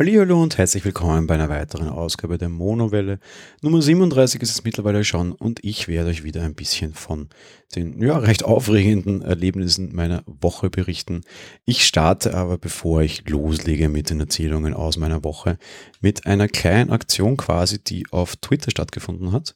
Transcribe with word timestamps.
Hallo 0.00 0.42
und 0.42 0.56
herzlich 0.56 0.82
willkommen 0.86 1.26
bei 1.26 1.34
einer 1.34 1.50
weiteren 1.50 1.90
Ausgabe 1.90 2.38
der 2.38 2.48
Monowelle. 2.48 3.18
Nummer 3.60 3.82
37 3.82 4.40
ist 4.40 4.50
es 4.50 4.64
mittlerweile 4.64 5.04
schon 5.04 5.32
und 5.32 5.62
ich 5.62 5.88
werde 5.88 6.08
euch 6.08 6.24
wieder 6.24 6.40
ein 6.40 6.54
bisschen 6.54 6.94
von 6.94 7.28
den 7.76 8.00
ja, 8.00 8.16
recht 8.16 8.42
aufregenden 8.42 9.20
Erlebnissen 9.20 9.94
meiner 9.94 10.22
Woche 10.24 10.70
berichten. 10.70 11.20
Ich 11.66 11.84
starte 11.84 12.32
aber, 12.32 12.56
bevor 12.56 13.02
ich 13.02 13.28
loslege 13.28 13.90
mit 13.90 14.08
den 14.08 14.20
Erzählungen 14.20 14.72
aus 14.72 14.96
meiner 14.96 15.22
Woche, 15.22 15.58
mit 16.00 16.24
einer 16.24 16.48
kleinen 16.48 16.88
Aktion 16.88 17.36
quasi, 17.36 17.78
die 17.84 18.06
auf 18.10 18.36
Twitter 18.36 18.70
stattgefunden 18.70 19.32
hat. 19.32 19.54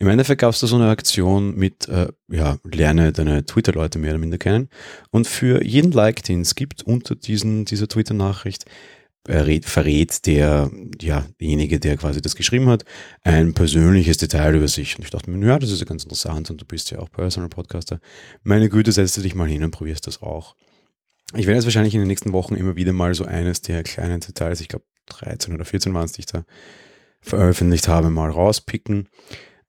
Im 0.00 0.08
Endeffekt 0.08 0.40
gab 0.40 0.54
es 0.54 0.58
da 0.58 0.66
so 0.66 0.74
eine 0.74 0.88
Aktion 0.88 1.54
mit, 1.54 1.88
äh, 1.88 2.08
ja, 2.26 2.58
lerne 2.64 3.12
deine 3.12 3.46
Twitter-Leute 3.46 4.00
mehr 4.00 4.10
oder 4.10 4.18
minder 4.18 4.38
kennen. 4.38 4.70
Und 5.10 5.28
für 5.28 5.64
jeden 5.64 5.92
Like, 5.92 6.24
den 6.24 6.40
es 6.40 6.56
gibt 6.56 6.82
unter 6.82 7.14
diesen, 7.14 7.64
dieser 7.64 7.86
Twitter-Nachricht, 7.86 8.64
verrät 9.28 10.26
der, 10.26 10.70
ja, 11.00 11.26
derjenige, 11.40 11.78
der 11.78 11.96
quasi 11.96 12.22
das 12.22 12.34
geschrieben 12.34 12.68
hat, 12.68 12.84
ein 13.22 13.52
persönliches 13.52 14.16
Detail 14.16 14.54
über 14.54 14.68
sich. 14.68 14.96
Und 14.96 15.04
ich 15.04 15.10
dachte 15.10 15.30
mir, 15.30 15.46
ja, 15.46 15.58
das 15.58 15.70
ist 15.70 15.80
ja 15.80 15.84
ganz 15.84 16.04
interessant 16.04 16.50
und 16.50 16.60
du 16.60 16.64
bist 16.64 16.90
ja 16.90 16.98
auch 16.98 17.10
Personal 17.10 17.50
Podcaster. 17.50 18.00
Meine 18.42 18.68
Güte, 18.68 18.90
setzt 18.92 19.16
du 19.16 19.20
dich 19.20 19.34
mal 19.34 19.48
hin 19.48 19.62
und 19.64 19.70
probierst 19.70 20.06
das 20.06 20.22
auch. 20.22 20.56
Ich 21.34 21.46
werde 21.46 21.56
jetzt 21.56 21.66
wahrscheinlich 21.66 21.94
in 21.94 22.00
den 22.00 22.08
nächsten 22.08 22.32
Wochen 22.32 22.54
immer 22.54 22.76
wieder 22.76 22.94
mal 22.94 23.14
so 23.14 23.24
eines 23.24 23.60
der 23.60 23.82
kleinen 23.82 24.20
Details, 24.20 24.62
ich 24.62 24.68
glaube 24.68 24.86
13 25.10 25.54
oder 25.54 25.64
14 25.64 25.92
waren 25.92 26.06
es, 26.06 26.12
die 26.12 26.20
ich 26.20 26.26
da 26.26 26.44
veröffentlicht 27.20 27.88
habe, 27.88 28.08
mal 28.08 28.30
rauspicken. 28.30 29.08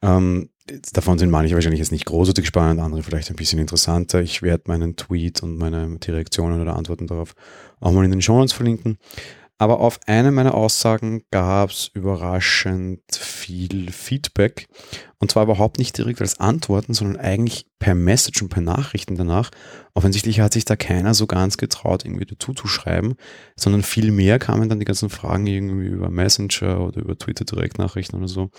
Ähm, 0.01 0.49
davon 0.93 1.19
sind 1.19 1.31
manche 1.31 1.55
wahrscheinlich 1.55 1.79
jetzt 1.79 1.91
nicht 1.91 2.05
großartig 2.05 2.45
spannend, 2.45 2.79
andere 2.79 3.03
vielleicht 3.03 3.29
ein 3.29 3.35
bisschen 3.35 3.59
interessanter. 3.59 4.21
Ich 4.21 4.41
werde 4.41 4.63
meinen 4.67 4.95
Tweet 4.95 5.43
und 5.43 5.57
meine 5.57 5.97
die 5.99 6.11
Reaktionen 6.11 6.61
oder 6.61 6.75
Antworten 6.75 7.07
darauf 7.07 7.33
auch 7.79 7.91
mal 7.91 8.05
in 8.05 8.11
den 8.11 8.21
Show 8.21 8.37
Notes 8.37 8.53
verlinken. 8.53 8.97
Aber 9.61 9.81
auf 9.81 9.99
eine 10.07 10.31
meiner 10.31 10.55
Aussagen 10.55 11.23
gab 11.31 11.71
es 11.71 11.91
überraschend 11.93 13.01
viel 13.11 13.91
Feedback. 13.91 14.67
Und 15.19 15.31
zwar 15.31 15.43
überhaupt 15.43 15.79
nicht 15.79 15.97
direkt 15.97 16.21
als 16.21 16.39
Antworten, 16.39 16.93
sondern 16.93 17.17
eigentlich 17.17 17.65
per 17.77 17.93
Message 17.93 18.41
und 18.41 18.47
per 18.47 18.61
Nachrichten 18.61 19.17
danach. 19.17 19.51
Offensichtlich 19.93 20.39
hat 20.39 20.53
sich 20.53 20.63
da 20.63 20.77
keiner 20.77 21.13
so 21.13 21.27
ganz 21.27 21.57
getraut, 21.57 22.05
irgendwie 22.05 22.25
dazu 22.25 22.53
zu 22.53 22.67
schreiben, 22.67 23.15
sondern 23.57 23.83
viel 23.83 24.13
mehr 24.13 24.39
kamen 24.39 24.69
dann 24.69 24.79
die 24.79 24.85
ganzen 24.85 25.09
Fragen 25.09 25.45
irgendwie 25.45 25.87
über 25.87 26.09
Messenger 26.09 26.79
oder 26.79 27.01
über 27.01 27.17
Twitter-Direktnachrichten 27.17 28.17
oder 28.17 28.29
so. 28.29 28.51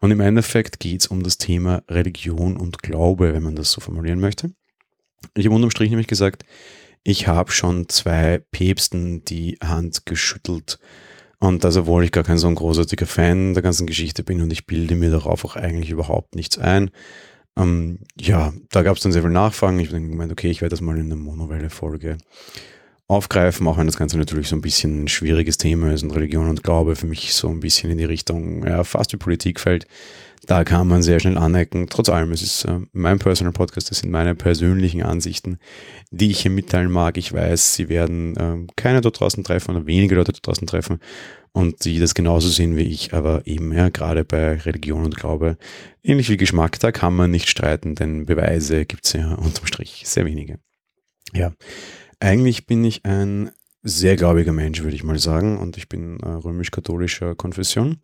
Und 0.00 0.10
im 0.10 0.18
Endeffekt 0.18 0.80
geht 0.80 1.02
es 1.02 1.06
um 1.06 1.22
das 1.22 1.38
Thema 1.38 1.84
Religion 1.88 2.56
und 2.56 2.82
Glaube, 2.82 3.34
wenn 3.34 3.44
man 3.44 3.54
das 3.54 3.70
so 3.70 3.80
formulieren 3.80 4.18
möchte. 4.18 4.50
Ich 5.34 5.46
habe 5.46 5.54
unterm 5.54 5.70
Strich 5.70 5.90
nämlich 5.90 6.08
gesagt, 6.08 6.44
ich 7.04 7.28
habe 7.28 7.52
schon 7.52 7.88
zwei 7.88 8.42
Päpsten 8.50 9.24
die 9.24 9.58
Hand 9.62 10.06
geschüttelt. 10.06 10.78
Und 11.38 11.62
das, 11.62 11.76
obwohl 11.76 12.04
ich 12.04 12.12
gar 12.12 12.24
kein 12.24 12.38
so 12.38 12.48
ein 12.48 12.54
großartiger 12.54 13.06
Fan 13.06 13.52
der 13.52 13.62
ganzen 13.62 13.86
Geschichte 13.86 14.24
bin 14.24 14.40
und 14.40 14.50
ich 14.50 14.66
bilde 14.66 14.96
mir 14.96 15.10
darauf 15.10 15.44
auch 15.44 15.56
eigentlich 15.56 15.90
überhaupt 15.90 16.34
nichts 16.34 16.56
ein. 16.56 16.90
Ähm, 17.56 18.00
ja, 18.18 18.54
da 18.70 18.82
gab 18.82 18.96
es 18.96 19.02
dann 19.02 19.12
sehr 19.12 19.22
viel 19.22 19.30
Nachfragen. 19.30 19.78
Ich 19.78 19.88
habe 19.88 19.98
dann 19.98 20.10
gemeint, 20.10 20.32
okay, 20.32 20.50
ich 20.50 20.62
werde 20.62 20.70
das 20.70 20.80
mal 20.80 20.96
in 20.96 21.06
einer 21.06 21.16
Monowelle-Folge 21.16 22.16
aufgreifen, 23.06 23.68
auch 23.68 23.76
wenn 23.76 23.86
das 23.86 23.98
Ganze 23.98 24.16
natürlich 24.16 24.48
so 24.48 24.56
ein 24.56 24.62
bisschen 24.62 25.04
ein 25.04 25.08
schwieriges 25.08 25.58
Thema 25.58 25.92
ist 25.92 26.02
und 26.02 26.12
Religion 26.12 26.48
und 26.48 26.62
Glaube 26.62 26.96
für 26.96 27.06
mich 27.06 27.34
so 27.34 27.48
ein 27.48 27.60
bisschen 27.60 27.90
in 27.90 27.98
die 27.98 28.04
Richtung 28.04 28.66
ja, 28.66 28.82
fast 28.82 29.12
wie 29.12 29.18
Politik 29.18 29.60
fällt. 29.60 29.86
Da 30.46 30.64
kann 30.64 30.88
man 30.88 31.02
sehr 31.02 31.20
schnell 31.20 31.38
anecken. 31.38 31.86
Trotz 31.88 32.08
allem, 32.08 32.32
es 32.32 32.42
ist 32.42 32.64
äh, 32.64 32.80
mein 32.92 33.18
Personal 33.18 33.52
Podcast, 33.52 33.90
das 33.90 33.98
sind 33.98 34.10
meine 34.10 34.34
persönlichen 34.34 35.02
Ansichten, 35.02 35.58
die 36.10 36.30
ich 36.30 36.40
hier 36.40 36.50
mitteilen 36.50 36.90
mag. 36.90 37.16
Ich 37.16 37.32
weiß, 37.32 37.74
sie 37.74 37.88
werden 37.88 38.36
äh, 38.36 38.72
keine 38.76 39.00
dort 39.00 39.20
draußen 39.20 39.42
treffen 39.44 39.74
oder 39.74 39.86
wenige 39.86 40.14
Leute 40.14 40.32
dort 40.32 40.46
draußen 40.46 40.66
treffen 40.66 41.00
und 41.52 41.84
die 41.84 41.98
das 41.98 42.14
genauso 42.14 42.48
sehen 42.48 42.76
wie 42.76 42.82
ich, 42.82 43.14
aber 43.14 43.46
eben 43.46 43.72
ja, 43.72 43.88
gerade 43.88 44.24
bei 44.24 44.54
Religion 44.54 45.04
und 45.04 45.16
Glaube, 45.16 45.56
ähnlich 46.02 46.28
wie 46.28 46.36
Geschmack, 46.36 46.78
da 46.80 46.92
kann 46.92 47.14
man 47.14 47.30
nicht 47.30 47.48
streiten, 47.48 47.94
denn 47.94 48.26
Beweise 48.26 48.84
gibt 48.84 49.06
es 49.06 49.12
ja 49.12 49.34
unterm 49.34 49.66
Strich 49.66 50.02
sehr 50.04 50.26
wenige. 50.26 50.58
Ja, 51.32 51.52
eigentlich 52.20 52.66
bin 52.66 52.84
ich 52.84 53.04
ein 53.04 53.50
sehr 53.82 54.16
gläubiger 54.16 54.52
Mensch, 54.52 54.82
würde 54.82 54.96
ich 54.96 55.04
mal 55.04 55.18
sagen, 55.18 55.58
und 55.58 55.76
ich 55.76 55.88
bin 55.88 56.18
äh, 56.20 56.28
römisch-katholischer 56.28 57.34
Konfession 57.34 57.98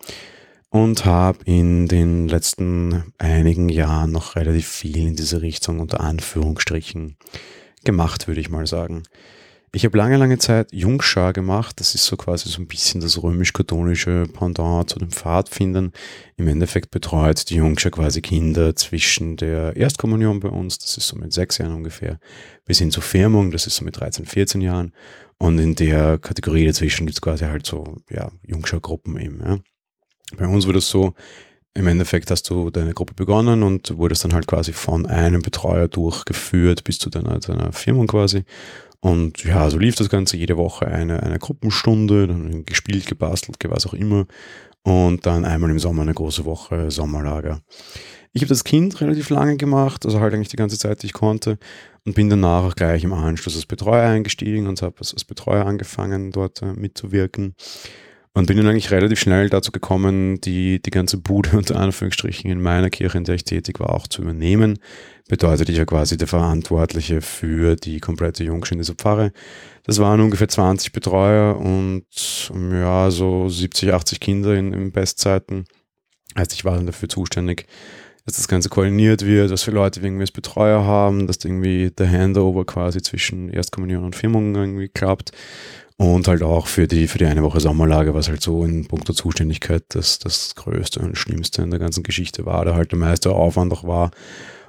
und 0.70 1.04
habe 1.04 1.38
in 1.44 1.88
den 1.88 2.28
letzten 2.28 3.12
einigen 3.19 3.69
Jahren 3.69 4.12
noch 4.12 4.36
relativ 4.36 4.69
viel 4.69 4.97
in 4.97 5.16
diese 5.16 5.42
Richtung 5.42 5.81
unter 5.81 6.00
Anführungsstrichen 6.00 7.16
gemacht, 7.84 8.28
würde 8.28 8.41
ich 8.41 8.50
mal 8.50 8.66
sagen. 8.66 9.03
Ich 9.72 9.84
habe 9.84 9.97
lange, 9.97 10.16
lange 10.16 10.38
Zeit 10.38 10.72
Jungschar 10.72 11.32
gemacht. 11.32 11.78
Das 11.78 11.94
ist 11.94 12.04
so 12.04 12.16
quasi 12.16 12.48
so 12.48 12.60
ein 12.60 12.66
bisschen 12.66 13.00
das 13.00 13.22
römisch-katholische 13.22 14.25
Pendant 14.32 14.91
zu 14.91 14.98
den 14.98 15.10
Pfadfindern. 15.10 15.92
Im 16.36 16.48
Endeffekt 16.48 16.91
betreut 16.91 17.48
die 17.50 17.56
Jungschar 17.56 17.92
quasi 17.92 18.20
Kinder 18.20 18.75
zwischen 18.75 19.36
der 19.36 19.76
Erstkommunion 19.76 20.41
bei 20.41 20.48
uns, 20.48 20.78
das 20.78 20.97
ist 20.97 21.06
so 21.06 21.16
mit 21.16 21.32
sechs 21.32 21.59
Jahren 21.59 21.75
ungefähr, 21.75 22.19
bis 22.64 22.78
hin 22.78 22.91
zur 22.91 23.04
Firmung, 23.04 23.53
das 23.53 23.69
ist 23.69 23.76
so 23.76 23.84
mit 23.84 23.98
13, 24.00 24.26
14 24.26 24.60
Jahren. 24.60 24.92
Und 25.38 25.59
in 25.60 25.76
der 25.76 26.19
Kategorie 26.19 26.66
dazwischen 26.66 27.06
gibt 27.06 27.16
es 27.16 27.22
quasi 27.22 27.44
halt 27.44 27.64
so, 27.64 27.97
ja, 28.10 28.32
Jungschar-Gruppen 28.44 29.20
eben. 29.20 29.41
Ja. 29.41 29.59
Bei 30.36 30.46
uns 30.46 30.66
wurde 30.66 30.78
es 30.78 30.88
so, 30.88 31.14
im 31.74 31.86
Endeffekt 31.86 32.30
hast 32.30 32.50
du 32.50 32.70
deine 32.70 32.94
Gruppe 32.94 33.14
begonnen 33.14 33.62
und 33.62 33.96
wurdest 33.96 34.24
dann 34.24 34.34
halt 34.34 34.46
quasi 34.46 34.72
von 34.72 35.06
einem 35.06 35.42
Betreuer 35.42 35.88
durchgeführt 35.88 36.82
bis 36.84 36.98
zu 36.98 37.10
deiner, 37.10 37.38
deiner 37.38 37.72
Firmung 37.72 38.06
quasi. 38.06 38.44
Und 39.00 39.44
ja, 39.44 39.70
so 39.70 39.78
lief 39.78 39.94
das 39.94 40.10
Ganze 40.10 40.36
jede 40.36 40.56
Woche 40.56 40.86
eine, 40.86 41.22
eine 41.22 41.38
Gruppenstunde, 41.38 42.26
dann 42.26 42.64
gespielt, 42.66 43.06
gebastelt, 43.06 43.56
was 43.68 43.86
auch 43.86 43.94
immer. 43.94 44.26
Und 44.82 45.26
dann 45.26 45.44
einmal 45.44 45.70
im 45.70 45.78
Sommer 45.78 46.02
eine 46.02 46.14
große 46.14 46.44
Woche 46.44 46.91
Sommerlager. 46.91 47.60
Ich 48.32 48.42
habe 48.42 48.48
das 48.48 48.64
Kind 48.64 49.00
relativ 49.00 49.30
lange 49.30 49.56
gemacht, 49.56 50.06
also 50.06 50.20
halt 50.20 50.34
eigentlich 50.34 50.48
die 50.48 50.56
ganze 50.56 50.78
Zeit, 50.78 51.02
die 51.02 51.06
ich 51.06 51.12
konnte. 51.12 51.58
Und 52.04 52.14
bin 52.14 52.30
danach 52.30 52.64
auch 52.64 52.74
gleich 52.74 53.04
im 53.04 53.12
Anschluss 53.12 53.56
als 53.56 53.66
Betreuer 53.66 54.08
eingestiegen 54.08 54.66
und 54.66 54.80
habe 54.82 54.97
als, 54.98 55.12
als 55.12 55.24
Betreuer 55.24 55.66
angefangen, 55.66 56.30
dort 56.30 56.62
äh, 56.62 56.72
mitzuwirken. 56.72 57.54
Und 58.32 58.46
bin 58.46 58.56
dann 58.56 58.68
eigentlich 58.68 58.92
relativ 58.92 59.18
schnell 59.18 59.50
dazu 59.50 59.72
gekommen, 59.72 60.41
die, 60.41 60.80
die 60.80 60.91
ganze 60.91 61.18
Bude 61.18 61.50
unter 61.56 61.76
Anführungsstrichen 61.76 62.50
in 62.50 62.62
meiner 62.62 62.91
Kirche, 62.91 63.18
in 63.18 63.24
der 63.24 63.34
ich 63.34 63.44
tätig 63.44 63.80
war, 63.80 63.91
auch 63.91 64.06
zu 64.06 64.22
übernehmen. 64.22 64.78
Bedeutet, 65.28 65.68
ich 65.68 65.78
war 65.78 65.86
quasi 65.86 66.16
der 66.16 66.28
Verantwortliche 66.28 67.22
für 67.22 67.76
die 67.76 67.98
komplette 67.98 68.44
Jungschule 68.44 68.76
in 68.76 68.82
dieser 68.82 68.94
Pfarre. 68.94 69.32
Das 69.84 69.98
waren 69.98 70.20
ungefähr 70.20 70.48
20 70.48 70.92
Betreuer 70.92 71.56
und 71.56 72.04
ja, 72.72 73.10
so 73.10 73.48
70, 73.48 73.92
80 73.92 74.20
Kinder 74.20 74.54
in, 74.54 74.72
in 74.72 74.92
Bestzeiten. 74.92 75.66
Heißt, 76.36 76.52
ich 76.52 76.64
war 76.64 76.76
dann 76.76 76.86
dafür 76.86 77.08
zuständig, 77.08 77.66
dass 78.26 78.36
das 78.36 78.48
Ganze 78.48 78.68
koordiniert 78.68 79.24
wird, 79.24 79.50
was 79.50 79.64
für 79.64 79.70
Leute 79.72 80.02
wir 80.02 80.06
irgendwie 80.06 80.22
als 80.22 80.32
Betreuer 80.32 80.84
haben, 80.84 81.26
dass 81.26 81.44
irgendwie 81.44 81.91
der 81.91 82.10
Handover 82.10 82.64
quasi 82.64 83.02
zwischen 83.02 83.48
Erstkommunion 83.48 84.04
und 84.04 84.14
Firmung 84.14 84.54
irgendwie 84.54 84.88
klappt 84.88 85.32
und 86.00 86.28
halt 86.28 86.43
auch 86.43 86.66
für 86.66 86.88
die, 86.88 87.06
für 87.09 87.19
die 87.19 87.27
eine 87.27 87.43
Woche 87.43 87.61
Sommerlage, 87.61 88.15
was 88.15 88.31
halt 88.31 88.41
so 88.41 88.65
in 88.65 88.87
puncto 88.87 89.12
Zuständigkeit 89.12 89.84
das, 89.88 90.19
das 90.19 90.55
Größte 90.55 90.99
und 91.00 91.19
Schlimmste 91.19 91.61
in 91.61 91.71
der 91.71 91.78
ganzen 91.78 92.03
Geschichte 92.03 92.47
war, 92.47 92.65
da 92.65 92.75
halt 92.75 92.93
der 92.93 92.99
meiste 92.99 93.33
Aufwand 93.33 93.71
auch 93.71 93.84
war. 93.84 94.10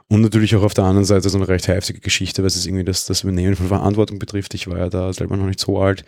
Und 0.10 0.20
natürlich 0.20 0.58
auch 0.58 0.64
auf 0.64 0.74
der 0.74 0.84
anderen 0.84 1.06
Seite 1.06 1.30
so 1.30 1.38
eine 1.38 1.48
recht 1.48 1.70
heftige 1.70 2.02
Geschichte, 2.02 2.44
was 2.44 2.58
es 2.58 2.66
irgendwie 2.66 2.84
das, 2.84 3.06
das 3.06 3.24
Übernehmen 3.24 3.56
von 3.56 3.70
Verantwortung 3.70 4.20
betrifft. 4.20 4.54
Ich 4.56 4.68
war 4.68 4.78
ja 4.78 4.90
da 4.90 5.14
selber 5.14 5.38
noch 5.38 5.46
nicht 5.46 5.62
so 5.62 5.80
alt. 5.80 6.04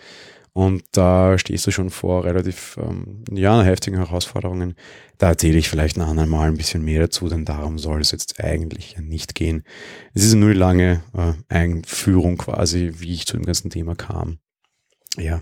Und 0.51 0.83
da 0.92 1.38
stehst 1.38 1.65
du 1.68 1.71
schon 1.71 1.89
vor 1.89 2.25
relativ, 2.25 2.77
ähm, 2.77 3.24
ja, 3.31 3.62
heftigen 3.62 4.00
Herausforderungen. 4.00 4.75
Da 5.19 5.30
erzähle 5.30 5.57
ich 5.57 5.69
vielleicht 5.69 5.95
ein 5.95 6.01
andermal 6.01 6.50
ein 6.50 6.57
bisschen 6.57 6.83
mehr 6.83 7.00
dazu, 7.00 7.30
denn 7.30 7.45
darum 7.45 7.80
soll 7.80 8.01
es 8.01 8.12
jetzt 8.12 8.44
eigentlich 8.44 8.97
nicht 9.00 9.36
gehen. 9.36 9.63
Es 10.13 10.25
ist 10.25 10.33
nur 10.33 10.51
die 10.51 10.59
lange 10.59 11.01
äh, 11.13 11.31
Einführung 11.47 12.36
quasi, 12.36 12.92
wie 12.97 13.13
ich 13.13 13.25
zu 13.25 13.38
dem 13.38 13.45
ganzen 13.45 13.69
Thema 13.69 13.95
kam 13.95 14.39
ja, 15.18 15.42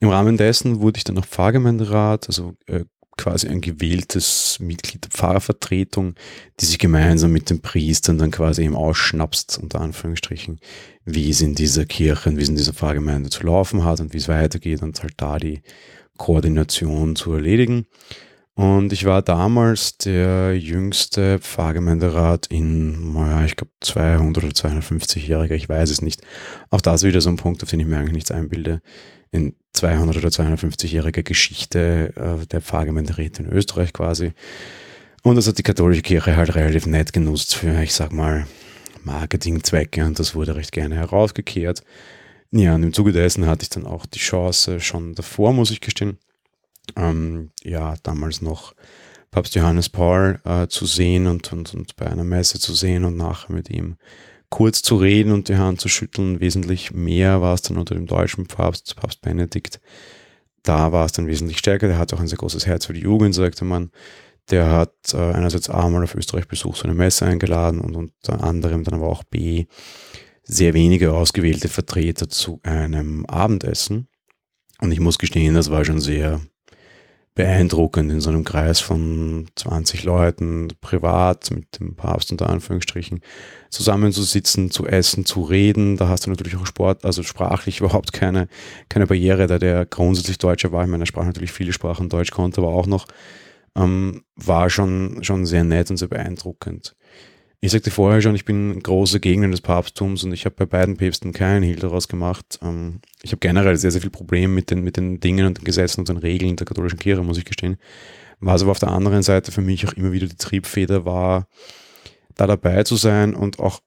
im 0.00 0.08
Rahmen 0.08 0.36
dessen 0.36 0.80
wurde 0.80 0.98
ich 0.98 1.04
dann 1.04 1.16
noch 1.16 1.26
Pfarrgemeinderat, 1.26 2.28
also 2.28 2.54
äh, 2.66 2.84
quasi 3.16 3.46
ein 3.48 3.60
gewähltes 3.60 4.58
Mitglied 4.60 5.04
der 5.04 5.10
Pfarrervertretung, 5.10 6.14
die 6.60 6.64
sich 6.64 6.78
gemeinsam 6.78 7.30
mit 7.30 7.50
den 7.50 7.60
Priestern 7.60 8.18
dann 8.18 8.30
quasi 8.30 8.62
eben 8.62 8.74
ausschnapst, 8.74 9.58
unter 9.62 9.80
Anführungsstrichen, 9.80 10.60
wie 11.04 11.30
es 11.30 11.40
in 11.42 11.54
dieser 11.54 11.84
Kirche 11.84 12.30
und 12.30 12.38
wie 12.38 12.42
es 12.42 12.48
in 12.48 12.56
dieser 12.56 12.72
Pfarrgemeinde 12.72 13.30
zu 13.30 13.44
laufen 13.44 13.84
hat 13.84 14.00
und 14.00 14.14
wie 14.14 14.18
es 14.18 14.28
weitergeht 14.28 14.82
und 14.82 15.02
halt 15.02 15.14
da 15.18 15.38
die 15.38 15.62
Koordination 16.16 17.14
zu 17.14 17.32
erledigen. 17.32 17.86
Und 18.54 18.92
ich 18.92 19.06
war 19.06 19.22
damals 19.22 19.96
der 19.96 20.58
jüngste 20.58 21.38
Pfarrgemeinderat 21.38 22.46
in, 22.48 23.14
naja, 23.14 23.46
ich 23.46 23.56
glaube 23.56 23.72
200 23.80 24.44
oder 24.44 24.52
250-Jähriger, 24.52 25.54
ich 25.54 25.68
weiß 25.68 25.88
es 25.90 26.02
nicht. 26.02 26.20
Auch 26.70 26.82
das 26.82 27.02
ist 27.02 27.08
wieder 27.08 27.22
so 27.22 27.30
ein 27.30 27.36
Punkt, 27.36 27.62
auf 27.62 27.70
den 27.70 27.80
ich 27.80 27.86
mir 27.86 27.96
eigentlich 27.96 28.12
nichts 28.12 28.30
einbilde. 28.30 28.82
In 29.30 29.54
200 29.72 30.18
oder 30.18 30.28
250-jähriger 30.28 31.22
Geschichte 31.22 32.12
äh, 32.14 32.46
der 32.46 32.60
Pfarrgemeinderäte 32.60 33.42
in 33.42 33.48
Österreich 33.48 33.94
quasi. 33.94 34.32
Und 35.22 35.36
das 35.36 35.48
hat 35.48 35.56
die 35.56 35.62
katholische 35.62 36.02
Kirche 36.02 36.36
halt 36.36 36.54
relativ 36.54 36.84
nett 36.84 37.14
genutzt 37.14 37.54
für, 37.54 37.82
ich 37.82 37.94
sag 37.94 38.12
mal, 38.12 38.46
Marketingzwecke 39.02 40.04
und 40.04 40.18
das 40.18 40.34
wurde 40.34 40.56
recht 40.56 40.72
gerne 40.72 40.96
herausgekehrt. 40.96 41.82
Ja, 42.50 42.74
und 42.74 42.82
im 42.82 42.92
Zuge 42.92 43.12
dessen 43.12 43.46
hatte 43.46 43.62
ich 43.62 43.70
dann 43.70 43.86
auch 43.86 44.04
die 44.04 44.18
Chance 44.18 44.80
schon 44.80 45.14
davor, 45.14 45.54
muss 45.54 45.70
ich 45.70 45.80
gestehen, 45.80 46.18
ähm, 46.96 47.50
ja, 47.62 47.94
damals 48.02 48.42
noch 48.42 48.74
Papst 49.30 49.54
Johannes 49.54 49.88
Paul 49.88 50.40
äh, 50.44 50.66
zu 50.68 50.86
sehen 50.86 51.26
und, 51.26 51.52
und, 51.52 51.72
und 51.74 51.96
bei 51.96 52.06
einer 52.06 52.24
Messe 52.24 52.58
zu 52.58 52.74
sehen 52.74 53.04
und 53.04 53.16
nachher 53.16 53.54
mit 53.54 53.70
ihm 53.70 53.96
kurz 54.50 54.82
zu 54.82 54.96
reden 54.96 55.32
und 55.32 55.48
die 55.48 55.56
Hand 55.56 55.80
zu 55.80 55.88
schütteln. 55.88 56.40
Wesentlich 56.40 56.92
mehr 56.92 57.40
war 57.40 57.54
es 57.54 57.62
dann 57.62 57.78
unter 57.78 57.94
dem 57.94 58.06
deutschen 58.06 58.46
Papst, 58.46 58.94
Papst 58.96 59.22
Benedikt. 59.22 59.80
Da 60.62 60.92
war 60.92 61.06
es 61.06 61.12
dann 61.12 61.26
wesentlich 61.26 61.58
stärker. 61.58 61.88
Der 61.88 61.98
hat 61.98 62.12
auch 62.12 62.20
ein 62.20 62.28
sehr 62.28 62.38
großes 62.38 62.66
Herz 62.66 62.84
für 62.86 62.92
die 62.92 63.00
Jugend, 63.00 63.34
sagte 63.34 63.64
man. 63.64 63.90
Der 64.50 64.70
hat 64.70 64.92
äh, 65.14 65.32
einerseits 65.32 65.70
A 65.70 65.88
mal 65.88 66.04
auf 66.04 66.14
Österreich 66.14 66.46
Besuch 66.46 66.76
so 66.76 66.84
eine 66.84 66.94
Messe 66.94 67.24
eingeladen 67.24 67.80
und 67.80 67.96
unter 67.96 68.44
anderem 68.44 68.84
dann 68.84 68.94
aber 68.94 69.08
auch 69.08 69.24
B 69.24 69.64
sehr 70.42 70.74
wenige 70.74 71.14
ausgewählte 71.14 71.68
Vertreter 71.68 72.28
zu 72.28 72.60
einem 72.62 73.24
Abendessen. 73.26 74.08
Und 74.80 74.92
ich 74.92 75.00
muss 75.00 75.18
gestehen, 75.18 75.54
das 75.54 75.70
war 75.70 75.84
schon 75.84 76.00
sehr 76.00 76.40
beeindruckend 77.34 78.12
in 78.12 78.20
so 78.20 78.28
einem 78.28 78.44
Kreis 78.44 78.80
von 78.80 79.46
20 79.56 80.04
Leuten 80.04 80.68
privat 80.82 81.50
mit 81.50 81.80
dem 81.80 81.94
Papst 81.94 82.30
unter 82.30 82.50
Anführungsstrichen 82.50 83.20
zusammenzusitzen, 83.70 84.70
zu 84.70 84.86
essen, 84.86 85.24
zu 85.24 85.42
reden. 85.42 85.96
Da 85.96 86.08
hast 86.08 86.26
du 86.26 86.30
natürlich 86.30 86.56
auch 86.56 86.66
Sport, 86.66 87.04
also 87.04 87.22
sprachlich 87.22 87.80
überhaupt 87.80 88.12
keine, 88.12 88.48
keine 88.90 89.06
Barriere, 89.06 89.46
da 89.46 89.58
der 89.58 89.86
grundsätzlich 89.86 90.38
Deutscher 90.38 90.72
war. 90.72 90.84
Ich 90.84 90.90
meine, 90.90 91.04
er 91.04 91.06
sprach 91.06 91.24
natürlich 91.24 91.52
viele 91.52 91.72
Sprachen, 91.72 92.10
Deutsch 92.10 92.32
konnte 92.32 92.60
aber 92.60 92.70
auch 92.70 92.86
noch, 92.86 93.06
ähm, 93.76 94.24
war 94.36 94.68
schon, 94.68 95.24
schon 95.24 95.46
sehr 95.46 95.64
nett 95.64 95.90
und 95.90 95.96
sehr 95.96 96.08
beeindruckend. 96.08 96.94
Ich 97.64 97.70
sagte 97.70 97.92
vorher 97.92 98.20
schon, 98.20 98.34
ich 98.34 98.44
bin 98.44 98.82
großer 98.82 99.20
Gegner 99.20 99.48
des 99.48 99.60
Papsttums 99.60 100.24
und 100.24 100.32
ich 100.32 100.46
habe 100.46 100.56
bei 100.56 100.66
beiden 100.66 100.96
Päpsten 100.96 101.32
keinen 101.32 101.62
Hehl 101.62 101.76
daraus 101.76 102.08
gemacht. 102.08 102.58
Ähm, 102.60 102.98
ich 103.22 103.30
habe 103.30 103.38
generell 103.38 103.76
sehr, 103.76 103.92
sehr 103.92 104.00
viel 104.00 104.10
Probleme 104.10 104.52
mit 104.52 104.72
den, 104.72 104.82
mit 104.82 104.96
den 104.96 105.20
Dingen 105.20 105.46
und 105.46 105.58
den 105.58 105.64
Gesetzen 105.64 106.00
und 106.00 106.08
den 106.08 106.16
Regeln 106.16 106.56
der 106.56 106.66
katholischen 106.66 106.98
Kirche, 106.98 107.22
muss 107.22 107.38
ich 107.38 107.44
gestehen. 107.44 107.76
Was 108.40 108.62
aber 108.62 108.72
auf 108.72 108.80
der 108.80 108.90
anderen 108.90 109.22
Seite 109.22 109.52
für 109.52 109.60
mich 109.60 109.86
auch 109.86 109.92
immer 109.92 110.10
wieder 110.10 110.26
die 110.26 110.34
Triebfeder 110.34 111.04
war, 111.04 111.46
da 112.34 112.48
dabei 112.48 112.82
zu 112.82 112.96
sein 112.96 113.32
und 113.32 113.60
auch 113.60 113.78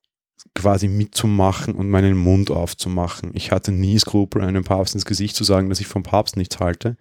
quasi 0.54 0.88
mitzumachen 0.88 1.76
und 1.76 1.90
meinen 1.90 2.16
Mund 2.16 2.52
aufzumachen. 2.52 3.32
Ich 3.34 3.52
hatte 3.52 3.74
nie 3.74 4.00
Skrupel, 4.00 4.42
einem 4.42 4.64
Papst 4.64 4.96
ins 4.96 5.04
Gesicht 5.04 5.36
zu 5.36 5.44
sagen, 5.44 5.68
dass 5.68 5.82
ich 5.82 5.88
vom 5.88 6.04
Papst 6.04 6.38
nichts 6.38 6.62
halte. 6.62 6.96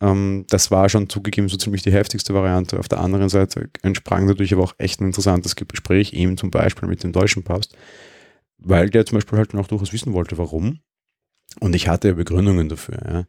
Ähm, 0.00 0.44
das 0.48 0.70
war 0.70 0.88
schon 0.88 1.08
zugegeben 1.08 1.48
so 1.48 1.56
ziemlich 1.56 1.82
die 1.82 1.92
heftigste 1.92 2.34
Variante. 2.34 2.78
Auf 2.78 2.88
der 2.88 3.00
anderen 3.00 3.28
Seite 3.28 3.70
entsprang 3.82 4.26
natürlich 4.26 4.52
aber 4.52 4.62
auch 4.62 4.74
echt 4.78 5.00
ein 5.00 5.06
interessantes 5.06 5.56
Gespräch, 5.56 6.12
eben 6.12 6.36
zum 6.36 6.50
Beispiel 6.50 6.88
mit 6.88 7.02
dem 7.02 7.12
deutschen 7.12 7.42
Papst, 7.42 7.76
weil 8.58 8.90
der 8.90 9.06
zum 9.06 9.16
Beispiel 9.16 9.38
halt 9.38 9.54
noch 9.54 9.66
durchaus 9.66 9.92
wissen 9.92 10.12
wollte, 10.12 10.38
warum. 10.38 10.80
Und 11.60 11.74
ich 11.74 11.88
hatte 11.88 12.08
ja 12.08 12.14
Begründungen 12.14 12.68
dafür. 12.68 12.98
Ja. 13.04 13.24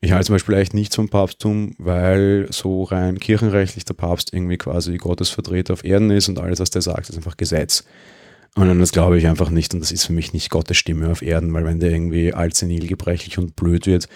Ich 0.00 0.12
halte 0.12 0.26
zum 0.26 0.34
Beispiel 0.34 0.54
echt 0.54 0.74
nichts 0.74 0.94
vom 0.94 1.08
Papsttum, 1.08 1.74
weil 1.78 2.46
so 2.50 2.84
rein 2.84 3.18
kirchenrechtlich 3.18 3.84
der 3.84 3.94
Papst 3.94 4.32
irgendwie 4.32 4.58
quasi 4.58 4.96
Gottes 4.98 5.30
Vertreter 5.30 5.72
auf 5.72 5.84
Erden 5.84 6.10
ist 6.10 6.28
und 6.28 6.38
alles, 6.38 6.60
was 6.60 6.70
der 6.70 6.82
sagt, 6.82 7.08
ist 7.08 7.16
einfach 7.16 7.36
Gesetz. 7.36 7.84
Und 8.54 8.78
das 8.78 8.92
glaube 8.92 9.18
ich 9.18 9.26
einfach 9.26 9.50
nicht 9.50 9.74
und 9.74 9.80
das 9.80 9.92
ist 9.92 10.04
für 10.04 10.14
mich 10.14 10.32
nicht 10.32 10.48
Gottes 10.48 10.78
Stimme 10.78 11.10
auf 11.10 11.22
Erden, 11.22 11.52
weil 11.52 11.64
wenn 11.64 11.80
der 11.80 11.90
irgendwie 11.90 12.32
altsenil, 12.32 12.86
gebrechlich 12.86 13.36
und 13.36 13.54
blöd 13.54 13.86
wird, 13.86 14.08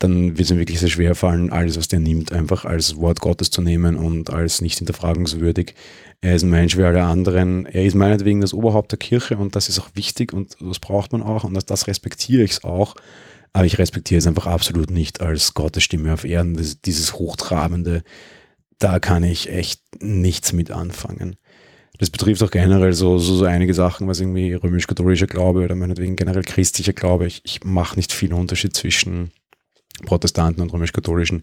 dann 0.00 0.30
wird 0.30 0.40
es 0.40 0.50
mir 0.50 0.58
wirklich 0.58 0.80
sehr 0.80 0.88
schwer 0.88 1.14
fallen, 1.14 1.52
alles, 1.52 1.76
was 1.76 1.86
der 1.86 2.00
nimmt, 2.00 2.32
einfach 2.32 2.64
als 2.64 2.96
Wort 2.96 3.20
Gottes 3.20 3.50
zu 3.50 3.60
nehmen 3.60 3.96
und 3.96 4.30
als 4.30 4.62
nicht 4.62 4.78
hinterfragungswürdig. 4.78 5.74
Er 6.22 6.34
ist 6.34 6.42
ein 6.42 6.48
Mensch 6.48 6.78
wie 6.78 6.82
alle 6.82 7.02
anderen. 7.02 7.66
Er 7.66 7.84
ist 7.84 7.94
meinetwegen 7.94 8.40
das 8.40 8.54
Oberhaupt 8.54 8.92
der 8.92 8.98
Kirche 8.98 9.36
und 9.36 9.54
das 9.54 9.68
ist 9.68 9.78
auch 9.78 9.90
wichtig 9.94 10.32
und 10.32 10.56
das 10.58 10.78
braucht 10.78 11.12
man 11.12 11.22
auch 11.22 11.44
und 11.44 11.52
das, 11.52 11.66
das 11.66 11.86
respektiere 11.86 12.42
ich 12.42 12.64
auch. 12.64 12.94
Aber 13.52 13.66
ich 13.66 13.78
respektiere 13.78 14.18
es 14.18 14.26
einfach 14.26 14.46
absolut 14.46 14.90
nicht 14.90 15.20
als 15.20 15.52
Gottes 15.52 15.82
Stimme 15.82 16.14
auf 16.14 16.24
Erden, 16.24 16.56
das, 16.56 16.80
dieses 16.80 17.14
Hochtrabende. 17.14 18.02
Da 18.78 19.00
kann 19.00 19.22
ich 19.22 19.50
echt 19.50 19.82
nichts 20.00 20.54
mit 20.54 20.70
anfangen. 20.70 21.36
Das 21.98 22.08
betrifft 22.08 22.42
auch 22.42 22.50
generell 22.50 22.94
so, 22.94 23.18
so, 23.18 23.34
so 23.34 23.44
einige 23.44 23.74
Sachen, 23.74 24.08
was 24.08 24.20
irgendwie 24.20 24.54
römisch-katholischer 24.54 25.26
Glaube 25.26 25.62
oder 25.62 25.74
meinetwegen 25.74 26.16
generell 26.16 26.42
christlicher 26.42 26.94
Glaube. 26.94 27.26
Ich, 27.26 27.42
ich 27.44 27.64
mache 27.64 27.96
nicht 27.96 28.14
viel 28.14 28.32
Unterschied 28.32 28.74
zwischen 28.74 29.32
Protestanten 30.00 30.62
und 30.62 30.72
römisch-katholischen. 30.72 31.42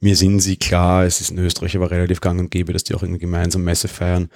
Mir 0.00 0.16
sind 0.16 0.40
sie 0.40 0.56
klar, 0.56 1.04
es 1.04 1.20
ist 1.20 1.30
in 1.30 1.38
Österreich 1.38 1.76
aber 1.76 1.90
relativ 1.90 2.20
gang 2.20 2.38
und 2.40 2.50
gäbe, 2.50 2.72
dass 2.72 2.84
die 2.84 2.94
auch 2.94 3.02
irgendwie 3.02 3.20
gemeinsam 3.20 3.64
Messe 3.64 3.88
feiern 3.88 4.28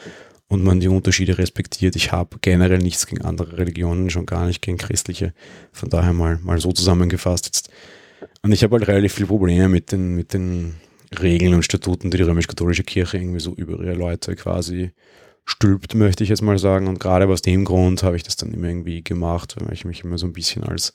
und 0.48 0.62
man 0.62 0.80
die 0.80 0.88
Unterschiede 0.88 1.38
respektiert. 1.38 1.96
Ich 1.96 2.12
habe 2.12 2.36
generell 2.40 2.78
nichts 2.78 3.06
gegen 3.06 3.22
andere 3.22 3.56
Religionen, 3.56 4.10
schon 4.10 4.26
gar 4.26 4.46
nicht 4.46 4.60
gegen 4.60 4.76
christliche. 4.76 5.32
Von 5.72 5.88
daher 5.88 6.12
mal, 6.12 6.38
mal 6.42 6.60
so 6.60 6.72
zusammengefasst 6.72 7.46
jetzt. 7.46 7.70
Und 8.42 8.52
ich 8.52 8.62
habe 8.62 8.76
halt 8.76 8.86
relativ 8.88 9.14
viele 9.14 9.28
Probleme 9.28 9.68
mit 9.68 9.92
den, 9.92 10.14
mit 10.14 10.34
den 10.34 10.74
Regeln 11.20 11.54
und 11.54 11.64
Statuten, 11.64 12.10
die 12.10 12.18
die 12.18 12.22
römisch-katholische 12.22 12.84
Kirche 12.84 13.16
irgendwie 13.16 13.40
so 13.40 13.54
über 13.54 13.82
ihre 13.82 13.94
Leute 13.94 14.36
quasi 14.36 14.90
stülpt, 15.44 15.94
möchte 15.94 16.22
ich 16.22 16.30
jetzt 16.30 16.42
mal 16.42 16.58
sagen. 16.58 16.86
Und 16.86 17.00
gerade 17.00 17.26
aus 17.28 17.42
dem 17.42 17.64
Grund 17.64 18.02
habe 18.02 18.16
ich 18.16 18.22
das 18.22 18.36
dann 18.36 18.52
immer 18.52 18.68
irgendwie 18.68 19.02
gemacht, 19.02 19.56
weil 19.58 19.72
ich 19.72 19.84
mich 19.84 20.04
immer 20.04 20.18
so 20.18 20.26
ein 20.26 20.32
bisschen 20.32 20.64
als 20.64 20.92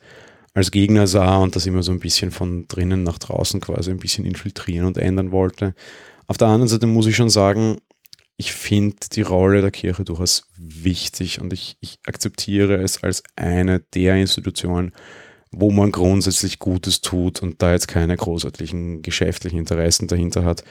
als 0.53 0.71
Gegner 0.71 1.07
sah 1.07 1.38
und 1.38 1.55
das 1.55 1.65
immer 1.65 1.83
so 1.83 1.91
ein 1.91 1.99
bisschen 1.99 2.31
von 2.31 2.67
drinnen 2.67 3.03
nach 3.03 3.19
draußen 3.19 3.61
quasi 3.61 3.91
ein 3.91 3.99
bisschen 3.99 4.25
infiltrieren 4.25 4.85
und 4.85 4.97
ändern 4.97 5.31
wollte. 5.31 5.75
Auf 6.27 6.38
der 6.38 6.47
anderen 6.47 6.67
Seite 6.67 6.88
muss 6.88 7.07
ich 7.07 7.15
schon 7.15 7.29
sagen, 7.29 7.77
ich 8.38 8.53
finde 8.53 8.97
die 9.11 9.21
Rolle 9.21 9.61
der 9.61 9.71
Kirche 9.71 10.03
durchaus 10.03 10.44
wichtig 10.57 11.41
und 11.41 11.53
ich, 11.53 11.77
ich 11.79 11.99
akzeptiere 12.05 12.75
es 12.75 13.03
als 13.03 13.23
eine 13.35 13.79
der 13.94 14.15
Institutionen, 14.15 14.91
wo 15.51 15.71
man 15.71 15.91
grundsätzlich 15.91 16.59
Gutes 16.59 17.01
tut 17.01 17.41
und 17.41 17.61
da 17.61 17.71
jetzt 17.71 17.88
keine 17.88 18.15
großartigen 18.15 19.01
geschäftlichen 19.01 19.57
Interessen 19.57 20.07
dahinter 20.07 20.44
hat. 20.45 20.63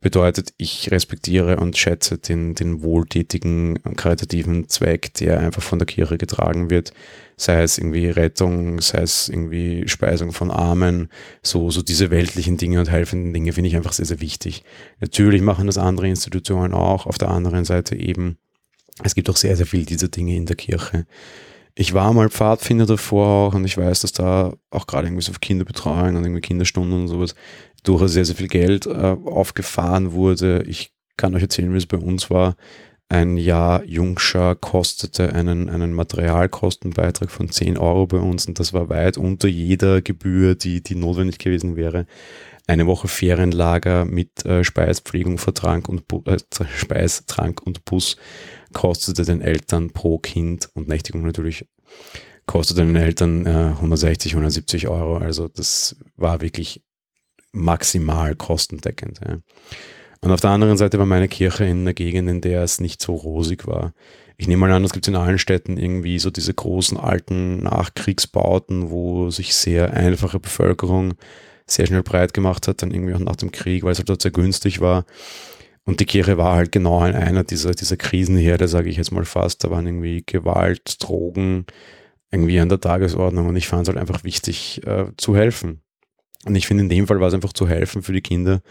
Bedeutet, 0.00 0.54
ich 0.56 0.90
respektiere 0.90 1.58
und 1.58 1.76
schätze 1.76 2.16
den, 2.16 2.54
den 2.54 2.82
wohltätigen, 2.82 3.82
karitativen 3.96 4.68
Zweck, 4.68 5.12
der 5.14 5.40
einfach 5.40 5.62
von 5.62 5.78
der 5.78 5.86
Kirche 5.86 6.16
getragen 6.16 6.70
wird 6.70 6.92
sei 7.40 7.62
es 7.62 7.78
irgendwie 7.78 8.10
Rettung, 8.10 8.82
sei 8.82 8.98
es 9.00 9.30
irgendwie 9.30 9.88
Speisung 9.88 10.32
von 10.32 10.50
Armen, 10.50 11.08
so, 11.42 11.70
so 11.70 11.80
diese 11.80 12.10
weltlichen 12.10 12.58
Dinge 12.58 12.80
und 12.80 12.90
helfenden 12.90 13.32
Dinge 13.32 13.54
finde 13.54 13.68
ich 13.68 13.76
einfach 13.76 13.94
sehr, 13.94 14.04
sehr 14.04 14.20
wichtig. 14.20 14.62
Natürlich 15.00 15.40
machen 15.40 15.66
das 15.66 15.78
andere 15.78 16.06
Institutionen 16.06 16.74
auch, 16.74 17.06
auf 17.06 17.16
der 17.16 17.30
anderen 17.30 17.64
Seite 17.64 17.96
eben, 17.96 18.36
es 19.02 19.14
gibt 19.14 19.30
auch 19.30 19.36
sehr, 19.36 19.56
sehr 19.56 19.64
viel 19.64 19.86
dieser 19.86 20.08
Dinge 20.08 20.36
in 20.36 20.44
der 20.44 20.56
Kirche. 20.56 21.06
Ich 21.74 21.94
war 21.94 22.12
mal 22.12 22.28
Pfadfinder 22.28 22.84
davor 22.84 23.26
auch 23.48 23.54
und 23.54 23.64
ich 23.64 23.78
weiß, 23.78 24.00
dass 24.00 24.12
da 24.12 24.52
auch 24.68 24.86
gerade 24.86 25.06
irgendwie 25.06 25.22
so 25.22 25.32
Kinderbetreuung 25.40 26.16
und 26.16 26.24
irgendwie 26.24 26.42
Kinderstunden 26.42 26.92
und 26.92 27.08
sowas 27.08 27.34
durchaus 27.82 28.12
sehr, 28.12 28.24
sehr 28.24 28.36
viel 28.36 28.48
Geld 28.48 28.86
äh, 28.86 28.90
aufgefahren 28.90 30.12
wurde. 30.12 30.64
Ich 30.66 30.92
kann 31.16 31.34
euch 31.34 31.42
erzählen, 31.42 31.72
wie 31.72 31.78
es 31.78 31.86
bei 31.86 31.98
uns 31.98 32.30
war 32.30 32.56
ein 33.10 33.36
Jahr 33.36 33.84
Jungschar 33.84 34.54
kostete 34.54 35.32
einen, 35.34 35.68
einen 35.68 35.92
Materialkostenbeitrag 35.92 37.28
von 37.30 37.50
10 37.50 37.76
Euro 37.76 38.06
bei 38.06 38.18
uns 38.18 38.46
und 38.46 38.60
das 38.60 38.72
war 38.72 38.88
weit 38.88 39.18
unter 39.18 39.48
jeder 39.48 40.00
Gebühr, 40.00 40.54
die, 40.54 40.80
die 40.80 40.94
notwendig 40.94 41.38
gewesen 41.38 41.74
wäre. 41.74 42.06
Eine 42.68 42.86
Woche 42.86 43.08
Ferienlager 43.08 44.04
mit 44.04 44.46
äh, 44.46 44.62
Speispflegung, 44.62 45.38
Vertrank 45.38 45.88
und 45.88 46.06
Bu 46.06 46.22
äh, 46.26 46.38
Speis, 46.76 47.26
Trank 47.26 47.60
und 47.66 47.84
Bus 47.84 48.16
kostete 48.72 49.24
den 49.24 49.40
Eltern 49.40 49.90
pro 49.90 50.18
Kind 50.18 50.70
und 50.74 50.86
Nächtigung 50.86 51.22
natürlich 51.22 51.66
kostete 52.46 52.82
den 52.82 52.94
Eltern 52.94 53.44
äh, 53.44 53.72
160, 53.74 54.34
170 54.34 54.86
Euro. 54.86 55.16
Also 55.16 55.48
das 55.48 55.96
war 56.16 56.40
wirklich 56.42 56.80
maximal 57.52 58.34
kostendeckend. 58.34 59.20
Ja. 59.26 59.38
Und 60.20 60.32
auf 60.32 60.40
der 60.40 60.50
anderen 60.50 60.76
Seite 60.76 60.98
war 60.98 61.06
meine 61.06 61.28
Kirche 61.28 61.64
in 61.64 61.80
einer 61.80 61.94
Gegend, 61.94 62.28
in 62.28 62.40
der 62.40 62.62
es 62.62 62.80
nicht 62.80 63.00
so 63.00 63.14
rosig 63.14 63.66
war. 63.66 63.94
Ich 64.36 64.48
nehme 64.48 64.60
mal 64.60 64.72
an, 64.72 64.84
es 64.84 64.92
gibt 64.92 65.08
in 65.08 65.16
allen 65.16 65.38
Städten 65.38 65.76
irgendwie 65.76 66.18
so 66.18 66.30
diese 66.30 66.54
großen 66.54 66.98
alten 66.98 67.62
Nachkriegsbauten, 67.62 68.90
wo 68.90 69.30
sich 69.30 69.54
sehr 69.54 69.92
einfache 69.92 70.40
Bevölkerung 70.40 71.14
sehr 71.66 71.86
schnell 71.86 72.02
breit 72.02 72.34
gemacht 72.34 72.68
hat, 72.68 72.82
dann 72.82 72.90
irgendwie 72.90 73.14
auch 73.14 73.20
nach 73.20 73.36
dem 73.36 73.52
Krieg, 73.52 73.82
weil 73.82 73.92
es 73.92 73.98
halt 73.98 74.08
dort 74.08 74.22
sehr 74.22 74.30
günstig 74.30 74.80
war. 74.80 75.04
Und 75.84 76.00
die 76.00 76.06
Kirche 76.06 76.36
war 76.36 76.56
halt 76.56 76.72
genau 76.72 77.04
in 77.04 77.14
einer 77.14 77.44
dieser, 77.44 77.72
dieser 77.72 77.96
Krisenherde, 77.96 78.68
sage 78.68 78.90
ich 78.90 78.96
jetzt 78.96 79.12
mal 79.12 79.24
fast. 79.24 79.64
Da 79.64 79.70
waren 79.70 79.86
irgendwie 79.86 80.22
Gewalt, 80.24 81.02
Drogen 81.02 81.66
irgendwie 82.30 82.60
an 82.60 82.68
der 82.68 82.80
Tagesordnung 82.80 83.48
und 83.48 83.56
ich 83.56 83.68
fand 83.68 83.82
es 83.82 83.88
halt 83.88 83.98
einfach 83.98 84.24
wichtig 84.24 84.86
äh, 84.86 85.06
zu 85.16 85.34
helfen. 85.34 85.82
Und 86.46 86.54
ich 86.54 86.66
finde, 86.66 86.84
in 86.84 86.88
dem 86.88 87.06
Fall 87.06 87.20
war 87.20 87.28
es 87.28 87.34
einfach 87.34 87.52
zu 87.52 87.68
helfen 87.68 88.02
für 88.02 88.12
die 88.12 88.22
Kinder, 88.22 88.62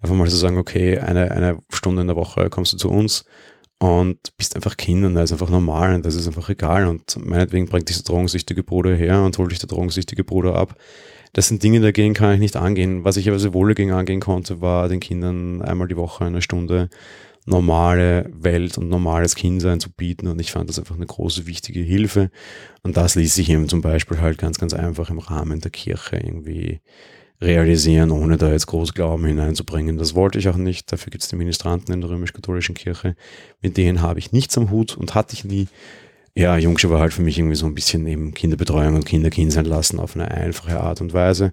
einfach 0.00 0.16
mal 0.16 0.28
zu 0.28 0.36
sagen, 0.36 0.56
okay, 0.56 0.98
eine, 0.98 1.30
eine 1.30 1.58
Stunde 1.72 2.00
in 2.00 2.06
der 2.08 2.16
Woche 2.16 2.48
kommst 2.48 2.72
du 2.72 2.76
zu 2.78 2.90
uns 2.90 3.24
und 3.78 4.36
bist 4.36 4.56
einfach 4.56 4.76
Kind 4.76 5.04
und 5.04 5.14
das 5.14 5.24
ist 5.24 5.32
einfach 5.32 5.50
normal 5.50 5.94
und 5.94 6.06
das 6.06 6.14
ist 6.14 6.26
einfach 6.26 6.48
egal. 6.48 6.86
Und 6.86 7.16
meinetwegen 7.24 7.66
bringt 7.66 7.88
dich 7.88 7.96
der 7.96 8.04
drogensüchtige 8.04 8.62
Bruder 8.62 8.94
her 8.94 9.22
und 9.22 9.36
holt 9.38 9.52
dich 9.52 9.58
der 9.58 9.68
drogensüchtige 9.68 10.24
Bruder 10.24 10.54
ab. 10.54 10.74
Das 11.34 11.48
sind 11.48 11.62
Dinge, 11.62 11.80
dagegen 11.80 12.14
kann 12.14 12.32
ich 12.32 12.40
nicht 12.40 12.56
angehen. 12.56 13.04
Was 13.04 13.18
ich 13.18 13.28
aber 13.28 13.38
sehr 13.38 13.52
wohl 13.52 13.68
dagegen 13.68 13.92
angehen 13.92 14.20
konnte, 14.20 14.60
war 14.62 14.88
den 14.88 15.00
Kindern 15.00 15.60
einmal 15.60 15.86
die 15.86 15.96
Woche 15.96 16.24
eine 16.24 16.40
Stunde 16.40 16.88
normale 17.48 18.30
Welt 18.32 18.76
und 18.78 18.88
normales 18.88 19.34
Kindsein 19.34 19.80
zu 19.80 19.90
bieten 19.90 20.26
und 20.26 20.38
ich 20.38 20.52
fand 20.52 20.68
das 20.68 20.78
einfach 20.78 20.96
eine 20.96 21.06
große, 21.06 21.46
wichtige 21.46 21.80
Hilfe 21.80 22.30
und 22.82 22.98
das 22.98 23.14
ließ 23.14 23.34
sich 23.34 23.48
eben 23.48 23.68
zum 23.68 23.80
Beispiel 23.80 24.20
halt 24.20 24.36
ganz, 24.36 24.58
ganz 24.58 24.74
einfach 24.74 25.08
im 25.08 25.18
Rahmen 25.18 25.60
der 25.60 25.70
Kirche 25.70 26.16
irgendwie 26.16 26.82
realisieren, 27.40 28.10
ohne 28.10 28.36
da 28.36 28.50
jetzt 28.50 28.66
groß 28.66 28.94
Glauben 28.94 29.24
hineinzubringen. 29.24 29.96
Das 29.96 30.14
wollte 30.14 30.38
ich 30.38 30.48
auch 30.48 30.56
nicht. 30.56 30.90
Dafür 30.90 31.10
gibt 31.10 31.22
es 31.22 31.30
die 31.30 31.36
Ministranten 31.36 31.94
in 31.94 32.00
der 32.00 32.10
römisch-katholischen 32.10 32.74
Kirche. 32.74 33.14
Mit 33.62 33.76
denen 33.76 34.02
habe 34.02 34.18
ich 34.18 34.32
nichts 34.32 34.58
am 34.58 34.70
Hut 34.70 34.96
und 34.96 35.14
hatte 35.14 35.34
ich 35.34 35.44
nie. 35.44 35.68
Ja, 36.34 36.56
Jungsche 36.56 36.90
war 36.90 37.00
halt 37.00 37.12
für 37.12 37.22
mich 37.22 37.38
irgendwie 37.38 37.56
so 37.56 37.66
ein 37.66 37.74
bisschen 37.74 38.06
eben 38.06 38.34
Kinderbetreuung 38.34 38.94
und 38.94 39.06
Kinderkind 39.06 39.52
sein 39.52 39.64
lassen 39.64 39.98
auf 39.98 40.14
eine 40.14 40.30
einfache 40.30 40.80
Art 40.80 41.00
und 41.00 41.12
Weise. 41.12 41.52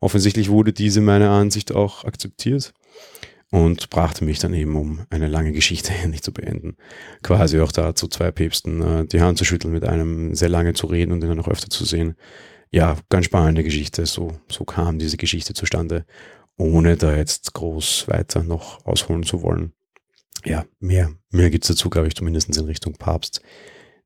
Offensichtlich 0.00 0.48
wurde 0.48 0.72
diese 0.72 1.00
meiner 1.00 1.30
Ansicht 1.30 1.72
auch 1.74 2.04
akzeptiert 2.04 2.72
und 3.50 3.90
brachte 3.90 4.24
mich 4.24 4.38
dann 4.38 4.54
eben, 4.54 4.74
um 4.76 5.00
eine 5.10 5.28
lange 5.28 5.52
Geschichte 5.52 5.92
endlich 6.02 6.22
zu 6.22 6.32
beenden, 6.32 6.76
quasi 7.22 7.60
auch 7.60 7.72
dazu, 7.72 8.08
zwei 8.08 8.30
Päpsten 8.30 8.82
äh, 8.82 9.06
die 9.06 9.20
Hand 9.20 9.38
zu 9.38 9.44
schütteln, 9.44 9.72
mit 9.72 9.84
einem 9.84 10.34
sehr 10.34 10.48
lange 10.48 10.74
zu 10.74 10.86
reden 10.86 11.12
und 11.12 11.22
ihn 11.22 11.28
dann 11.28 11.40
auch 11.40 11.48
öfter 11.48 11.70
zu 11.70 11.84
sehen 11.84 12.16
ja, 12.72 12.96
ganz 13.10 13.26
spannende 13.26 13.62
Geschichte. 13.62 14.06
So, 14.06 14.32
so 14.48 14.64
kam 14.64 14.98
diese 14.98 15.18
Geschichte 15.18 15.52
zustande, 15.54 16.04
ohne 16.56 16.96
da 16.96 17.14
jetzt 17.14 17.52
groß 17.52 18.08
weiter 18.08 18.42
noch 18.42 18.84
ausholen 18.84 19.22
zu 19.22 19.42
wollen. 19.42 19.72
Ja, 20.44 20.64
mehr, 20.80 21.12
mehr 21.30 21.50
gibt's 21.50 21.68
dazu, 21.68 21.90
glaube 21.90 22.08
ich, 22.08 22.16
zumindest 22.16 22.56
in 22.56 22.64
Richtung 22.64 22.94
Papst. 22.94 23.42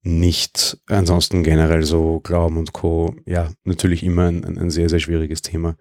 Nicht 0.02 0.78
ansonsten 0.86 1.42
generell 1.42 1.82
so 1.82 2.20
Glauben 2.20 2.58
und 2.58 2.72
Co. 2.72 3.16
Ja, 3.24 3.50
natürlich 3.64 4.04
immer 4.04 4.26
ein, 4.26 4.44
ein 4.44 4.70
sehr, 4.70 4.88
sehr 4.88 5.00
schwieriges 5.00 5.42
Thema. 5.42 5.76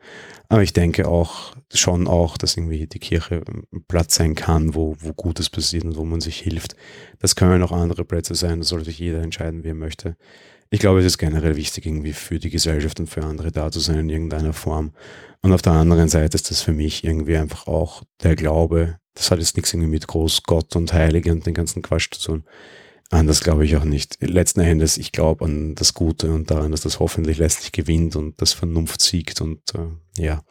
Aber 0.47 0.63
ich 0.63 0.73
denke 0.73 1.07
auch 1.07 1.55
schon 1.71 2.07
auch, 2.07 2.37
dass 2.37 2.57
irgendwie 2.57 2.87
die 2.87 2.99
Kirche 2.99 3.43
ein 3.47 3.83
Platz 3.87 4.15
sein 4.15 4.33
kann, 4.33 4.73
wo, 4.73 4.95
wo 4.99 5.13
Gutes 5.13 5.49
passiert 5.49 5.83
und 5.83 5.97
wo 5.97 6.05
man 6.05 6.21
sich 6.21 6.39
hilft. 6.39 6.75
Das 7.19 7.35
können 7.35 7.61
auch 7.61 7.71
andere 7.71 8.05
Plätze 8.05 8.33
sein. 8.33 8.59
Das 8.59 8.69
sollte 8.69 8.85
sich 8.85 8.97
jeder 8.97 9.21
entscheiden, 9.21 9.63
wie 9.63 9.69
er 9.69 9.75
möchte 9.75 10.15
ich 10.69 10.79
glaube, 10.79 10.99
es 10.99 11.05
ist 11.05 11.17
generell 11.17 11.55
wichtig, 11.55 11.85
irgendwie 11.85 12.13
für 12.13 12.39
die 12.39 12.49
Gesellschaft 12.49 12.99
und 12.99 13.07
für 13.07 13.23
andere 13.23 13.51
da 13.51 13.71
zu 13.71 13.79
sein 13.79 13.99
in 13.99 14.09
irgendeiner 14.09 14.53
Form. 14.53 14.91
Und 15.41 15.53
auf 15.53 15.61
der 15.61 15.73
anderen 15.73 16.09
Seite 16.09 16.35
ist 16.35 16.49
das 16.49 16.61
für 16.61 16.73
mich 16.73 17.03
irgendwie 17.03 17.37
einfach 17.37 17.67
auch 17.67 18.03
der 18.23 18.35
Glaube. 18.35 18.97
Das 19.13 19.31
hat 19.31 19.39
jetzt 19.39 19.55
nichts 19.55 19.73
irgendwie 19.73 19.91
mit 19.91 20.07
Groß 20.07 20.43
Gott 20.43 20.75
und 20.75 20.91
Heilige 20.91 21.31
und 21.31 21.45
den 21.45 21.53
ganzen 21.53 21.81
Quatsch 21.81 22.11
zu 22.11 22.21
tun. 22.21 22.43
Anders 23.11 23.41
glaube 23.41 23.65
ich 23.65 23.75
auch 23.77 23.83
nicht. 23.83 24.17
Letzten 24.21 24.61
Endes, 24.61 24.97
ich 24.97 25.11
glaube 25.11 25.45
an 25.45 25.75
das 25.75 25.93
Gute 25.93 26.33
und 26.33 26.49
daran, 26.49 26.71
dass 26.71 26.81
das 26.81 26.99
hoffentlich 26.99 27.37
letztlich 27.37 27.71
gewinnt 27.71 28.15
und 28.15 28.41
das 28.41 28.53
Vernunft 28.53 29.01
siegt 29.01 29.41
und 29.41 29.61
äh, 29.75 30.21
ja. 30.23 30.43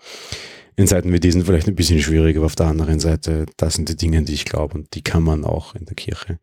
In 0.76 0.88
Zeiten 0.88 1.12
wie 1.12 1.20
diesen 1.20 1.44
vielleicht 1.44 1.68
ein 1.68 1.76
bisschen 1.76 2.00
schwierig, 2.00 2.36
aber 2.36 2.46
auf 2.46 2.56
der 2.56 2.66
anderen 2.66 2.98
Seite, 2.98 3.46
das 3.56 3.74
sind 3.74 3.88
die 3.88 3.96
Dinge, 3.96 4.22
die 4.22 4.34
ich 4.34 4.44
glaube 4.44 4.74
und 4.74 4.94
die 4.94 5.02
kann 5.02 5.22
man 5.22 5.44
auch 5.44 5.76
in 5.76 5.84
der 5.84 5.94
Kirche 5.94 6.40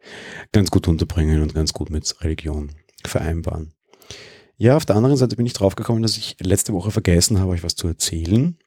ganz 0.53 0.71
gut 0.71 0.87
unterbringen 0.87 1.41
und 1.41 1.53
ganz 1.53 1.73
gut 1.73 1.89
mit 1.89 2.15
Religion 2.21 2.71
vereinbaren. 3.08 3.74
Ja, 4.58 4.77
auf 4.77 4.86
der 4.86 4.96
anderen 4.96 5.17
Seite 5.17 5.36
bin 5.36 5.46
ich 5.46 5.53
draufgekommen, 5.53 6.03
dass 6.03 6.17
ich 6.17 6.38
letzte 6.39 6.74
Woche 6.74 6.91
vergessen 6.91 7.39
habe, 7.39 7.51
euch 7.51 7.63
was 7.63 7.75
zu 7.75 7.88
erzählen. 7.88 8.58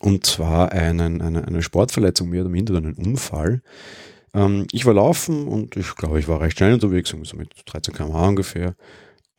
Und 0.00 0.26
zwar 0.26 0.72
einen, 0.72 1.20
eine, 1.20 1.46
eine 1.46 1.62
Sportverletzung 1.62 2.28
mehr 2.28 2.40
oder 2.40 2.50
minder, 2.50 2.76
einen 2.76 2.94
Unfall. 2.94 3.62
Ähm, 4.34 4.66
ich 4.72 4.86
war 4.86 4.94
laufen 4.94 5.46
und 5.46 5.76
ich 5.76 5.94
glaube, 5.96 6.18
ich 6.18 6.28
war 6.28 6.40
recht 6.40 6.58
schnell 6.58 6.74
unterwegs, 6.74 7.10
so 7.10 7.36
mit 7.36 7.52
13 7.66 7.94
km/h 7.94 8.28
ungefähr 8.28 8.74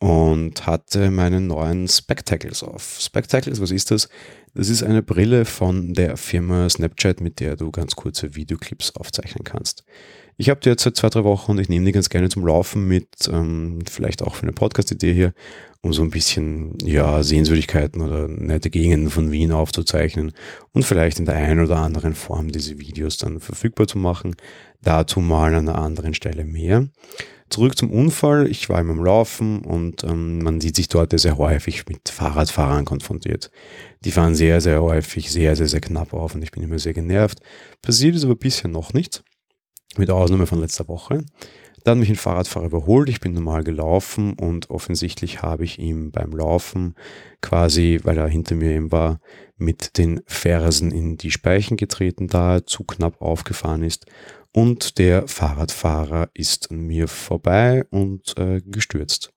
und 0.02 0.66
hatte 0.66 1.12
meinen 1.12 1.46
neuen 1.46 1.86
Spectacles 1.86 2.64
auf. 2.64 2.98
Spectacles, 3.00 3.60
was 3.60 3.70
ist 3.70 3.92
das? 3.92 4.08
Das 4.52 4.68
ist 4.68 4.82
eine 4.82 5.00
Brille 5.00 5.44
von 5.44 5.94
der 5.94 6.16
Firma 6.16 6.68
Snapchat, 6.68 7.20
mit 7.20 7.38
der 7.38 7.54
du 7.54 7.70
ganz 7.70 7.94
kurze 7.94 8.34
Videoclips 8.34 8.96
aufzeichnen 8.96 9.44
kannst. 9.44 9.84
Ich 10.38 10.48
habe 10.48 10.60
die 10.60 10.70
jetzt 10.70 10.82
seit 10.82 10.96
zwei, 10.96 11.08
drei 11.08 11.24
Wochen 11.24 11.52
und 11.52 11.58
ich 11.58 11.68
nehme 11.68 11.84
die 11.84 11.92
ganz 11.92 12.08
gerne 12.08 12.28
zum 12.28 12.46
Laufen 12.46 12.88
mit, 12.88 13.06
ähm, 13.30 13.80
vielleicht 13.88 14.22
auch 14.22 14.34
für 14.34 14.44
eine 14.44 14.52
Podcast-Idee 14.52 15.12
hier, 15.12 15.34
um 15.82 15.92
so 15.92 16.02
ein 16.02 16.10
bisschen 16.10 16.78
ja, 16.84 17.22
Sehenswürdigkeiten 17.22 18.00
oder 18.00 18.28
nette 18.28 18.70
Gegenden 18.70 19.10
von 19.10 19.30
Wien 19.30 19.52
aufzuzeichnen 19.52 20.32
und 20.72 20.84
vielleicht 20.84 21.18
in 21.18 21.26
der 21.26 21.34
einen 21.34 21.60
oder 21.60 21.76
anderen 21.76 22.14
Form 22.14 22.50
diese 22.50 22.78
Videos 22.78 23.18
dann 23.18 23.40
verfügbar 23.40 23.86
zu 23.86 23.98
machen. 23.98 24.34
Dazu 24.80 25.20
mal 25.20 25.54
an 25.54 25.68
einer 25.68 25.78
anderen 25.78 26.14
Stelle 26.14 26.44
mehr. 26.44 26.88
Zurück 27.50 27.76
zum 27.76 27.90
Unfall. 27.90 28.46
Ich 28.48 28.70
war 28.70 28.80
immer 28.80 28.94
am 28.94 29.04
Laufen 29.04 29.60
und 29.60 30.02
ähm, 30.04 30.42
man 30.42 30.62
sieht 30.62 30.76
sich 30.76 30.88
dort 30.88 31.18
sehr 31.18 31.36
häufig 31.36 31.86
mit 31.86 32.08
Fahrradfahrern 32.08 32.86
konfrontiert. 32.86 33.50
Die 34.06 34.10
fahren 34.10 34.34
sehr, 34.34 34.62
sehr 34.62 34.80
häufig, 34.82 35.30
sehr, 35.30 35.54
sehr, 35.56 35.68
sehr 35.68 35.82
knapp 35.82 36.14
auf 36.14 36.34
und 36.34 36.42
ich 36.42 36.52
bin 36.52 36.62
immer 36.62 36.78
sehr 36.78 36.94
genervt. 36.94 37.40
Passiert 37.82 38.16
ist 38.16 38.24
aber 38.24 38.36
bisher 38.36 38.70
noch 38.70 38.94
nichts 38.94 39.22
mit 39.98 40.10
Ausnahme 40.10 40.46
von 40.46 40.60
letzter 40.60 40.88
Woche. 40.88 41.24
Dann 41.84 41.98
mich 41.98 42.10
ein 42.10 42.16
Fahrradfahrer 42.16 42.66
überholt, 42.66 43.08
ich 43.08 43.20
bin 43.20 43.32
normal 43.32 43.64
gelaufen 43.64 44.34
und 44.34 44.70
offensichtlich 44.70 45.42
habe 45.42 45.64
ich 45.64 45.80
ihm 45.80 46.12
beim 46.12 46.30
Laufen 46.30 46.94
quasi, 47.40 47.98
weil 48.04 48.18
er 48.18 48.28
hinter 48.28 48.54
mir 48.54 48.70
eben 48.70 48.92
war, 48.92 49.18
mit 49.56 49.98
den 49.98 50.20
Fersen 50.26 50.92
in 50.92 51.16
die 51.16 51.32
Speichen 51.32 51.76
getreten, 51.76 52.28
da 52.28 52.56
er 52.56 52.66
zu 52.66 52.84
knapp 52.84 53.20
aufgefahren 53.20 53.82
ist. 53.82 54.06
Und 54.52 54.98
der 54.98 55.26
Fahrradfahrer 55.26 56.28
ist 56.34 56.70
an 56.70 56.80
mir 56.82 57.08
vorbei 57.08 57.84
und 57.90 58.38
äh, 58.38 58.60
gestürzt. 58.64 59.32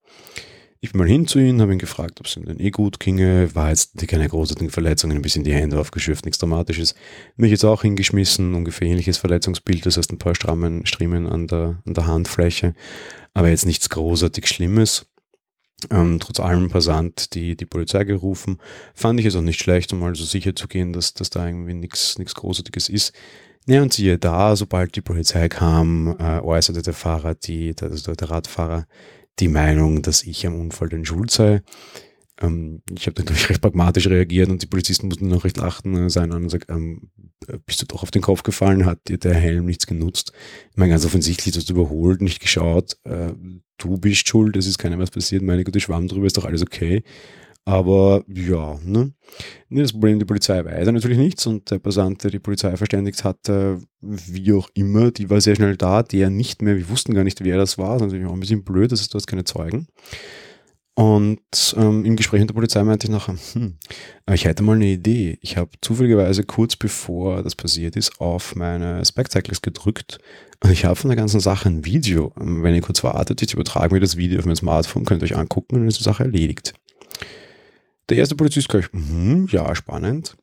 Ich 0.85 0.91
bin 0.91 0.99
mal 0.99 1.07
hin 1.07 1.25
zu 1.25 1.39
ihm, 1.39 1.61
habe 1.61 1.73
ihn 1.73 1.79
gefragt, 1.79 2.19
ob 2.19 2.27
es 2.27 2.37
ihm 2.37 2.45
denn 2.45 2.59
eh 2.59 2.69
gut 2.69 2.99
ginge. 2.99 3.55
War 3.55 3.69
jetzt 3.69 3.97
keine 4.07 4.29
großartigen 4.29 4.69
Verletzungen, 4.69 5.17
ein 5.17 5.23
bisschen 5.23 5.43
die 5.43 5.51
Hände 5.51 5.79
aufgeschürft, 5.79 6.25
nichts 6.25 6.37
Dramatisches. 6.37 6.93
Mich 7.37 7.49
jetzt 7.49 7.65
auch 7.65 7.81
hingeschmissen, 7.81 8.53
ungefähr 8.53 8.87
ähnliches 8.87 9.17
Verletzungsbild, 9.17 9.83
das 9.87 9.97
heißt 9.97 10.11
ein 10.11 10.19
paar 10.19 10.35
Strammen, 10.35 10.85
Striemen 10.85 11.25
an 11.25 11.47
der, 11.47 11.81
an 11.87 11.93
der 11.95 12.05
Handfläche, 12.05 12.75
aber 13.33 13.49
jetzt 13.49 13.65
nichts 13.65 13.89
großartig 13.89 14.45
Schlimmes. 14.45 15.07
Ähm, 15.89 16.19
trotz 16.19 16.39
allem 16.39 16.69
Passant 16.69 17.33
die, 17.33 17.57
die 17.57 17.65
Polizei 17.65 18.03
gerufen. 18.03 18.59
Fand 18.93 19.19
ich 19.19 19.25
es 19.25 19.35
auch 19.35 19.41
nicht 19.41 19.59
schlecht, 19.59 19.91
um 19.91 20.01
mal 20.01 20.13
so 20.13 20.23
sicher 20.23 20.55
zu 20.55 20.67
gehen, 20.67 20.93
dass, 20.93 21.15
dass 21.15 21.31
da 21.31 21.47
irgendwie 21.47 21.73
nichts 21.73 22.15
Großartiges 22.35 22.89
ist. 22.89 23.11
Ja, 23.65 23.81
und 23.81 23.91
siehe 23.91 24.19
da, 24.19 24.55
sobald 24.55 24.95
die 24.95 25.01
Polizei 25.01 25.49
kam, 25.49 26.15
äh, 26.19 26.41
äußerte 26.41 26.83
der 26.83 26.93
Fahrer, 26.93 27.33
die, 27.33 27.73
also 27.81 28.13
der 28.13 28.29
Radfahrer, 28.29 28.85
die 29.39 29.47
Meinung, 29.47 30.01
dass 30.01 30.23
ich 30.23 30.45
am 30.47 30.59
Unfall 30.59 30.89
den 30.89 31.05
Schuld 31.05 31.31
sei. 31.31 31.61
Ähm, 32.41 32.81
ich 32.91 33.07
habe 33.07 33.21
natürlich 33.21 33.49
recht 33.49 33.61
pragmatisch 33.61 34.07
reagiert 34.07 34.49
und 34.49 34.61
die 34.61 34.67
Polizisten 34.67 35.07
mussten 35.07 35.27
noch 35.27 35.45
recht 35.45 35.57
lachen 35.57 35.95
äh, 35.95 36.09
sein 36.09 36.31
und 36.31 36.49
sagen, 36.49 36.65
ähm, 36.69 37.09
bist 37.65 37.81
du 37.81 37.85
doch 37.85 38.03
auf 38.03 38.11
den 38.11 38.21
Kopf 38.21 38.43
gefallen, 38.43 38.85
hat 38.85 39.07
dir 39.07 39.17
der 39.17 39.35
Helm 39.35 39.65
nichts 39.65 39.87
genutzt. 39.87 40.31
Ich 40.71 40.77
meine, 40.77 40.91
ganz 40.91 41.05
offensichtlich, 41.05 41.53
du 41.53 41.59
hast 41.59 41.69
überholt, 41.69 42.21
nicht 42.21 42.41
geschaut, 42.41 42.97
äh, 43.03 43.33
du 43.77 43.97
bist 43.97 44.27
schuld, 44.27 44.57
es 44.57 44.67
ist 44.67 44.77
keinem 44.77 44.99
was 44.99 45.11
passiert, 45.11 45.43
meine 45.43 45.63
Gute, 45.63 45.79
Schwamm 45.79 46.07
drüber, 46.07 46.27
ist 46.27 46.37
doch 46.37 46.45
alles 46.45 46.61
okay. 46.61 47.03
Aber 47.65 48.23
ja, 48.27 48.79
ne? 48.83 49.13
Das 49.71 49.91
Problem, 49.91 50.19
die 50.19 50.25
Polizei 50.25 50.63
weiß 50.63 50.85
natürlich 50.85 51.17
nichts 51.17 51.47
und 51.47 51.69
der 51.71 51.79
Passant, 51.79 52.23
der 52.23 52.29
die 52.29 52.39
Polizei 52.39 52.77
verständigt 52.77 53.23
hat, 53.23 53.39
wie 54.01 54.53
auch 54.53 54.69
immer, 54.75 55.09
die 55.09 55.29
war 55.31 55.41
sehr 55.41 55.55
schnell 55.55 55.75
da, 55.75 56.03
der 56.03 56.29
nicht 56.29 56.61
mehr, 56.61 56.77
wir 56.77 56.89
wussten 56.89 57.15
gar 57.15 57.23
nicht, 57.23 57.43
wer 57.43 57.57
das 57.57 57.79
war, 57.79 57.93
das 57.93 58.03
ist 58.03 58.07
natürlich 58.07 58.27
auch 58.27 58.33
ein 58.33 58.39
bisschen 58.39 58.63
blöd, 58.63 58.91
das 58.91 59.01
ist, 59.01 59.13
du 59.13 59.17
hast 59.17 59.25
keine 59.25 59.45
Zeugen. 59.45 59.87
Und 60.97 61.75
ähm, 61.75 62.05
im 62.05 62.15
Gespräch 62.15 62.39
mit 62.39 62.49
der 62.49 62.53
Polizei 62.53 62.81
meinte 62.83 63.07
ich 63.07 63.11
nachher, 63.11 63.35
hm, 63.51 63.77
ich 64.31 64.45
hätte 64.45 64.63
mal 64.63 64.77
eine 64.77 64.85
Idee. 64.85 65.37
Ich 65.41 65.57
habe 65.57 65.71
zufälligerweise 65.81 66.45
kurz 66.45 66.77
bevor 66.77 67.43
das 67.43 67.53
passiert 67.53 67.97
ist, 67.97 68.21
auf 68.21 68.55
meine 68.55 69.03
Spectacles 69.03 69.61
gedrückt 69.61 70.19
und 70.63 70.71
ich 70.71 70.85
habe 70.85 70.95
von 70.95 71.09
der 71.09 71.17
ganzen 71.17 71.41
Sache 71.41 71.67
ein 71.67 71.83
Video. 71.83 72.31
Wenn 72.37 72.75
ihr 72.75 72.81
kurz 72.81 73.03
wartet, 73.03 73.41
ich 73.41 73.53
übertrage 73.53 73.93
mir 73.93 73.99
das 73.99 74.15
Video 74.15 74.39
auf 74.39 74.45
mein 74.45 74.55
Smartphone, 74.55 75.03
könnt 75.03 75.21
ihr 75.21 75.25
euch 75.25 75.37
angucken 75.37 75.75
und 75.75 75.81
dann 75.81 75.89
ist 75.89 75.99
die 75.99 76.03
Sache 76.03 76.23
erledigt. 76.23 76.73
Der 78.09 78.17
erste 78.17 78.35
Polizist 78.35 78.69
gleich, 78.69 78.85
mm, 78.91 79.45
ja, 79.49 79.75
spannend. 79.75 80.37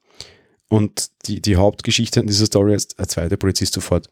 Und 0.68 1.10
die, 1.26 1.42
die 1.42 1.56
Hauptgeschichte 1.56 2.20
an 2.20 2.26
dieser 2.26 2.46
Story 2.46 2.74
ist, 2.74 2.98
der 2.98 3.08
zweite 3.08 3.36
Polizist 3.36 3.74
sofort, 3.74 4.08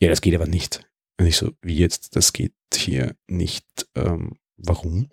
ja, 0.00 0.08
das 0.08 0.20
geht 0.20 0.34
aber 0.34 0.46
nicht. 0.46 0.84
Und 1.18 1.26
ich 1.26 1.36
so, 1.36 1.52
wie 1.62 1.76
jetzt, 1.76 2.16
das 2.16 2.32
geht 2.32 2.54
hier 2.74 3.14
nicht. 3.28 3.64
Ähm, 3.94 4.32
warum? 4.56 5.10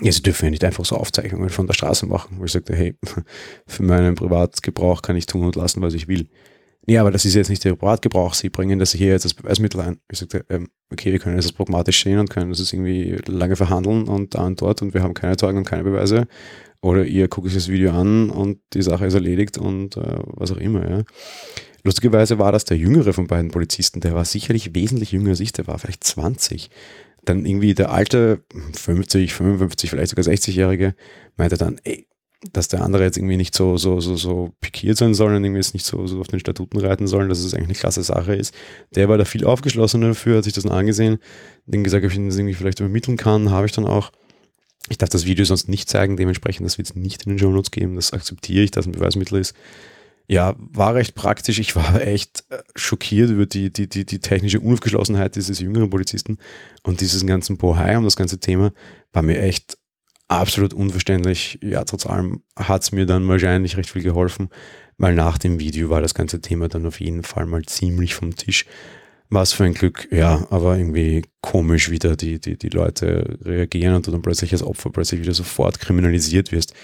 Ja, 0.00 0.12
sie 0.12 0.22
dürfen 0.22 0.46
ja 0.46 0.50
nicht 0.50 0.64
einfach 0.64 0.84
so 0.84 0.96
Aufzeichnungen 0.96 1.48
von 1.48 1.66
der 1.66 1.74
Straße 1.74 2.06
machen. 2.06 2.38
Wo 2.38 2.44
ich 2.44 2.52
sagte, 2.52 2.74
hey, 2.74 2.96
für 3.66 3.82
meinen 3.82 4.14
Privatgebrauch 4.14 5.02
kann 5.02 5.16
ich 5.16 5.26
tun 5.26 5.44
und 5.44 5.56
lassen, 5.56 5.82
was 5.82 5.94
ich 5.94 6.08
will. 6.08 6.28
Nee, 6.86 6.98
aber 6.98 7.10
das 7.10 7.24
ist 7.24 7.34
jetzt 7.34 7.50
nicht 7.50 7.64
der 7.64 7.74
Privatgebrauch. 7.74 8.34
Sie 8.34 8.48
bringen 8.48 8.78
das 8.78 8.92
hier 8.92 9.08
jetzt 9.08 9.24
als 9.24 9.34
Beweismittel 9.34 9.80
ein. 9.80 9.98
Ich 10.10 10.20
sagte, 10.20 10.44
ähm, 10.48 10.68
okay, 10.92 11.10
wir 11.10 11.18
können 11.18 11.36
das 11.36 11.50
pragmatisch 11.50 12.02
sehen 12.02 12.20
und 12.20 12.30
können 12.30 12.50
das 12.50 12.72
irgendwie 12.72 13.18
lange 13.26 13.56
verhandeln 13.56 14.06
und 14.06 14.36
da 14.36 14.46
und 14.46 14.60
dort 14.60 14.82
und 14.82 14.94
wir 14.94 15.02
haben 15.02 15.14
keine 15.14 15.36
Zeugen 15.36 15.58
und 15.58 15.64
keine 15.64 15.82
Beweise. 15.82 16.28
Oder 16.80 17.04
ihr 17.04 17.26
guckt 17.26 17.48
euch 17.48 17.54
das 17.54 17.68
Video 17.68 17.90
an 17.90 18.30
und 18.30 18.60
die 18.72 18.82
Sache 18.82 19.06
ist 19.06 19.14
erledigt 19.14 19.58
und 19.58 19.96
äh, 19.96 20.18
was 20.26 20.52
auch 20.52 20.58
immer. 20.58 20.88
Ja. 20.88 21.02
Lustigerweise 21.82 22.38
war 22.38 22.52
das 22.52 22.64
der 22.64 22.76
jüngere 22.76 23.12
von 23.12 23.26
beiden 23.26 23.50
Polizisten, 23.50 24.00
der 24.00 24.14
war 24.14 24.24
sicherlich 24.24 24.74
wesentlich 24.74 25.10
jünger 25.10 25.30
als 25.30 25.40
ich, 25.40 25.52
der 25.52 25.66
war 25.66 25.78
vielleicht 25.78 26.04
20. 26.04 26.70
Dann 27.24 27.44
irgendwie 27.44 27.74
der 27.74 27.90
alte, 27.90 28.44
50, 28.74 29.34
55, 29.34 29.90
vielleicht 29.90 30.10
sogar 30.10 30.24
60-Jährige, 30.24 30.94
meinte 31.36 31.56
dann, 31.56 31.80
ey, 31.82 32.06
dass 32.52 32.68
der 32.68 32.82
andere 32.82 33.04
jetzt 33.04 33.16
irgendwie 33.16 33.36
nicht 33.36 33.54
so, 33.54 33.76
so, 33.76 34.00
so, 34.00 34.16
so 34.16 34.52
pikiert 34.60 34.98
sein 34.98 35.14
soll 35.14 35.34
und 35.34 35.44
irgendwie 35.44 35.60
jetzt 35.60 35.74
nicht 35.74 35.86
so, 35.86 36.06
so 36.06 36.20
auf 36.20 36.28
den 36.28 36.40
Statuten 36.40 36.78
reiten 36.78 37.06
sollen, 37.06 37.28
dass 37.28 37.38
es 37.38 37.54
eigentlich 37.54 37.68
eine 37.68 37.78
klasse 37.78 38.02
Sache 38.02 38.34
ist. 38.34 38.54
Der 38.94 39.08
war 39.08 39.16
da 39.16 39.24
viel 39.24 39.44
aufgeschlossener 39.44 40.08
dafür, 40.08 40.38
hat 40.38 40.44
sich 40.44 40.52
das 40.52 40.64
dann 40.64 40.72
angesehen, 40.72 41.18
den 41.64 41.82
gesagt, 41.82 42.04
ob 42.04 42.10
ich 42.10 42.16
ihn 42.16 42.28
das 42.28 42.36
irgendwie 42.36 42.54
vielleicht 42.54 42.80
übermitteln 42.80 43.16
kann, 43.16 43.50
habe 43.50 43.66
ich 43.66 43.72
dann 43.72 43.86
auch. 43.86 44.10
Ich 44.88 44.98
darf 44.98 45.08
das 45.08 45.26
Video 45.26 45.44
sonst 45.44 45.68
nicht 45.68 45.88
zeigen, 45.88 46.16
dementsprechend, 46.16 46.64
das 46.64 46.78
wird 46.78 46.88
es 46.88 46.94
nicht 46.94 47.24
in 47.24 47.32
den 47.32 47.38
Show 47.40 47.50
Notes 47.50 47.72
geben, 47.72 47.96
das 47.96 48.12
akzeptiere 48.12 48.62
ich, 48.62 48.70
dass 48.70 48.86
ein 48.86 48.92
Beweismittel 48.92 49.40
ist. 49.40 49.54
Ja, 50.28 50.56
war 50.58 50.94
recht 50.94 51.14
praktisch. 51.14 51.60
Ich 51.60 51.76
war 51.76 52.00
echt 52.00 52.44
äh, 52.50 52.58
schockiert 52.74 53.30
über 53.30 53.46
die, 53.46 53.72
die, 53.72 53.88
die, 53.88 54.04
die 54.04 54.18
technische 54.18 54.60
Unaufgeschlossenheit 54.60 55.36
dieses 55.36 55.60
jüngeren 55.60 55.88
Polizisten 55.88 56.38
und 56.82 57.00
dieses 57.00 57.24
ganzen 57.24 57.56
Bohai 57.56 57.96
um 57.96 58.04
das 58.04 58.16
ganze 58.16 58.38
Thema 58.38 58.72
war 59.12 59.22
mir 59.22 59.40
echt 59.40 59.78
absolut 60.28 60.74
unverständlich. 60.74 61.58
Ja, 61.62 61.84
trotz 61.84 62.06
allem 62.06 62.42
hat 62.56 62.82
es 62.82 62.92
mir 62.92 63.06
dann 63.06 63.28
wahrscheinlich 63.28 63.76
recht 63.76 63.90
viel 63.90 64.02
geholfen, 64.02 64.48
weil 64.98 65.14
nach 65.14 65.38
dem 65.38 65.60
Video 65.60 65.90
war 65.90 66.00
das 66.00 66.14
ganze 66.14 66.40
Thema 66.40 66.68
dann 66.68 66.86
auf 66.86 67.00
jeden 67.00 67.22
Fall 67.22 67.46
mal 67.46 67.64
ziemlich 67.64 68.14
vom 68.14 68.34
Tisch. 68.34 68.66
Was 69.28 69.52
für 69.52 69.64
ein 69.64 69.74
Glück, 69.74 70.06
ja, 70.12 70.46
aber 70.50 70.78
irgendwie 70.78 71.22
komisch 71.40 71.90
wieder 71.90 72.16
die, 72.16 72.40
die, 72.40 72.56
die 72.56 72.68
Leute 72.68 73.38
reagieren 73.42 73.96
und 73.96 74.06
du 74.06 74.12
dann 74.12 74.22
plötzlich 74.22 74.52
als 74.52 74.62
Opfer 74.62 74.90
plötzlich 74.90 75.20
wieder 75.20 75.34
sofort 75.34 75.80
kriminalisiert 75.80 76.52
wirst. 76.52 76.74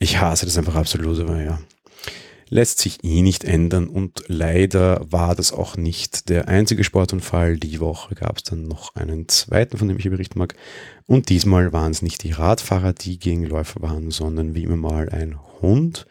Ich 0.00 0.20
hasse 0.20 0.44
das 0.44 0.58
einfach 0.58 0.74
absolut, 0.74 1.20
aber 1.20 1.40
ja, 1.40 1.60
lässt 2.54 2.78
sich 2.78 3.02
eh 3.02 3.20
nicht 3.20 3.42
ändern 3.42 3.88
und 3.88 4.22
leider 4.28 5.00
war 5.10 5.34
das 5.34 5.52
auch 5.52 5.76
nicht 5.76 6.28
der 6.28 6.46
einzige 6.46 6.84
Sportunfall. 6.84 7.56
Die 7.56 7.80
Woche 7.80 8.14
gab 8.14 8.36
es 8.36 8.44
dann 8.44 8.68
noch 8.68 8.94
einen 8.94 9.26
zweiten, 9.26 9.76
von 9.76 9.88
dem 9.88 9.96
ich 9.96 10.02
hier 10.02 10.12
berichten 10.12 10.38
mag. 10.38 10.54
Und 11.04 11.30
diesmal 11.30 11.72
waren 11.72 11.90
es 11.90 12.00
nicht 12.00 12.22
die 12.22 12.30
Radfahrer, 12.30 12.92
die 12.92 13.18
gegen 13.18 13.44
Läufer 13.44 13.82
waren, 13.82 14.12
sondern 14.12 14.54
wie 14.54 14.62
immer 14.62 14.76
mal 14.76 15.08
ein 15.08 15.36
Hund. 15.60 16.06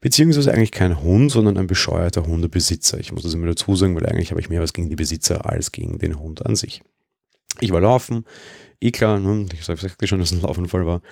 Beziehungsweise 0.00 0.54
eigentlich 0.54 0.72
kein 0.72 1.02
Hund, 1.02 1.30
sondern 1.30 1.58
ein 1.58 1.66
bescheuerter 1.66 2.26
Hundebesitzer. 2.26 2.98
Ich 2.98 3.12
muss 3.12 3.24
das 3.24 3.34
immer 3.34 3.48
dazu 3.48 3.76
sagen, 3.76 3.94
weil 3.94 4.06
eigentlich 4.06 4.30
habe 4.30 4.40
ich 4.40 4.48
mehr 4.48 4.62
was 4.62 4.72
gegen 4.72 4.88
die 4.88 4.96
Besitzer 4.96 5.44
als 5.44 5.72
gegen 5.72 5.98
den 5.98 6.18
Hund 6.18 6.46
an 6.46 6.56
sich. 6.56 6.80
Ich 7.60 7.70
war 7.70 7.82
laufen, 7.82 8.24
eh 8.80 8.92
klar, 8.92 9.20
ne? 9.20 9.46
ich 9.52 9.66
sagte 9.66 10.06
schon, 10.06 10.20
dass 10.20 10.32
es 10.32 10.38
ein 10.38 10.42
Laufunfall 10.42 10.86
war. 10.86 11.02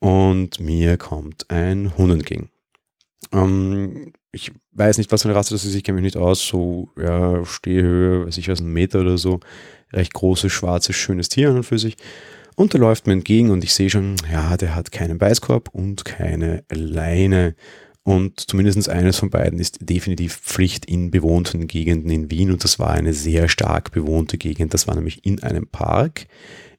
Und 0.00 0.60
mir 0.60 0.98
kommt 0.98 1.50
ein 1.50 1.96
Hund 1.96 2.12
entgegen. 2.12 2.50
Ähm, 3.32 4.12
ich 4.32 4.52
weiß 4.72 4.98
nicht, 4.98 5.10
was 5.10 5.22
für 5.22 5.28
eine 5.28 5.36
Rasse 5.36 5.54
das 5.54 5.64
ist, 5.64 5.74
ich 5.74 5.84
kenne 5.84 5.96
mich 5.96 6.04
nicht 6.04 6.16
aus, 6.16 6.46
so 6.46 6.90
ja, 7.00 7.44
Stehhöhe, 7.44 8.26
weiß 8.26 8.38
ich 8.38 8.48
was, 8.48 8.60
ein 8.60 8.72
Meter 8.72 9.00
oder 9.00 9.18
so. 9.18 9.40
Recht 9.92 10.12
großes, 10.12 10.52
schwarzes, 10.52 10.96
schönes 10.96 11.28
Tier 11.28 11.50
an 11.50 11.56
und 11.56 11.62
für 11.64 11.78
sich. 11.78 11.96
Und 12.56 12.72
der 12.72 12.80
läuft 12.80 13.06
mir 13.06 13.14
entgegen 13.14 13.50
und 13.50 13.64
ich 13.64 13.72
sehe 13.72 13.88
schon, 13.88 14.16
ja, 14.30 14.56
der 14.56 14.74
hat 14.74 14.92
keinen 14.92 15.18
Beißkorb 15.18 15.68
und 15.72 16.04
keine 16.04 16.64
Leine. 16.70 17.54
Und 18.02 18.40
zumindest 18.40 18.88
eines 18.88 19.18
von 19.18 19.30
beiden 19.30 19.58
ist 19.58 19.78
definitiv 19.80 20.36
Pflicht 20.36 20.86
in 20.86 21.10
bewohnten 21.10 21.66
Gegenden 21.66 22.10
in 22.10 22.30
Wien. 22.30 22.50
Und 22.50 22.64
das 22.64 22.78
war 22.78 22.90
eine 22.90 23.14
sehr 23.14 23.48
stark 23.48 23.92
bewohnte 23.92 24.38
Gegend. 24.38 24.74
Das 24.74 24.86
war 24.86 24.94
nämlich 24.94 25.24
in 25.24 25.42
einem 25.42 25.66
Park, 25.66 26.26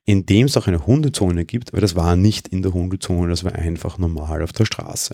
in 0.06 0.26
dem 0.26 0.48
es 0.48 0.58
auch 0.58 0.68
eine 0.68 0.88
Hundezone 0.88 1.46
gibt, 1.46 1.72
aber 1.72 1.82
das 1.82 1.96
war 1.96 2.16
nicht 2.16 2.48
in 2.48 2.64
der 2.64 2.74
Hundezone, 2.74 3.30
das 3.30 3.44
war 3.44 3.54
einfach 3.54 4.00
normal 4.00 4.42
auf 4.42 4.52
der 4.52 4.66
Straße. 4.66 5.14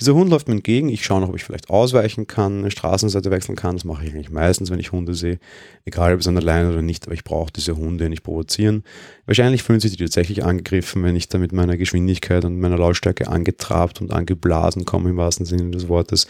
Dieser 0.00 0.14
Hund 0.14 0.30
läuft 0.30 0.48
mir 0.48 0.54
entgegen. 0.54 0.88
Ich 0.88 1.04
schaue 1.04 1.20
noch, 1.20 1.28
ob 1.28 1.36
ich 1.36 1.44
vielleicht 1.44 1.68
ausweichen 1.68 2.26
kann, 2.26 2.60
eine 2.60 2.70
Straßenseite 2.70 3.30
wechseln 3.30 3.54
kann. 3.54 3.76
Das 3.76 3.84
mache 3.84 4.04
ich 4.04 4.14
eigentlich 4.14 4.30
meistens, 4.30 4.70
wenn 4.70 4.80
ich 4.80 4.92
Hunde 4.92 5.14
sehe. 5.14 5.38
Egal, 5.84 6.14
ob 6.14 6.20
es 6.20 6.26
an 6.26 6.34
der 6.34 6.42
Leine 6.42 6.70
oder 6.70 6.80
nicht, 6.80 7.06
aber 7.06 7.14
ich 7.14 7.22
brauche 7.22 7.52
diese 7.52 7.76
Hunde 7.76 8.08
nicht 8.08 8.22
provozieren. 8.22 8.84
Wahrscheinlich 9.26 9.62
fühlen 9.62 9.80
sich 9.80 9.90
die 9.92 9.98
tatsächlich 9.98 10.42
angegriffen, 10.42 11.02
wenn 11.02 11.16
ich 11.16 11.28
da 11.28 11.36
mit 11.36 11.52
meiner 11.52 11.76
Geschwindigkeit 11.76 12.46
und 12.46 12.58
meiner 12.58 12.78
Lautstärke 12.78 13.28
angetrabt 13.28 14.00
und 14.00 14.10
angeblasen 14.10 14.86
komme, 14.86 15.10
im 15.10 15.18
wahrsten 15.18 15.44
Sinne 15.44 15.70
des 15.70 15.88
Wortes. 15.88 16.26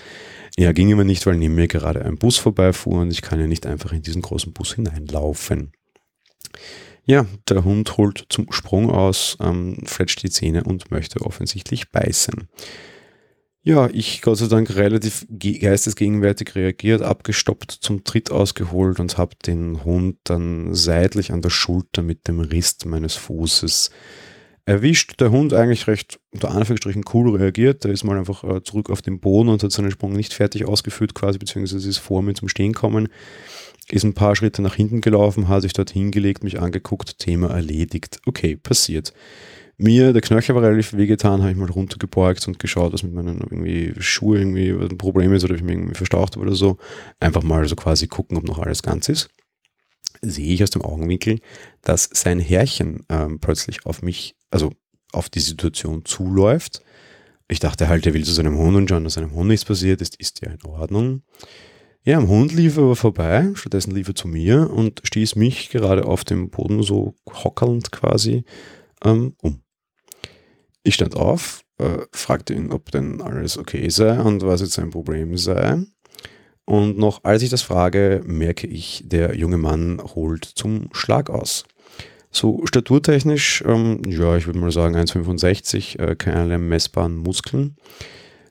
Ja, 0.59 0.73
ging 0.73 0.91
immer 0.91 1.05
nicht, 1.05 1.25
weil 1.27 1.37
neben 1.37 1.55
mir 1.55 1.69
gerade 1.69 2.05
ein 2.05 2.19
Bus 2.19 2.39
vorbeifuhr 2.39 3.01
und 3.01 3.13
ich 3.13 3.23
kann 3.23 3.39
ja 3.39 3.47
nicht 3.47 3.67
einfach 3.67 3.93
in 3.93 4.03
diesen 4.03 4.23
großen 4.23 4.53
Bus 4.53 4.75
hineinlaufen. 4.75 5.71
Ja, 7.05 7.27
der 7.49 7.65
Hund 7.65 7.97
holt 7.97 8.27
zum 8.29 8.51
Sprung 8.51 8.91
aus, 8.91 9.37
ähm, 9.41 9.79
fletscht 9.85 10.23
die 10.23 10.31
Zähne 10.31 10.65
und 10.65 10.91
möchte 10.91 11.21
offensichtlich 11.23 11.91
beißen. 11.91 12.49
Ja, 13.63 13.91
ich 13.93 14.23
Gott 14.23 14.39
sei 14.39 14.47
Dank 14.47 14.75
relativ 14.75 15.27
geistesgegenwärtig 15.29 16.55
reagiert, 16.55 17.03
abgestoppt, 17.03 17.71
zum 17.71 18.05
Tritt 18.05 18.31
ausgeholt 18.31 19.01
und 19.01 19.19
habe 19.19 19.37
den 19.47 19.85
Hund 19.85 20.17
dann 20.25 20.75
seitlich 20.75 21.31
an 21.31 21.43
der 21.43 21.51
Schulter 21.51 22.03
mit 22.03 22.27
dem 22.27 22.41
Rist 22.41 22.87
meines 22.87 23.17
Fußes 23.17 23.91
erwischt. 24.65 25.21
Der 25.21 25.31
Hund 25.31 25.53
eigentlich 25.53 25.87
recht 25.89 26.19
unter 26.31 26.53
Anführungsstrichen 26.53 27.05
cool 27.13 27.37
reagiert. 27.37 27.85
Der 27.85 27.93
ist 27.93 28.03
mal 28.03 28.17
einfach 28.17 28.45
äh, 28.45 28.63
zurück 28.63 28.89
auf 28.89 29.03
den 29.03 29.21
Boden 29.21 29.51
und 29.51 29.63
hat 29.63 29.73
seinen 29.73 29.91
Sprung 29.91 30.15
nicht 30.15 30.33
fertig 30.33 30.65
ausgeführt, 30.65 31.13
quasi, 31.13 31.39
beziehungsweise 31.39 31.87
ist 31.87 31.99
vor 31.99 32.23
mir 32.23 32.33
zum 32.33 32.49
Stehen 32.49 32.73
kommen. 32.73 33.09
Ist 33.91 34.05
ein 34.05 34.15
paar 34.15 34.37
Schritte 34.37 34.63
nach 34.63 34.77
hinten 34.77 35.03
gelaufen, 35.03 35.49
hat 35.49 35.63
sich 35.63 35.75
dort 35.75 35.91
hingelegt, 35.91 36.45
mich 36.45 36.61
angeguckt, 36.61 37.19
Thema 37.19 37.51
erledigt. 37.51 38.21
Okay, 38.25 38.57
passiert 38.57 39.13
mir, 39.83 40.13
der 40.13 40.23
Knöchel 40.23 40.55
war 40.55 40.63
relativ 40.63 40.97
wehgetan, 40.97 41.41
habe 41.41 41.51
ich 41.51 41.57
mal 41.57 41.71
runtergebeugt 41.71 42.47
und 42.47 42.59
geschaut, 42.59 42.93
was 42.93 43.03
mit 43.03 43.13
meinen 43.13 43.39
irgendwie 43.39 43.95
Schuhen 43.99 44.57
irgendwie 44.57 44.71
ein 44.71 44.99
Problem 44.99 45.33
ist 45.33 45.45
oder 45.45 45.55
ich 45.55 45.63
mich 45.63 45.75
irgendwie 45.75 45.95
verstaucht 45.95 46.37
habe 46.37 46.47
oder 46.47 46.55
so. 46.55 46.79
Einfach 47.19 47.43
mal 47.43 47.67
so 47.69 47.77
quasi 47.77 48.07
gucken, 48.07 48.37
ob 48.37 48.45
noch 48.45 48.59
alles 48.59 48.83
ganz 48.83 49.09
ist. 49.09 49.31
Sehe 50.23 50.53
ich 50.53 50.63
aus 50.63 50.71
dem 50.71 50.83
Augenwinkel, 50.83 51.41
dass 51.83 52.09
sein 52.13 52.41
Herrchen 52.41 53.05
ähm, 53.09 53.41
plötzlich 53.41 53.87
auf 53.87 54.03
mich, 54.03 54.37
also 54.51 54.73
auf 55.13 55.29
die 55.29 55.41
Situation 55.41 56.05
zuläuft. 56.05 56.83
Ich 57.49 57.61
dachte 57.61 57.89
halt, 57.89 58.07
er 58.07 58.15
will 58.15 58.25
zu 58.25 58.33
seinem 58.33 58.59
Hund 58.59 58.77
und 58.77 58.89
schauen, 58.89 59.05
dass 59.05 59.15
seinem 59.15 59.35
Hund 59.35 59.49
nichts 59.49 59.65
passiert 59.65 60.01
ist, 60.01 60.21
ist 60.21 60.41
ja 60.43 60.53
in 60.53 60.65
Ordnung. 60.65 61.23
Ja, 62.05 62.17
am 62.19 62.29
Hund 62.29 62.53
lief 62.53 62.77
er 62.77 62.85
aber 62.85 62.97
vorbei, 62.97 63.51
stattdessen 63.55 63.95
lief 63.95 64.09
er 64.09 64.15
zu 64.15 64.27
mir 64.27 64.71
und 64.71 65.03
stieß 65.05 65.37
mich 65.37 65.69
gerade 65.69 66.07
auf 66.07 66.25
dem 66.25 66.49
Boden 66.49 66.83
so 66.83 67.15
hockernd 67.29 67.93
quasi 67.93 68.45
ähm, 69.05 69.35
um. 69.43 69.63
Ich 70.83 70.95
stand 70.95 71.15
auf, 71.15 71.63
äh, 71.79 71.99
fragte 72.13 72.55
ihn, 72.55 72.73
ob 72.73 72.91
denn 72.91 73.21
alles 73.21 73.59
okay 73.59 73.89
sei 73.91 74.21
und 74.21 74.43
was 74.43 74.61
jetzt 74.61 74.73
sein 74.73 74.91
Problem 74.91 75.37
sei. 75.37 75.85
Und 76.65 76.99
noch 76.99 77.25
als 77.25 77.43
ich 77.43 77.51
das 77.51 77.63
frage, 77.63 78.23
merke 78.25 78.67
ich, 78.67 79.03
der 79.05 79.37
junge 79.37 79.59
Mann 79.59 80.01
holt 80.15 80.45
zum 80.45 80.89
Schlag 80.93 81.29
aus. 81.29 81.65
So 82.31 82.65
staturtechnisch, 82.65 83.65
ähm, 83.67 84.03
ja, 84.07 84.37
ich 84.37 84.47
würde 84.47 84.61
mal 84.61 84.71
sagen 84.71 84.95
1,65, 84.95 85.99
äh, 85.99 86.15
keine 86.15 86.59
messbaren 86.59 87.17
Muskeln. 87.17 87.77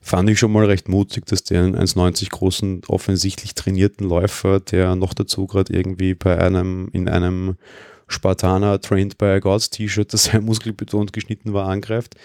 Fand 0.02 0.30
ich 0.30 0.38
schon 0.38 0.52
mal 0.52 0.65
recht 0.65 0.89
mutig, 0.89 1.26
dass 1.26 1.44
der 1.44 1.63
einen 1.63 1.76
1,90 1.76 2.30
großen, 2.30 2.82
offensichtlich 2.88 3.56
trainierten 3.56 4.08
Läufer, 4.08 4.60
der 4.60 4.96
noch 4.96 5.13
dazu 5.13 5.48
gerade 5.48 5.74
irgendwie 5.74 6.13
bei 6.13 6.38
einem, 6.39 6.89
in 6.92 7.08
einem 7.08 7.56
Spartaner 8.10 8.82
Trained 8.82 9.17
by 9.17 9.26
a 9.26 9.39
Gods 9.39 9.69
T-Shirt, 9.69 10.13
das 10.13 10.26
sehr 10.26 10.41
muskelbetont 10.41 11.13
geschnitten 11.13 11.54
war, 11.54 11.67
angreift. 11.67 12.15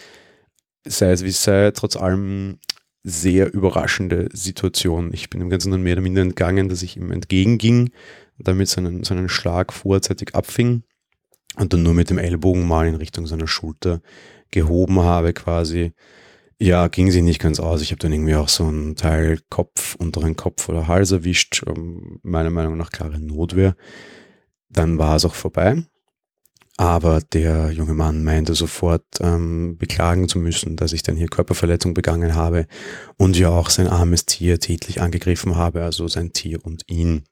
Sei 0.87 1.12
es 1.12 1.25
wie 1.25 1.31
sei, 1.31 1.70
trotz 1.70 1.97
allem 1.97 2.59
sehr 3.03 3.53
überraschende 3.53 4.29
Situation. 4.33 5.12
Ich 5.12 5.31
bin 5.31 5.40
dem 5.40 5.51
Ganzen 5.51 5.70
dann 5.70 5.83
mehr 5.83 5.92
oder 5.92 6.03
minder 6.03 6.23
entgangen, 6.23 6.68
dass 6.68 6.83
ich 6.83 6.97
ihm 6.97 7.12
entgegenging, 7.12 7.90
damit 8.38 8.68
seinen, 8.68 9.05
seinen 9.05 9.29
Schlag 9.29 9.73
vorzeitig 9.73 10.35
abfing 10.35 10.83
und 11.57 11.73
dann 11.73 11.83
nur 11.83 11.94
mit 11.94 12.11
dem 12.11 12.18
Ellbogen 12.18 12.66
mal 12.66 12.87
in 12.87 12.94
Richtung 12.94 13.27
seiner 13.27 13.47
Schulter 13.47 14.01
gehoben 14.51 15.01
habe 15.01 15.33
quasi. 15.35 15.92
Ja, 16.59 16.88
ging 16.88 17.11
sie 17.11 17.20
nicht 17.20 17.40
ganz 17.40 17.61
aus. 17.61 17.83
Ich 17.83 17.90
habe 17.90 17.99
dann 17.99 18.12
irgendwie 18.12 18.37
auch 18.37 18.49
so 18.49 18.64
einen 18.64 18.97
Teil 18.97 19.40
Kopf, 19.51 19.97
unteren 19.97 20.37
Kopf 20.37 20.68
oder 20.68 20.88
Hals 20.88 21.11
erwischt. 21.12 21.62
Ähm, 21.66 22.20
meiner 22.23 22.51
Meinung 22.51 22.77
nach 22.77 22.90
klare 22.90 23.20
Notwehr. 23.20 23.77
Dann 24.68 24.98
war 24.98 25.16
es 25.16 25.24
auch 25.24 25.35
vorbei. 25.35 25.85
Aber 26.77 27.20
der 27.20 27.70
junge 27.70 27.94
Mann 27.94 28.24
meinte 28.24 28.55
sofort 28.55 29.05
ähm, 29.20 29.77
beklagen 29.79 30.29
zu 30.29 30.40
müssen, 30.40 30.77
dass 30.77 30.92
ich 30.92 31.05
dann 31.05 31.14
hier 31.14 31.29
Körperverletzung 31.29 31.94
begangen 31.94 32.35
habe 32.35 32.66
und 33.16 33.38
ja 33.38 33.50
auch 33.50 33.70
sein 33.70 33.87
armes 33.87 34.27
Tier 34.27 34.59
tätlich 34.59 35.00
angegriffen 35.00 35.55
habe, 35.55 35.85
also 35.85 36.09
sein 36.09 36.33
Tier 36.33 36.64
und 36.64 36.83
ihn. 36.88 37.24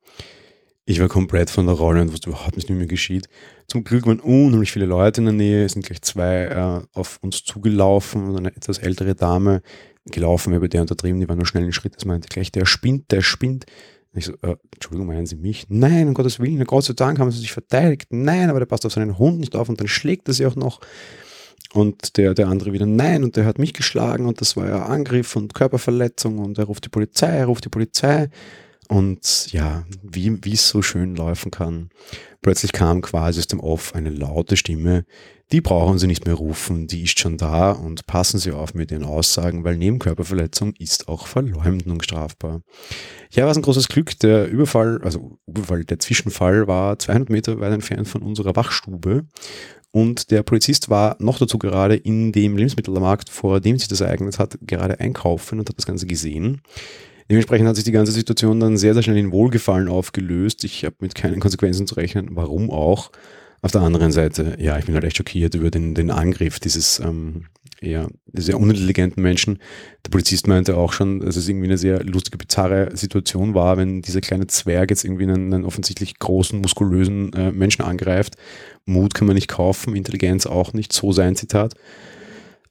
Ich 0.85 1.01
war 1.01 1.09
komplett 1.09 1.51
von 1.51 1.67
der 1.67 1.75
Rolle 1.75 2.03
und 2.03 2.13
wusste 2.13 2.31
überhaupt 2.31 2.57
nicht, 2.57 2.69
wie 2.69 2.75
mir 2.75 2.87
geschieht. 2.87 3.29
Zum 3.67 3.83
Glück 3.83 4.07
waren 4.07 4.21
unheimlich 4.21 4.71
viele 4.71 4.87
Leute 4.87 5.21
in 5.21 5.27
der 5.27 5.35
Nähe, 5.35 5.65
es 5.65 5.73
sind 5.73 5.87
gleich 5.87 6.03
zwei 6.03 6.45
äh, 6.45 6.87
auf 6.93 7.19
uns 7.23 7.43
zugelaufen, 7.43 8.37
eine 8.37 8.55
etwas 8.55 8.79
ältere 8.79 9.17
Dame 9.17 9.63
gelaufen, 10.05 10.55
über 10.55 10.69
der 10.69 10.83
untertrieben, 10.83 11.21
die 11.21 11.29
war 11.29 11.37
nur 11.37 11.47
schnell 11.47 11.65
in 11.65 11.73
Schritt, 11.73 11.97
das 11.97 12.05
meinte 12.05 12.29
gleich, 12.29 12.53
der 12.53 12.67
spinnt, 12.67 13.11
der 13.11 13.23
spinnt. 13.23 13.67
Ich 14.15 14.27
so, 14.27 14.33
äh, 14.43 14.57
Entschuldigung, 14.75 15.07
meinen 15.07 15.27
Sie 15.27 15.37
mich? 15.37 15.67
Nein, 15.69 16.09
um 16.09 16.15
Gottes 16.15 16.39
Willen, 16.39 16.63
Gott 16.65 16.85
sei 16.85 16.93
Dank 16.93 17.19
haben 17.19 17.31
sie 17.31 17.41
sich 17.41 17.53
verteidigt. 17.53 18.09
Nein, 18.11 18.51
aber 18.51 18.59
der 18.59 18.67
passt 18.67 18.85
auf 18.85 18.93
seinen 18.93 19.19
Hund 19.19 19.41
nicht 19.41 19.57
auf 19.57 19.69
und 19.69 19.81
dann 19.81 19.89
schlägt 19.89 20.29
er 20.29 20.35
sie 20.35 20.45
auch 20.47 20.57
noch. 20.57 20.81
Und 21.73 22.19
der, 22.19 22.35
der 22.35 22.49
andere 22.49 22.73
wieder, 22.75 22.85
nein, 22.85 23.25
und 23.25 23.37
der 23.37 23.47
hat 23.47 23.59
mich 23.59 23.73
geschlagen 23.73 24.27
und 24.27 24.43
das 24.43 24.57
war 24.57 24.69
ja 24.69 24.85
Angriff 24.85 25.37
und 25.37 25.55
Körperverletzung 25.55 26.39
und 26.39 26.59
er 26.59 26.65
ruft 26.65 26.85
die 26.85 26.91
Polizei, 26.91 27.29
er 27.29 27.47
ruft 27.47 27.65
die 27.65 27.71
Polizei. 27.71 28.29
und 28.89 29.53
ja, 29.53 29.85
wie 30.03 30.45
wie 30.45 30.53
es 30.55 30.69
so 30.69 30.83
schön 30.83 31.17
laufen 31.17 31.51
kann. 31.51 31.91
Plötzlich 32.43 32.73
kam 32.73 33.03
quasi 33.03 33.39
aus 33.39 33.47
dem 33.47 33.61
Off 33.61 33.95
eine 33.95 34.11
laute 34.11 34.57
Stimme, 34.57 35.05
die 35.53 35.61
brauchen 35.61 35.99
Sie 35.99 36.07
nicht 36.07 36.27
mehr 36.27 36.35
rufen, 36.35 36.89
die 36.89 37.05
ist 37.05 37.21
schon 37.21 37.37
da 37.37 37.71
und 37.71 38.07
passen 38.07 38.39
Sie 38.39 38.51
auf 38.51 38.75
mit 38.75 38.91
Ihren 38.91 39.05
Aussagen, 39.05 39.65
weil 39.65 39.77
Nebenkörperverletzung 39.77 40.75
ist 40.79 41.09
auch 41.09 41.27
Verleumdung 41.27 42.03
strafbar. 42.03 42.63
Ja, 43.31 43.45
war 43.45 43.53
es 43.53 43.59
ein 43.59 43.63
großes 43.63 43.89
Glück, 43.89 44.19
der 44.19 44.49
Überfall, 44.49 45.01
also 45.03 45.39
Überfall, 45.47 45.85
der 45.85 46.01
Zwischenfall 46.01 46.67
war 46.67 46.99
200 46.99 47.31
Meter 47.31 47.61
weit 47.61 47.73
entfernt 47.73 48.09
von 48.09 48.23
unserer 48.23 48.57
Wachstube 48.57 49.27
und 49.93 50.31
der 50.31 50.43
Polizist 50.43 50.89
war 50.89 51.17
noch 51.21 51.39
dazu 51.39 51.59
gerade 51.59 51.97
in 51.97 52.33
dem 52.33 52.57
Lebensmittelmarkt, 52.57 53.29
vor 53.29 53.61
dem 53.61 53.79
sich 53.79 53.89
das 53.89 54.01
ereignet 54.01 54.39
hat, 54.39 54.59
gerade 54.63 54.99
einkaufen 54.99 55.61
und 55.61 55.69
hat 55.69 55.77
das 55.77 55.87
Ganze 55.87 56.07
gesehen. 56.07 56.63
Dementsprechend 57.31 57.69
hat 57.69 57.77
sich 57.77 57.85
die 57.85 57.93
ganze 57.93 58.13
Situation 58.13 58.61
dann 58.61 58.77
sehr, 58.77 58.95
sehr 58.95 59.03
schnell 59.03 59.19
in 59.19 59.33
Wohlgefallen 59.33 59.89
aufgelöst. 59.89 60.65
Ich 60.65 60.85
habe 60.85 60.97
mit 61.01 61.15
keinen 61.15 61.41
Konsequenzen 61.41 61.87
zu 61.87 61.95
rechnen, 61.95 62.31
warum 62.33 62.71
auch. 62.71 63.11
Auf 63.65 63.71
der 63.71 63.83
anderen 63.83 64.11
Seite, 64.11 64.57
ja, 64.59 64.77
ich 64.77 64.87
bin 64.87 64.95
halt 64.95 65.05
echt 65.05 65.17
schockiert 65.17 65.55
über 65.55 65.71
den, 65.71 65.95
den 65.95 66.11
Angriff 66.11 66.59
dieses 66.59 66.99
ähm, 66.99 67.45
eher 67.81 68.09
sehr 68.33 68.59
unintelligenten 68.59 69.23
Menschen. 69.23 69.59
Der 70.05 70.11
Polizist 70.11 70.47
meinte 70.47 70.77
auch 70.77 70.93
schon, 70.93 71.21
dass 71.21 71.37
es 71.37 71.49
irgendwie 71.49 71.67
eine 71.67 71.79
sehr 71.79 72.03
lustige, 72.03 72.39
bizarre 72.39 72.91
Situation 72.97 73.55
war, 73.55 73.77
wenn 73.77 74.03
dieser 74.03 74.21
kleine 74.21 74.47
Zwerg 74.47 74.91
jetzt 74.91 75.05
irgendwie 75.05 75.25
einen, 75.25 75.53
einen 75.53 75.65
offensichtlich 75.65 76.19
großen, 76.19 76.61
muskulösen 76.61 77.33
äh, 77.35 77.53
Menschen 77.53 77.83
angreift. 77.83 78.37
Mut 78.85 79.15
kann 79.15 79.27
man 79.27 79.35
nicht 79.35 79.49
kaufen, 79.49 79.95
Intelligenz 79.95 80.47
auch 80.47 80.73
nicht, 80.73 80.93
so 80.93 81.13
sein 81.13 81.37
Zitat. 81.37 81.75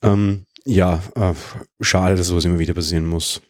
Ähm, 0.02 0.46
ja, 0.66 1.02
äh, 1.16 1.34
schade, 1.82 2.16
dass 2.16 2.28
sowas 2.28 2.46
immer 2.46 2.60
wieder 2.60 2.74
passieren 2.74 3.06
muss. 3.06 3.42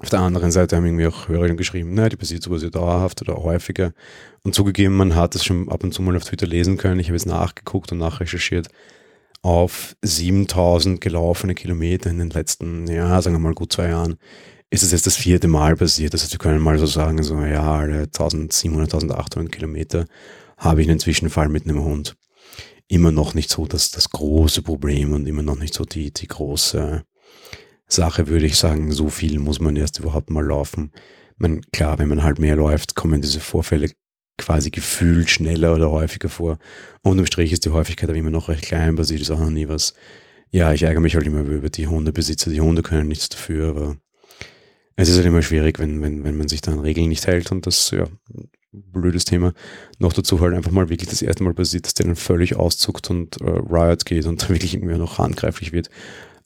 Auf 0.00 0.08
der 0.08 0.20
anderen 0.20 0.50
Seite 0.50 0.76
haben 0.76 0.86
irgendwie 0.86 1.06
auch 1.06 1.28
Hörer 1.28 1.48
geschrieben, 1.50 1.92
naja, 1.92 2.08
die 2.08 2.16
passiert 2.16 2.42
sowas 2.42 2.62
ja 2.62 2.70
dauerhaft 2.70 3.20
oder 3.20 3.36
häufiger. 3.36 3.92
Und 4.42 4.54
zugegeben, 4.54 4.96
man 4.96 5.14
hat 5.14 5.34
es 5.34 5.44
schon 5.44 5.68
ab 5.68 5.84
und 5.84 5.92
zu 5.92 6.00
mal 6.00 6.16
auf 6.16 6.24
Twitter 6.24 6.46
lesen 6.46 6.78
können. 6.78 7.00
Ich 7.00 7.08
habe 7.08 7.16
es 7.16 7.26
nachgeguckt 7.26 7.92
und 7.92 7.98
nachrecherchiert. 7.98 8.68
Auf 9.42 9.96
7000 10.02 11.00
gelaufene 11.00 11.54
Kilometer 11.54 12.08
in 12.08 12.18
den 12.18 12.30
letzten, 12.30 12.86
ja, 12.86 13.20
sagen 13.20 13.36
wir 13.36 13.40
mal 13.40 13.54
gut 13.54 13.72
zwei 13.72 13.88
Jahren, 13.88 14.16
ist 14.70 14.82
es 14.82 14.92
jetzt 14.92 15.06
das 15.06 15.16
vierte 15.16 15.48
Mal 15.48 15.76
passiert. 15.76 16.14
Heißt, 16.14 16.32
wir 16.32 16.38
können 16.38 16.60
mal 16.60 16.78
so 16.78 16.86
sagen, 16.86 17.22
so, 17.22 17.38
ja, 17.40 17.62
alle 17.62 18.04
1700, 18.04 18.94
1800 18.94 19.52
Kilometer 19.52 20.06
habe 20.56 20.80
ich 20.80 20.88
einen 20.88 21.00
Zwischenfall 21.00 21.48
mit 21.48 21.64
einem 21.64 21.84
Hund. 21.84 22.16
Immer 22.88 23.12
noch 23.12 23.34
nicht 23.34 23.50
so 23.50 23.66
das, 23.66 23.90
das 23.90 24.10
große 24.10 24.62
Problem 24.62 25.12
und 25.12 25.26
immer 25.26 25.42
noch 25.42 25.58
nicht 25.58 25.74
so 25.74 25.84
die, 25.84 26.10
die 26.12 26.26
große, 26.26 27.02
Sache 27.92 28.28
würde 28.28 28.46
ich 28.46 28.56
sagen, 28.56 28.92
so 28.92 29.08
viel 29.08 29.38
muss 29.38 29.60
man 29.60 29.76
erst 29.76 29.98
überhaupt 29.98 30.30
mal 30.30 30.44
laufen. 30.44 30.92
Man, 31.36 31.62
klar, 31.72 31.98
wenn 31.98 32.08
man 32.08 32.22
halt 32.22 32.38
mehr 32.38 32.56
läuft, 32.56 32.94
kommen 32.94 33.20
diese 33.20 33.40
Vorfälle 33.40 33.90
quasi 34.38 34.70
gefühlt 34.70 35.30
schneller 35.30 35.74
oder 35.74 35.90
häufiger 35.90 36.28
vor. 36.28 36.58
Und 37.02 37.18
im 37.18 37.26
Strich 37.26 37.52
ist 37.52 37.64
die 37.64 37.70
Häufigkeit 37.70 38.08
aber 38.08 38.18
immer 38.18 38.30
noch 38.30 38.48
recht 38.48 38.62
klein, 38.62 38.96
passiert 38.96 39.20
ist 39.20 39.30
auch 39.30 39.40
noch 39.40 39.50
nie 39.50 39.68
was. 39.68 39.94
Ja, 40.50 40.72
ich 40.72 40.82
ärgere 40.82 41.00
mich 41.00 41.14
halt 41.14 41.26
immer 41.26 41.40
über 41.40 41.70
die 41.70 41.86
Hundebesitzer. 41.86 42.50
Die 42.50 42.60
Hunde 42.60 42.82
können 42.82 43.08
nichts 43.08 43.28
dafür, 43.28 43.68
aber 43.68 43.96
es 44.96 45.08
ist 45.08 45.16
halt 45.16 45.26
immer 45.26 45.42
schwierig, 45.42 45.78
wenn, 45.78 46.02
wenn, 46.02 46.24
wenn 46.24 46.36
man 46.36 46.48
sich 46.48 46.60
da 46.60 46.72
an 46.72 46.80
Regeln 46.80 47.08
nicht 47.08 47.26
hält 47.26 47.52
und 47.52 47.66
das, 47.66 47.90
ja, 47.92 48.06
blödes 48.72 49.24
Thema. 49.24 49.52
Noch 49.98 50.12
dazu 50.12 50.40
halt 50.40 50.54
einfach 50.54 50.70
mal 50.70 50.88
wirklich 50.88 51.08
das 51.08 51.22
erste 51.22 51.44
Mal 51.44 51.54
passiert, 51.54 51.86
dass 51.86 51.94
der 51.94 52.06
dann 52.06 52.16
völlig 52.16 52.56
auszuckt 52.56 53.10
und 53.10 53.40
äh, 53.40 53.44
Riot 53.44 54.04
geht 54.04 54.26
und 54.26 54.48
wirklich 54.48 54.74
irgendwie 54.74 54.96
noch 54.96 55.18
handgreiflich 55.18 55.72
wird 55.72 55.90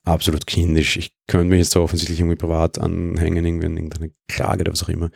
absolut 0.05 0.47
kindisch. 0.47 0.97
Ich 0.97 1.13
könnte 1.27 1.47
mich 1.47 1.59
jetzt 1.59 1.75
da 1.75 1.81
offensichtlich 1.81 2.21
irgendwie 2.21 2.37
privat 2.37 2.79
anhängen, 2.79 3.45
irgendwie 3.45 3.67
an 3.67 3.77
irgendeine 3.77 4.13
Klage 4.29 4.63
oder 4.63 4.73
was 4.73 4.83
auch 4.83 4.89
immer, 4.89 5.11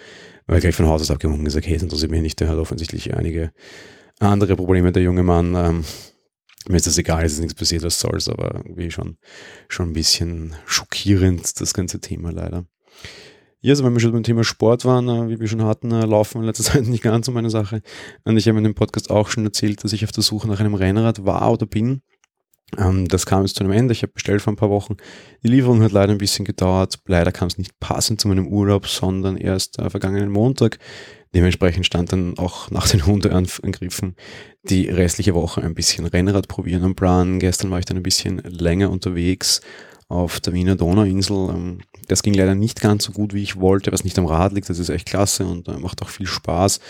weil 0.46 0.60
gleich 0.60 0.74
von 0.74 0.86
Haus 0.86 1.02
aus 1.02 1.10
abgewunken 1.10 1.44
gesagt, 1.44 1.66
hey, 1.66 1.74
das 1.74 1.82
interessiert 1.82 2.10
mich 2.10 2.22
nicht, 2.22 2.40
der 2.40 2.48
hat 2.48 2.58
offensichtlich 2.58 3.14
einige 3.14 3.52
andere 4.18 4.56
Probleme, 4.56 4.92
der 4.92 5.02
junge 5.02 5.22
Mann. 5.22 5.54
Ähm, 5.54 5.84
mir 6.68 6.76
ist 6.76 6.86
das 6.86 6.98
egal, 6.98 7.24
es 7.24 7.34
ist 7.34 7.40
nichts 7.40 7.54
passiert, 7.54 7.82
was 7.82 8.00
soll's, 8.00 8.28
aber 8.28 8.56
irgendwie 8.56 8.90
schon, 8.90 9.16
schon 9.68 9.90
ein 9.90 9.94
bisschen 9.94 10.54
schockierend, 10.66 11.60
das 11.60 11.72
ganze 11.72 12.00
Thema 12.00 12.32
leider. 12.32 12.66
Ja, 13.60 13.72
also 13.72 13.84
wenn 13.84 13.92
wir 13.92 14.00
schon 14.00 14.12
beim 14.12 14.22
Thema 14.22 14.44
Sport 14.44 14.84
waren, 14.84 15.08
äh, 15.08 15.28
wie 15.28 15.40
wir 15.40 15.48
schon 15.48 15.64
hatten, 15.64 15.90
äh, 15.90 16.04
laufen 16.04 16.40
in 16.40 16.44
letzter 16.44 16.64
Zeit 16.72 16.86
nicht 16.86 17.02
ganz 17.02 17.26
so 17.26 17.32
meine 17.32 17.50
Sache. 17.50 17.82
Und 18.24 18.36
ich 18.36 18.46
habe 18.48 18.58
in 18.58 18.64
dem 18.64 18.74
Podcast 18.74 19.10
auch 19.10 19.28
schon 19.30 19.44
erzählt, 19.44 19.82
dass 19.82 19.92
ich 19.92 20.04
auf 20.04 20.12
der 20.12 20.22
Suche 20.22 20.46
nach 20.46 20.60
einem 20.60 20.74
Rennrad 20.74 21.24
war 21.24 21.50
oder 21.50 21.66
bin. 21.66 22.02
Ähm, 22.76 23.08
das 23.08 23.24
kam 23.24 23.42
jetzt 23.42 23.56
zu 23.56 23.64
einem 23.64 23.72
Ende. 23.72 23.92
Ich 23.92 24.02
habe 24.02 24.12
bestellt 24.12 24.42
vor 24.42 24.52
ein 24.52 24.56
paar 24.56 24.70
Wochen. 24.70 24.96
Die 25.42 25.48
Lieferung 25.48 25.82
hat 25.82 25.92
leider 25.92 26.12
ein 26.12 26.18
bisschen 26.18 26.44
gedauert. 26.44 26.98
Leider 27.06 27.32
kam 27.32 27.48
es 27.48 27.58
nicht 27.58 27.78
passend 27.80 28.20
zu 28.20 28.28
meinem 28.28 28.48
Urlaub, 28.48 28.86
sondern 28.86 29.36
erst 29.36 29.78
äh, 29.78 29.88
vergangenen 29.88 30.30
Montag. 30.30 30.78
Dementsprechend 31.34 31.86
stand 31.86 32.12
dann 32.12 32.38
auch 32.38 32.70
nach 32.70 32.88
den 32.88 33.04
Hundeangriffen 33.04 34.16
die 34.62 34.88
restliche 34.88 35.34
Woche 35.34 35.62
ein 35.62 35.74
bisschen 35.74 36.06
Rennrad 36.06 36.48
probieren 36.48 36.84
am 36.84 36.94
Plan. 36.94 37.38
Gestern 37.38 37.70
war 37.70 37.78
ich 37.78 37.84
dann 37.84 37.96
ein 37.98 38.02
bisschen 38.02 38.38
länger 38.38 38.90
unterwegs 38.90 39.60
auf 40.08 40.40
der 40.40 40.54
Wiener 40.54 40.76
Donauinsel. 40.76 41.50
Ähm, 41.50 41.78
das 42.08 42.22
ging 42.22 42.34
leider 42.34 42.54
nicht 42.54 42.80
ganz 42.80 43.04
so 43.04 43.12
gut, 43.12 43.34
wie 43.34 43.42
ich 43.42 43.60
wollte, 43.60 43.92
was 43.92 44.04
nicht 44.04 44.18
am 44.18 44.26
Rad 44.26 44.52
liegt. 44.52 44.68
Das 44.68 44.78
ist 44.78 44.88
echt 44.88 45.06
klasse 45.06 45.46
und 45.46 45.68
äh, 45.68 45.78
macht 45.78 46.02
auch 46.02 46.08
viel 46.08 46.26
Spaß, 46.26 46.80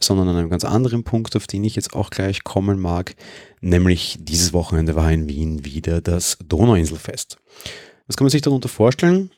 sondern 0.00 0.28
an 0.28 0.36
einem 0.36 0.50
ganz 0.50 0.64
anderen 0.64 1.04
Punkt, 1.04 1.36
auf 1.36 1.46
den 1.46 1.64
ich 1.64 1.76
jetzt 1.76 1.94
auch 1.94 2.10
gleich 2.10 2.44
kommen 2.44 2.80
mag. 2.80 3.14
Nämlich 3.60 4.18
dieses 4.20 4.52
Wochenende 4.52 4.94
war 4.94 5.12
in 5.12 5.28
Wien 5.28 5.64
wieder 5.64 6.00
das 6.00 6.38
Donauinselfest. 6.46 7.38
Was 8.06 8.16
kann 8.16 8.24
man 8.24 8.30
sich 8.30 8.42
darunter 8.42 8.68
vorstellen? 8.68 9.30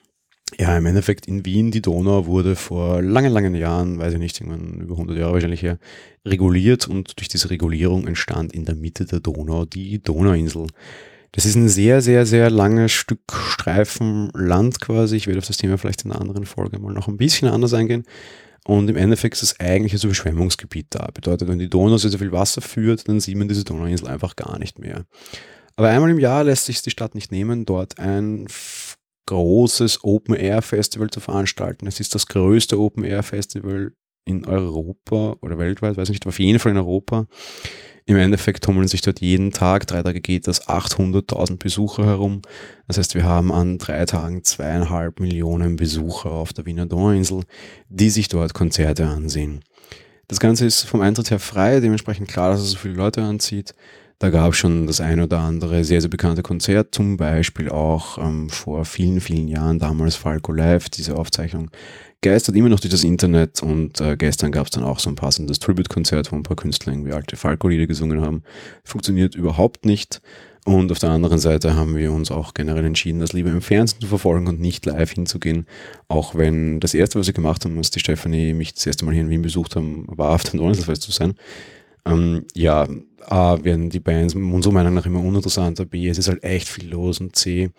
Ja, 0.58 0.76
im 0.76 0.86
Endeffekt 0.86 1.26
in 1.26 1.44
Wien, 1.44 1.70
die 1.70 1.80
Donau 1.80 2.26
wurde 2.26 2.56
vor 2.56 3.02
langen, 3.02 3.32
langen 3.32 3.54
Jahren, 3.54 3.98
weiß 3.98 4.14
ich 4.14 4.18
nicht, 4.18 4.40
irgendwann 4.40 4.80
über 4.80 4.94
100 4.94 5.16
Jahre 5.16 5.32
wahrscheinlich 5.32 5.62
her, 5.62 5.78
reguliert 6.26 6.88
und 6.88 7.18
durch 7.18 7.28
diese 7.28 7.50
Regulierung 7.50 8.06
entstand 8.06 8.52
in 8.52 8.64
der 8.64 8.74
Mitte 8.74 9.04
der 9.04 9.20
Donau 9.20 9.64
die 9.64 10.02
Donauinsel. 10.02 10.66
Das 11.32 11.44
ist 11.44 11.54
ein 11.54 11.68
sehr, 11.68 12.02
sehr, 12.02 12.26
sehr 12.26 12.50
langes 12.50 12.92
Stück 12.92 13.20
Streifen 13.32 14.30
Land 14.34 14.80
quasi. 14.80 15.16
Ich 15.16 15.26
werde 15.26 15.38
auf 15.38 15.46
das 15.46 15.58
Thema 15.58 15.78
vielleicht 15.78 16.04
in 16.04 16.10
einer 16.10 16.20
anderen 16.20 16.44
Folge 16.44 16.78
mal 16.78 16.92
noch 16.92 17.08
ein 17.08 17.16
bisschen 17.16 17.48
anders 17.48 17.72
eingehen. 17.72 18.04
Und 18.64 18.90
im 18.90 18.96
Endeffekt 18.96 19.36
ist 19.36 19.42
es 19.42 19.60
eigentlich 19.60 19.94
ein 19.94 20.04
Überschwemmungsgebiet 20.04 20.88
da. 20.90 21.08
Bedeutet, 21.14 21.48
wenn 21.48 21.58
die 21.58 21.70
Donau 21.70 21.96
so 21.96 22.10
viel 22.10 22.32
Wasser 22.32 22.60
führt, 22.60 23.08
dann 23.08 23.20
sieht 23.20 23.36
man 23.36 23.48
diese 23.48 23.64
Donauinsel 23.64 24.08
einfach 24.08 24.36
gar 24.36 24.58
nicht 24.58 24.78
mehr. 24.78 25.06
Aber 25.76 25.88
einmal 25.88 26.10
im 26.10 26.18
Jahr 26.18 26.44
lässt 26.44 26.66
sich 26.66 26.82
die 26.82 26.90
Stadt 26.90 27.14
nicht 27.14 27.32
nehmen, 27.32 27.64
dort 27.64 27.98
ein 27.98 28.46
großes 29.26 30.02
Open-Air-Festival 30.02 31.08
zu 31.10 31.20
veranstalten. 31.20 31.86
Es 31.86 32.00
ist 32.00 32.14
das 32.14 32.26
größte 32.26 32.78
Open-Air-Festival 32.78 33.92
in 34.24 34.44
Europa 34.44 35.36
oder 35.40 35.58
weltweit, 35.58 35.96
weiß 35.96 36.08
nicht, 36.10 36.24
aber 36.24 36.30
auf 36.30 36.38
jeden 36.38 36.58
Fall 36.58 36.72
in 36.72 36.78
Europa. 36.78 37.26
Im 38.10 38.16
Endeffekt 38.16 38.64
tummeln 38.64 38.88
sich 38.88 39.02
dort 39.02 39.20
jeden 39.20 39.52
Tag, 39.52 39.86
drei 39.86 40.02
Tage 40.02 40.20
geht 40.20 40.48
das, 40.48 40.66
800.000 40.66 41.58
Besucher 41.58 42.04
herum. 42.06 42.42
Das 42.88 42.98
heißt, 42.98 43.14
wir 43.14 43.22
haben 43.22 43.52
an 43.52 43.78
drei 43.78 44.04
Tagen 44.04 44.42
zweieinhalb 44.42 45.20
Millionen 45.20 45.76
Besucher 45.76 46.32
auf 46.32 46.52
der 46.52 46.66
Wiener 46.66 46.86
Donauinsel, 46.86 47.44
die 47.88 48.10
sich 48.10 48.26
dort 48.26 48.52
Konzerte 48.52 49.06
ansehen. 49.06 49.60
Das 50.26 50.40
Ganze 50.40 50.66
ist 50.66 50.82
vom 50.82 51.02
Eintritt 51.02 51.30
her 51.30 51.38
frei, 51.38 51.78
dementsprechend 51.78 52.26
klar, 52.26 52.50
dass 52.50 52.62
es 52.62 52.72
so 52.72 52.78
viele 52.78 52.94
Leute 52.94 53.22
anzieht. 53.22 53.76
Da 54.18 54.30
gab 54.30 54.54
es 54.54 54.58
schon 54.58 54.88
das 54.88 55.00
ein 55.00 55.20
oder 55.20 55.38
andere 55.38 55.84
sehr, 55.84 56.00
sehr 56.00 56.10
bekannte 56.10 56.42
Konzert, 56.42 56.92
zum 56.92 57.16
Beispiel 57.16 57.70
auch 57.70 58.18
ähm, 58.18 58.50
vor 58.50 58.84
vielen, 58.86 59.20
vielen 59.20 59.46
Jahren, 59.46 59.78
damals 59.78 60.16
Falco 60.16 60.52
Live, 60.52 60.88
diese 60.88 61.16
Aufzeichnung 61.16 61.70
geistert 62.22 62.56
immer 62.56 62.68
noch 62.68 62.80
durch 62.80 62.90
das 62.90 63.04
Internet 63.04 63.62
und 63.62 64.00
äh, 64.00 64.16
gestern 64.16 64.52
gab 64.52 64.66
es 64.66 64.72
dann 64.72 64.84
auch 64.84 64.98
so 64.98 65.08
ein 65.08 65.16
passendes 65.16 65.58
Tribute-Konzert, 65.58 66.32
wo 66.32 66.36
ein 66.36 66.42
paar 66.42 66.56
Künstler 66.56 66.92
irgendwie 66.92 67.12
alte 67.12 67.36
Falco-Lieder 67.36 67.86
gesungen 67.86 68.20
haben. 68.20 68.42
Funktioniert 68.84 69.34
überhaupt 69.34 69.86
nicht. 69.86 70.20
Und 70.66 70.92
auf 70.92 70.98
der 70.98 71.10
anderen 71.10 71.38
Seite 71.38 71.74
haben 71.74 71.96
wir 71.96 72.12
uns 72.12 72.30
auch 72.30 72.52
generell 72.52 72.84
entschieden, 72.84 73.20
das 73.20 73.32
lieber 73.32 73.50
im 73.50 73.62
Fernsehen 73.62 74.02
zu 74.02 74.06
verfolgen 74.06 74.46
und 74.46 74.60
nicht 74.60 74.84
live 74.84 75.10
hinzugehen. 75.12 75.66
Auch 76.08 76.34
wenn 76.34 76.80
das 76.80 76.92
erste, 76.92 77.18
was 77.18 77.26
wir 77.26 77.34
gemacht 77.34 77.64
haben, 77.64 77.78
als 77.78 77.90
die 77.90 78.00
Stefanie 78.00 78.52
mich 78.52 78.74
das 78.74 78.86
erste 78.86 79.06
Mal 79.06 79.14
hier 79.14 79.22
in 79.22 79.30
Wien 79.30 79.40
besucht 79.40 79.74
haben, 79.74 80.04
war 80.06 80.34
auf 80.34 80.44
dem 80.44 80.58
Donnerstagfest 80.58 81.02
zu 81.02 81.12
sein. 81.12 81.34
Ähm, 82.06 82.46
ja, 82.54 82.86
A, 83.26 83.62
werden 83.62 83.90
die 83.90 84.00
Bands 84.00 84.34
unserer 84.34 84.72
Meinung 84.72 84.94
nach 84.94 85.06
immer 85.06 85.20
uninteressanter, 85.20 85.84
B, 85.84 86.08
es 86.08 86.18
ist 86.18 86.28
halt 86.28 86.42
echt 86.42 86.68
viel 86.68 86.88
los 86.88 87.20
und 87.20 87.36
C, 87.36 87.70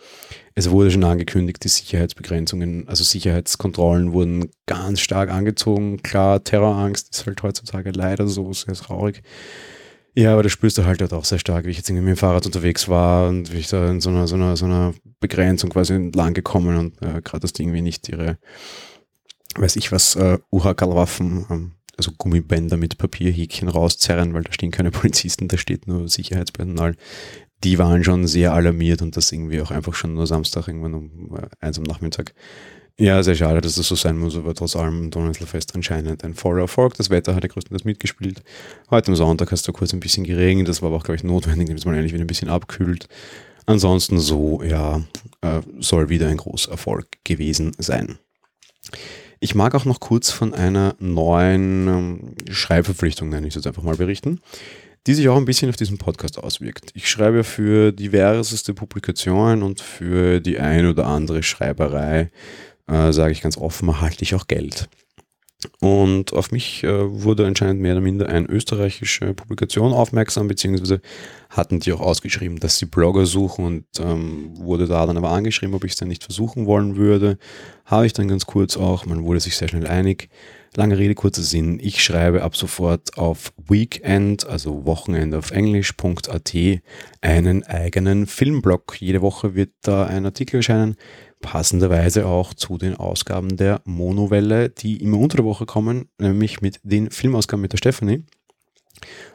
es 0.53 0.69
wurde 0.69 0.91
schon 0.91 1.03
angekündigt, 1.03 1.63
die 1.63 1.69
Sicherheitsbegrenzungen, 1.69 2.88
also 2.88 3.03
Sicherheitskontrollen 3.03 4.13
wurden 4.13 4.49
ganz 4.65 4.99
stark 4.99 5.31
angezogen. 5.31 6.01
Klar, 6.03 6.43
Terrorangst 6.43 7.10
ist 7.12 7.25
halt 7.25 7.41
heutzutage 7.41 7.91
leider 7.91 8.27
so 8.27 8.51
sehr 8.53 8.75
traurig. 8.75 9.23
Ja, 10.13 10.34
aber 10.34 10.43
das 10.43 10.51
spürst 10.51 10.77
du 10.77 10.86
halt, 10.86 11.01
auch 11.13 11.23
sehr 11.23 11.39
stark, 11.39 11.65
wie 11.65 11.69
ich 11.69 11.77
jetzt 11.77 11.89
irgendwie 11.89 12.05
mit 12.05 12.17
dem 12.17 12.19
Fahrrad 12.19 12.45
unterwegs 12.45 12.89
war 12.89 13.29
und 13.29 13.53
wie 13.53 13.60
ich 13.60 13.69
da 13.69 13.89
in 13.89 14.01
so 14.01 14.10
einer, 14.10 14.27
so 14.27 14.36
einer, 14.36 14.57
so 14.57 14.65
einer 14.65 14.93
Begrenzung 15.21 15.69
quasi 15.69 15.93
entlang 15.93 16.34
gekommen 16.34 16.77
und 16.77 17.01
äh, 17.01 17.21
gerade, 17.21 17.39
dass 17.39 17.53
die 17.53 17.63
irgendwie 17.63 17.81
nicht 17.81 18.10
ihre, 18.10 18.38
weiß 19.55 19.77
ich 19.77 19.91
was, 19.93 20.15
äh, 20.17 20.38
UHK-Waffen 20.51 21.45
ähm, 21.49 21.71
also 22.02 22.12
Gummibänder 22.18 22.78
mit 22.78 22.98
Papierhäkchen 22.98 23.68
rauszerren, 23.68 24.34
weil 24.34 24.44
da 24.44 24.52
stehen 24.52 24.72
keine 24.72 24.92
Polizisten, 24.92 25.48
da 25.48 25.58
steht 25.58 25.88
nur 25.88 26.08
Sicherheitspersonal. 26.08 26.96
Die 27.64 27.78
waren 27.78 28.04
schon 28.04 28.26
sehr 28.26 28.54
alarmiert 28.54 29.04
und 29.04 29.16
das 29.16 29.32
irgendwie 29.32 29.62
auch 29.62 29.70
einfach 29.70 29.94
schon 29.94 30.16
nur 30.16 30.26
Samstag 30.26 30.68
irgendwann 30.68 30.96
um 30.96 31.38
äh, 31.38 31.48
eins 31.60 31.78
am 31.78 31.84
Nachmittag 31.84 32.34
Ja, 32.98 33.22
sehr 33.22 33.36
schade, 33.36 33.62
dass 33.62 33.76
das 33.76 33.88
so 33.88 33.96
sein 33.96 34.18
muss, 34.18 34.36
aber 34.36 34.56
trotz 34.56 34.76
allem 34.76 35.12
Donauinselfest 35.12 35.76
anscheinend 35.76 36.24
ein 36.24 36.34
voller 36.34 36.62
Erfolg. 36.62 36.96
Das 36.96 37.12
Wetter 37.12 37.36
hat 37.36 37.44
ja 37.44 37.50
größtenteils 37.50 37.86
mitgespielt. 37.86 38.44
Heute 38.90 39.10
am 39.10 39.16
Sonntag 39.16 39.52
hast 39.52 39.68
du 39.68 39.74
kurz 39.74 39.94
ein 39.94 40.00
bisschen 40.00 40.24
geregnet, 40.24 40.68
das 40.68 40.82
war 40.82 40.88
aber 40.88 40.98
auch, 40.98 41.04
glaube 41.04 41.18
ich, 41.18 41.24
notwendig, 41.24 41.68
damit 41.68 41.80
es 41.80 41.86
mal 41.86 41.94
endlich 41.94 42.14
wieder 42.14 42.24
ein 42.24 42.28
bisschen 42.28 42.50
abkühlt. 42.50 43.08
Ansonsten 43.68 44.18
so, 44.18 44.64
ja, 44.64 45.04
äh, 45.42 45.62
soll 45.80 46.10
wieder 46.10 46.28
ein 46.30 46.38
großer 46.38 46.72
Erfolg 46.72 47.08
gewesen 47.24 47.74
sein. 47.78 48.18
Ich 49.41 49.56
mag 49.56 49.75
auch 49.75 49.86
noch 49.86 49.99
kurz 49.99 50.30
von 50.32 50.54
einer 50.54 50.95
neuen 50.99 51.88
ähm, 51.88 52.36
Schreibverpflichtung, 52.49 53.27
nenne 53.30 53.47
ich 53.47 53.51
es 53.51 53.56
jetzt 53.56 53.67
einfach 53.67 53.84
mal, 53.84 53.97
berichten 53.97 54.39
die 55.08 55.13
sich 55.15 55.30
auch 55.30 55.38
ein 55.38 55.45
bisschen 55.45 55.69
auf 55.69 55.75
diesen 55.75 55.97
Podcast 55.97 56.38
auswirkt. 56.38 56.91
Ich 56.93 57.10
schreibe 57.10 57.43
für 57.43 57.91
diverseste 57.91 58.73
Publikationen 58.73 59.63
und 59.63 59.82
für 59.82 60.39
die 60.39 60.60
ein 60.60 60.86
oder 60.86 61.08
andere 61.08 61.43
Schreiberei, 61.43 62.30
äh, 62.88 63.12
sage 63.12 63.32
ich 63.32 63.41
ganz 63.41 63.58
offen, 63.58 63.89
erhalte 63.89 64.23
ich 64.23 64.36
auch 64.36 64.47
Geld. 64.47 64.89
Und 65.80 66.34
auf 66.34 66.52
mich 66.52 66.84
äh, 66.84 67.24
wurde 67.24 67.45
anscheinend 67.45 67.82
mehr 67.82 67.93
oder 67.93 68.02
minder 68.02 68.30
eine 68.30 68.47
österreichische 68.47 69.34
Publikation 69.34 69.93
aufmerksam, 69.93 70.47
beziehungsweise 70.47 71.02
hatten 71.50 71.80
die 71.80 71.93
auch 71.93 72.00
ausgeschrieben, 72.00 72.60
dass 72.60 72.78
sie 72.78 72.86
Blogger 72.86 73.26
suchen 73.26 73.65
und 73.65 73.86
ähm, 74.00 74.52
wurde 74.58 74.88
da 74.88 75.06
dann 75.06 75.17
aber 75.17 75.32
angeschrieben, 75.32 75.76
ob 75.76 75.84
ich 75.84 75.91
es 75.91 75.97
dann 75.97 76.08
nicht 76.08 76.24
versuchen 76.24 76.65
wollen 76.65 76.95
würde. 76.95 77.38
Habe 77.86 78.06
ich 78.06 78.13
dann 78.13 78.28
ganz 78.28 78.45
kurz 78.45 78.78
auch, 78.78 79.06
man 79.06 79.24
wurde 79.24 79.39
sich 79.39 79.56
sehr 79.56 79.67
schnell 79.67 79.88
einig. 79.88 80.30
Lange 80.76 80.97
Rede, 80.97 81.15
kurzer 81.15 81.41
Sinn. 81.41 81.80
Ich 81.82 82.02
schreibe 82.02 82.43
ab 82.43 82.56
sofort 82.56 83.17
auf 83.17 83.52
Weekend, 83.67 84.47
also 84.47 84.86
Wochenende 84.86 85.38
auf 85.38 85.52
Englisch.at, 85.52 86.56
einen 87.19 87.63
eigenen 87.63 88.26
Filmblog. 88.26 88.95
Jede 89.00 89.21
Woche 89.21 89.54
wird 89.54 89.71
da 89.82 90.06
ein 90.06 90.26
Artikel 90.26 90.58
erscheinen, 90.58 90.95
passenderweise 91.41 92.25
auch 92.25 92.54
zu 92.54 92.77
den 92.77 92.95
Ausgaben 92.95 93.58
der 93.58 93.82
Monowelle, 93.86 94.69
die 94.69 94.97
immer 94.97 95.17
unter 95.17 95.38
der 95.38 95.45
Woche 95.45 95.65
kommen, 95.65 96.10
nämlich 96.17 96.62
mit 96.62 96.80
den 96.84 97.12
Filmausgaben 97.12 97.62
mit 97.62 97.73
der 97.73 97.77
Stephanie. 97.77 98.23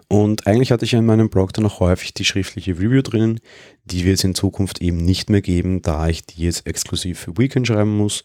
Und 0.09 0.47
eigentlich 0.47 0.71
hatte 0.71 0.85
ich 0.85 0.95
in 0.95 1.05
meinem 1.05 1.31
Blog 1.31 1.53
dann 1.53 1.66
auch 1.66 1.81
häufig 1.81 2.14
die 2.14 2.25
schriftliche 2.25 2.79
Review 2.79 3.03
drinnen. 3.03 3.40
Die 3.85 4.05
wird 4.05 4.19
es 4.19 4.25
in 4.25 4.35
Zukunft 4.35 4.81
eben 4.81 4.99
nicht 4.99 5.31
mehr 5.31 5.42
geben, 5.42 5.83
da 5.83 6.09
ich 6.09 6.25
die 6.25 6.45
jetzt 6.45 6.66
exklusiv 6.66 7.19
für 7.19 7.37
Weekend 7.37 7.66
schreiben 7.66 7.97
muss. 7.97 8.23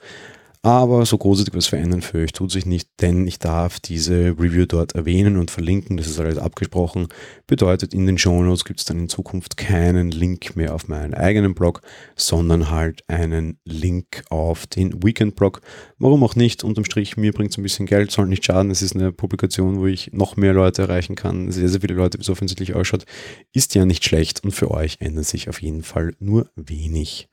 Aber 0.63 1.07
so 1.07 1.17
großartig 1.17 1.55
was 1.55 1.65
verändern 1.65 2.03
für 2.03 2.19
euch 2.19 2.33
tut 2.33 2.51
sich 2.51 2.67
nicht, 2.67 2.87
denn 3.01 3.25
ich 3.25 3.39
darf 3.39 3.79
diese 3.79 4.35
Review 4.37 4.67
dort 4.67 4.93
erwähnen 4.93 5.37
und 5.37 5.49
verlinken. 5.49 5.97
Das 5.97 6.05
ist 6.05 6.19
alles 6.19 6.37
abgesprochen. 6.37 7.07
Bedeutet, 7.47 7.95
in 7.95 8.05
den 8.05 8.19
Show 8.19 8.43
Notes 8.43 8.63
gibt 8.63 8.79
es 8.79 8.85
dann 8.85 8.99
in 8.99 9.09
Zukunft 9.09 9.57
keinen 9.57 10.11
Link 10.11 10.55
mehr 10.55 10.75
auf 10.75 10.87
meinen 10.87 11.15
eigenen 11.15 11.55
Blog, 11.55 11.81
sondern 12.15 12.69
halt 12.69 13.03
einen 13.07 13.57
Link 13.65 14.23
auf 14.29 14.67
den 14.67 15.01
Weekend-Blog. 15.01 15.61
Warum 15.97 16.23
auch 16.23 16.35
nicht? 16.35 16.63
Unterm 16.63 16.85
Strich, 16.85 17.17
mir 17.17 17.31
bringt 17.33 17.49
es 17.49 17.57
ein 17.57 17.63
bisschen 17.63 17.87
Geld, 17.87 18.11
soll 18.11 18.27
nicht 18.27 18.45
schaden. 18.45 18.69
Es 18.69 18.83
ist 18.83 18.95
eine 18.95 19.11
Publikation, 19.11 19.79
wo 19.79 19.87
ich 19.87 20.11
noch 20.13 20.37
mehr 20.37 20.53
Leute 20.53 20.83
erreichen 20.83 21.15
kann. 21.15 21.51
Sehr, 21.51 21.69
sehr 21.69 21.81
viele 21.81 21.95
Leute, 21.95 22.19
wie 22.19 22.21
es 22.21 22.29
offensichtlich 22.29 22.75
ausschaut. 22.75 23.05
Ist 23.51 23.73
ja 23.73 23.85
nicht 23.85 24.05
schlecht 24.05 24.43
und 24.43 24.51
für 24.51 24.69
euch 24.69 24.97
ändert 24.99 25.25
sich 25.25 25.49
auf 25.49 25.59
jeden 25.59 25.81
Fall 25.81 26.13
nur 26.19 26.51
wenig. 26.55 27.29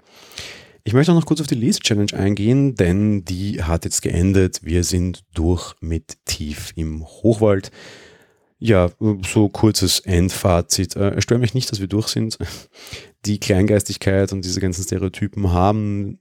Ich 0.89 0.95
möchte 0.95 1.13
auch 1.13 1.17
noch 1.17 1.27
kurz 1.27 1.43
auf 1.43 1.47
die 1.47 1.55
Lese-Challenge 1.55 2.15
eingehen, 2.15 2.75
denn 2.75 3.23
die 3.23 3.63
hat 3.63 3.85
jetzt 3.85 4.01
geendet. 4.01 4.61
Wir 4.63 4.85
sind 4.85 5.23
durch 5.35 5.75
mit 5.83 6.17
Tief 6.25 6.73
im 6.77 7.05
Hochwald. 7.05 7.71
Ja, 8.59 8.89
so 9.23 9.51
kurzes 9.51 10.01
Endfazit. 10.01 10.97
Äh, 10.97 11.21
stört 11.21 11.43
mich 11.43 11.53
nicht, 11.53 11.71
dass 11.71 11.81
wir 11.81 11.89
durch 11.89 12.09
sind. 12.09 12.39
Die 13.27 13.39
Kleingeistigkeit 13.39 14.33
und 14.33 14.47
diese 14.47 14.61
ganzen 14.61 14.85
Stereotypen 14.85 15.53
haben 15.53 16.21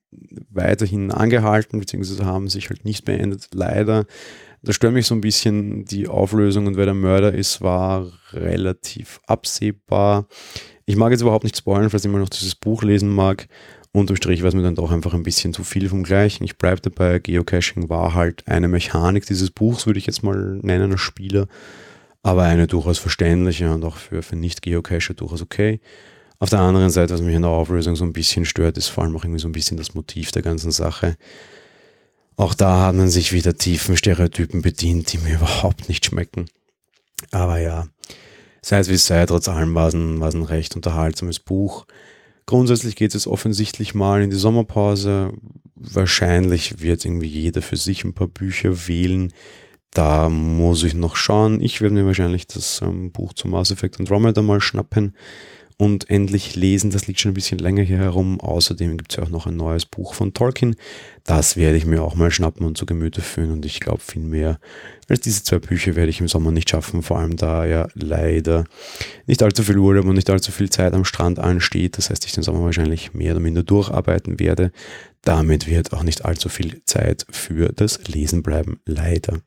weiterhin 0.49 1.12
angehalten, 1.12 1.80
beziehungsweise 1.80 2.25
haben 2.25 2.49
sich 2.49 2.69
halt 2.69 2.84
nicht 2.84 3.06
beendet, 3.06 3.49
leider. 3.53 4.06
Da 4.63 4.73
stört 4.73 4.93
mich 4.93 5.06
so 5.06 5.15
ein 5.15 5.21
bisschen 5.21 5.86
die 5.86 6.08
Auflösung 6.08 6.65
und 6.65 6.75
wer 6.75 6.86
der 6.86 6.95
Mörder 6.95 7.34
ist, 7.34 7.62
war 7.62 8.12
relativ 8.34 9.21
absehbar. 9.27 10.27
Ich 10.86 10.95
mag 10.95 11.12
jetzt 11.12 11.21
überhaupt 11.21 11.43
nicht 11.43 11.58
spoilern, 11.58 11.89
falls 11.89 12.03
jemand 12.03 12.23
noch 12.23 12.30
dieses 12.30 12.56
Buch 12.56 12.82
lesen 12.82 13.10
mag. 13.10 13.47
Unterm 13.91 14.15
Strich 14.15 14.41
war 14.41 14.50
es 14.50 14.56
mir 14.56 14.62
dann 14.62 14.76
doch 14.76 14.91
einfach 14.91 15.13
ein 15.13 15.23
bisschen 15.23 15.54
zu 15.54 15.63
viel 15.63 15.89
vom 15.89 16.04
Gleichen. 16.04 16.43
Ich 16.43 16.58
bleibe 16.58 16.82
dabei, 16.82 17.19
Geocaching 17.19 17.89
war 17.89 18.13
halt 18.13 18.47
eine 18.47 18.67
Mechanik 18.67 19.26
dieses 19.26 19.52
Buchs, 19.52 19.86
würde 19.86 20.00
ich 20.00 20.06
jetzt 20.06 20.23
mal 20.23 20.60
nennen, 20.62 20.91
als 20.91 21.02
Spieler, 21.02 21.47
aber 22.21 22.43
eine 22.43 22.67
durchaus 22.67 23.00
verständliche 23.00 23.73
und 23.73 23.84
auch 23.84 23.97
für, 23.97 24.21
für 24.21 24.36
Nicht-Geocacher 24.36 25.13
durchaus 25.13 25.41
okay. 25.41 25.80
Auf 26.39 26.50
der 26.50 26.60
anderen 26.60 26.91
Seite, 26.91 27.13
was 27.13 27.21
mich 27.21 27.36
in 27.36 27.41
der 27.41 27.52
Auflösung 27.52 27.95
so 27.95 28.04
ein 28.04 28.13
bisschen 28.13 28.45
stört, 28.45 28.78
ist 28.78 28.89
vor 28.89 29.04
allem 29.04 29.15
auch 29.15 29.23
irgendwie 29.23 29.39
so 29.39 29.47
ein 29.47 29.54
bisschen 29.54 29.78
das 29.78 29.95
Motiv 29.95 30.32
der 30.32 30.43
ganzen 30.43 30.71
Sache. 30.71 31.17
Auch 32.36 32.54
da 32.54 32.86
hat 32.86 32.95
man 32.95 33.10
sich 33.10 33.34
wieder 33.34 33.56
tiefen 33.56 33.97
Stereotypen 33.97 34.62
bedient, 34.62 35.12
die 35.12 35.17
mir 35.17 35.36
überhaupt 35.36 35.89
nicht 35.89 36.06
schmecken. 36.06 36.45
Aber 37.32 37.58
ja, 37.60 37.88
sei 38.62 38.80
es 38.80 38.89
wie 38.89 38.93
es 38.93 39.08
sei, 39.08 39.26
trotz 39.26 39.47
allem 39.47 39.73
war 39.73 39.88
es 39.88 39.95
ein, 39.95 40.19
war 40.19 40.28
es 40.28 40.36
ein 40.36 40.43
recht 40.43 40.76
unterhaltsames 40.76 41.39
Buch. 41.39 41.88
Grundsätzlich 42.47 42.95
geht 42.95 43.13
es 43.13 43.27
offensichtlich 43.27 43.93
mal 43.93 44.23
in 44.23 44.29
die 44.29 44.38
Sommerpause. 44.38 45.33
Wahrscheinlich 45.75 46.81
wird 46.81 47.05
irgendwie 47.05 47.27
jeder 47.27 47.62
für 47.62 47.75
sich 47.75 48.03
ein 48.03 48.13
paar 48.13 48.27
Bücher 48.27 48.88
wählen. 48.88 49.33
Da 49.91 50.29
muss 50.29 50.83
ich 50.83 50.93
noch 50.93 51.17
schauen. 51.17 51.62
Ich 51.62 51.81
werde 51.81 51.93
mir 51.93 52.05
wahrscheinlich 52.05 52.47
das 52.47 52.81
ähm, 52.81 53.12
Buch 53.12 53.33
zum 53.33 53.51
Mass 53.51 53.69
Effect 53.69 53.99
Andromeda 53.99 54.41
mal 54.41 54.62
schnappen 54.62 55.13
und 55.77 56.09
endlich 56.09 56.55
lesen. 56.55 56.89
Das 56.89 57.05
liegt 57.05 57.19
schon 57.19 57.31
ein 57.31 57.35
bisschen 57.35 57.59
länger 57.59 57.83
hier 57.83 57.99
herum. 57.99 58.39
Außerdem 58.39 58.97
gibt 58.97 59.11
es 59.11 59.17
ja 59.17 59.23
auch 59.23 59.29
noch 59.29 59.45
ein 59.45 59.55
neues 59.55 59.85
Buch 59.85 60.15
von 60.15 60.33
Tolkien. 60.33 60.75
Das 61.23 61.55
werde 61.55 61.77
ich 61.77 61.85
mir 61.85 62.01
auch 62.01 62.15
mal 62.15 62.31
schnappen 62.31 62.65
und 62.65 62.77
zu 62.77 62.87
Gemüte 62.87 63.21
führen. 63.21 63.51
Und 63.51 63.65
ich 63.65 63.79
glaube, 63.79 63.99
viel 63.99 64.23
mehr 64.23 64.59
als 65.07 65.21
diese 65.21 65.43
zwei 65.43 65.59
Bücher 65.59 65.95
werde 65.95 66.09
ich 66.09 66.19
im 66.19 66.27
Sommer 66.27 66.51
nicht 66.51 66.69
schaffen. 66.69 67.03
Vor 67.03 67.19
allem 67.19 67.37
da 67.37 67.65
ja 67.65 67.87
leider 67.93 68.65
nicht 69.27 69.43
allzu 69.43 69.61
viel 69.61 69.77
Urlaub 69.77 70.05
und 70.05 70.15
nicht 70.15 70.29
allzu 70.29 70.51
viel 70.51 70.69
Zeit 70.69 70.93
am 70.93 71.05
Strand 71.05 71.37
ansteht. 71.37 71.97
Das 71.97 72.09
heißt, 72.09 72.25
ich 72.25 72.33
den 72.33 72.43
Sommer 72.43 72.63
wahrscheinlich 72.63 73.13
mehr 73.13 73.33
oder 73.33 73.41
minder 73.41 73.63
durcharbeiten 73.63 74.39
werde. 74.39 74.71
Damit 75.21 75.67
wird 75.67 75.93
auch 75.93 76.03
nicht 76.03 76.25
allzu 76.25 76.49
viel 76.49 76.81
Zeit 76.85 77.27
für 77.29 77.71
das 77.71 78.07
Lesen 78.07 78.41
bleiben. 78.41 78.79
Leider. 78.85 79.41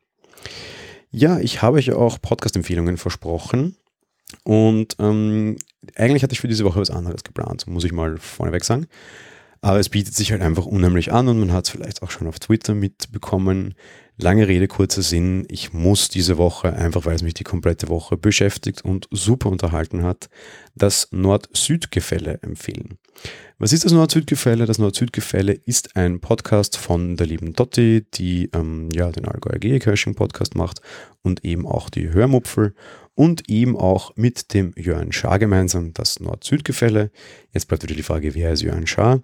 Ja, 1.10 1.40
ich 1.40 1.60
habe 1.60 1.78
euch 1.78 1.90
auch 1.92 2.20
Podcast-Empfehlungen 2.20 2.96
versprochen. 2.96 3.76
Und 4.44 4.96
ähm, 4.98 5.56
eigentlich 5.96 6.22
hatte 6.22 6.32
ich 6.32 6.40
für 6.40 6.48
diese 6.48 6.64
Woche 6.64 6.80
was 6.80 6.90
anderes 6.90 7.24
geplant, 7.24 7.66
muss 7.66 7.84
ich 7.84 7.92
mal 7.92 8.18
vorneweg 8.18 8.64
sagen. 8.64 8.86
Aber 9.62 9.78
es 9.78 9.90
bietet 9.90 10.14
sich 10.14 10.32
halt 10.32 10.40
einfach 10.40 10.64
unheimlich 10.64 11.12
an 11.12 11.28
und 11.28 11.38
man 11.38 11.52
hat 11.52 11.66
es 11.66 11.70
vielleicht 11.70 12.02
auch 12.02 12.10
schon 12.10 12.26
auf 12.26 12.38
Twitter 12.38 12.74
mitbekommen. 12.74 13.74
Lange 14.16 14.48
Rede, 14.48 14.68
kurzer 14.68 15.02
Sinn. 15.02 15.46
Ich 15.48 15.72
muss 15.72 16.08
diese 16.08 16.38
Woche, 16.38 16.72
einfach 16.72 17.04
weil 17.04 17.14
es 17.14 17.22
mich 17.22 17.34
die 17.34 17.44
komplette 17.44 17.88
Woche 17.88 18.16
beschäftigt 18.16 18.84
und 18.84 19.06
super 19.10 19.50
unterhalten 19.50 20.02
hat, 20.02 20.28
das 20.74 21.08
Nord-Süd-Gefälle 21.10 22.38
empfehlen. 22.42 22.98
Was 23.58 23.72
ist 23.72 23.84
das 23.84 23.92
Nord-Süd-Gefälle? 23.92 24.64
Das 24.64 24.78
Nord-Süd-Gefälle 24.78 25.52
ist 25.52 25.96
ein 25.96 26.20
Podcast 26.20 26.78
von 26.78 27.16
der 27.16 27.26
lieben 27.26 27.52
Dotti, 27.52 28.06
die 28.14 28.50
ähm, 28.54 28.88
ja, 28.94 29.10
den 29.10 29.26
Allgäuer 29.26 29.58
Geocaching 29.58 30.14
Podcast 30.14 30.54
macht 30.54 30.80
und 31.22 31.44
eben 31.44 31.66
auch 31.66 31.90
die 31.90 32.10
Hörmupfel 32.10 32.74
und 33.20 33.50
eben 33.50 33.76
auch 33.76 34.16
mit 34.16 34.54
dem 34.54 34.72
Jörn 34.78 35.12
Schaar 35.12 35.38
gemeinsam 35.38 35.92
das 35.92 36.20
Nord-Süd-Gefälle. 36.20 37.10
Jetzt 37.52 37.68
bleibt 37.68 37.82
wieder 37.82 37.94
die 37.94 38.02
Frage, 38.02 38.34
wer 38.34 38.52
ist 38.52 38.62
Jörn 38.62 38.86
Schaar? 38.86 39.20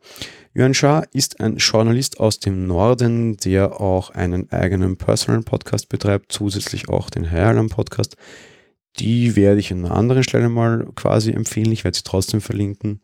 Jörn 0.52 0.74
Schaar 0.74 1.06
ist 1.14 1.40
ein 1.40 1.56
Journalist 1.56 2.20
aus 2.20 2.38
dem 2.38 2.66
Norden, 2.66 3.38
der 3.38 3.80
auch 3.80 4.10
einen 4.10 4.52
eigenen 4.52 4.98
Personal 4.98 5.40
Podcast 5.40 5.88
betreibt, 5.88 6.30
zusätzlich 6.30 6.90
auch 6.90 7.08
den 7.08 7.24
Herrlam 7.24 7.70
Podcast. 7.70 8.18
Die 8.98 9.34
werde 9.34 9.60
ich 9.60 9.72
an 9.72 9.86
einer 9.86 9.96
anderen 9.96 10.24
Stelle 10.24 10.50
mal 10.50 10.86
quasi 10.94 11.30
empfehlen. 11.30 11.72
Ich 11.72 11.84
werde 11.84 11.96
sie 11.96 12.04
trotzdem 12.04 12.42
verlinken. 12.42 13.00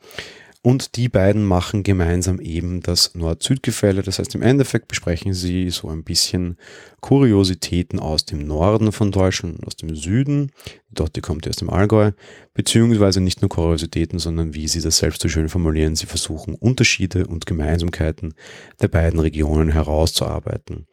Und 0.64 0.94
die 0.94 1.08
beiden 1.08 1.44
machen 1.44 1.82
gemeinsam 1.82 2.40
eben 2.40 2.82
das 2.82 3.16
Nord-Süd-Gefälle. 3.16 4.02
Das 4.02 4.20
heißt, 4.20 4.36
im 4.36 4.42
Endeffekt 4.42 4.86
besprechen 4.86 5.34
sie 5.34 5.70
so 5.70 5.88
ein 5.88 6.04
bisschen 6.04 6.56
Kuriositäten 7.00 7.98
aus 7.98 8.24
dem 8.26 8.46
Norden 8.46 8.92
von 8.92 9.10
Deutschland 9.10 9.66
aus 9.66 9.74
dem 9.74 9.96
Süden. 9.96 10.52
Dort, 10.92 11.16
die 11.16 11.20
kommt 11.20 11.48
aus 11.48 11.56
dem 11.56 11.68
Allgäu. 11.68 12.12
Beziehungsweise 12.54 13.20
nicht 13.20 13.42
nur 13.42 13.48
Kuriositäten, 13.48 14.20
sondern 14.20 14.54
wie 14.54 14.68
sie 14.68 14.80
das 14.80 14.98
selbst 14.98 15.22
so 15.22 15.28
schön 15.28 15.48
formulieren, 15.48 15.96
sie 15.96 16.06
versuchen 16.06 16.54
Unterschiede 16.54 17.26
und 17.26 17.44
Gemeinsamkeiten 17.44 18.34
der 18.80 18.88
beiden 18.88 19.18
Regionen 19.18 19.70
herauszuarbeiten. 19.70 20.86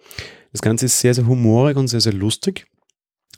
Das 0.52 0.62
Ganze 0.62 0.88
ist 0.88 1.00
sehr, 1.00 1.14
sehr 1.14 1.28
humorig 1.28 1.78
und 1.78 1.90
sehr, 1.90 2.02
sehr 2.02 2.14
lustig. 2.14 2.66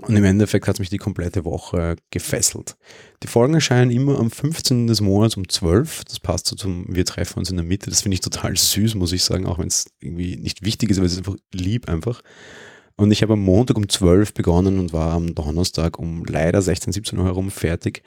Und 0.02 0.16
im 0.16 0.24
Endeffekt 0.24 0.68
hat 0.68 0.76
es 0.76 0.80
mich 0.80 0.90
die 0.90 0.98
komplette 0.98 1.46
Woche 1.46 1.96
gefesselt. 2.10 2.76
Die 3.22 3.28
Folgen 3.28 3.54
erscheinen 3.54 3.92
immer 3.92 4.20
am 4.20 4.32
15. 4.32 4.88
des 4.88 5.00
Monats 5.00 5.38
um 5.38 5.48
12. 5.48 6.06
Das 6.06 6.20
passt 6.20 6.48
so 6.48 6.56
zum 6.56 6.86
Wir 6.88 7.06
treffen 7.06 7.40
uns 7.40 7.52
in 7.52 7.58
der 7.58 7.66
Mitte. 7.66 7.90
Das 7.92 8.02
finde 8.02 8.16
ich 8.16 8.22
total 8.22 8.58
süß, 8.58 8.96
muss 8.96 9.12
ich 9.12 9.24
sagen, 9.24 9.46
auch 9.46 9.60
wenn 9.60 9.68
es 9.68 9.86
irgendwie 10.00 10.38
nicht 10.38 10.66
wichtig 10.66 10.90
ist, 10.90 10.98
aber 10.98 11.06
es 11.06 11.14
ist 11.14 11.20
einfach 11.20 11.36
lieb 11.54 11.88
einfach. 11.88 12.22
Und 12.96 13.12
ich 13.12 13.22
habe 13.22 13.34
am 13.34 13.42
Montag 13.42 13.78
um 13.78 13.88
12 13.88 14.34
begonnen 14.34 14.80
und 14.80 14.92
war 14.92 15.14
am 15.14 15.36
Donnerstag 15.36 16.00
um 16.00 16.26
leider 16.26 16.62
16, 16.62 16.94
17 16.94 17.20
Uhr 17.20 17.26
herum 17.26 17.52
fertig. 17.52 18.04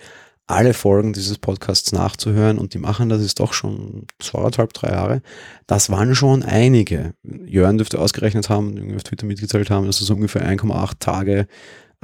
alle 0.46 0.74
Folgen 0.74 1.14
dieses 1.14 1.38
Podcasts 1.38 1.92
nachzuhören 1.92 2.58
und 2.58 2.74
die 2.74 2.78
machen 2.78 3.08
das 3.08 3.22
ist 3.22 3.40
doch 3.40 3.54
schon 3.54 4.06
zweieinhalb, 4.18 4.74
drei 4.74 4.90
Jahre. 4.90 5.22
Das 5.66 5.88
waren 5.90 6.14
schon 6.14 6.42
einige. 6.42 7.14
Jörn 7.46 7.78
dürfte 7.78 7.98
ausgerechnet 7.98 8.50
haben, 8.50 8.94
auf 8.94 9.04
Twitter 9.04 9.26
mitgezählt 9.26 9.70
haben, 9.70 9.86
dass 9.86 10.02
es 10.02 10.10
ungefähr 10.10 10.46
1,8 10.46 10.98
Tage 10.98 11.46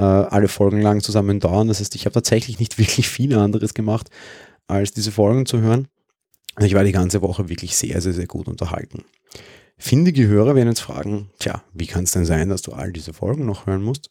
äh, 0.00 0.02
alle 0.02 0.48
Folgen 0.48 0.80
lang 0.80 1.02
zusammen 1.02 1.40
dauern. 1.40 1.68
Das 1.68 1.80
heißt, 1.80 1.94
ich 1.94 2.06
habe 2.06 2.14
tatsächlich 2.14 2.58
nicht 2.58 2.78
wirklich 2.78 3.08
viel 3.08 3.36
anderes 3.36 3.74
gemacht, 3.74 4.08
als 4.66 4.92
diese 4.92 5.12
Folgen 5.12 5.44
zu 5.44 5.60
hören. 5.60 5.88
Ich 6.58 6.74
war 6.74 6.84
die 6.84 6.92
ganze 6.92 7.22
Woche 7.22 7.48
wirklich 7.48 7.76
sehr, 7.76 8.00
sehr, 8.00 8.14
sehr 8.14 8.26
gut 8.26 8.48
unterhalten. 8.48 9.04
Findige 9.78 10.26
Hörer 10.26 10.54
werden 10.54 10.68
jetzt 10.68 10.80
fragen, 10.80 11.30
tja, 11.38 11.62
wie 11.72 11.86
kann 11.86 12.04
es 12.04 12.12
denn 12.12 12.24
sein, 12.24 12.48
dass 12.48 12.62
du 12.62 12.72
all 12.72 12.92
diese 12.92 13.12
Folgen 13.12 13.46
noch 13.46 13.66
hören 13.66 13.82
musst? 13.82 14.10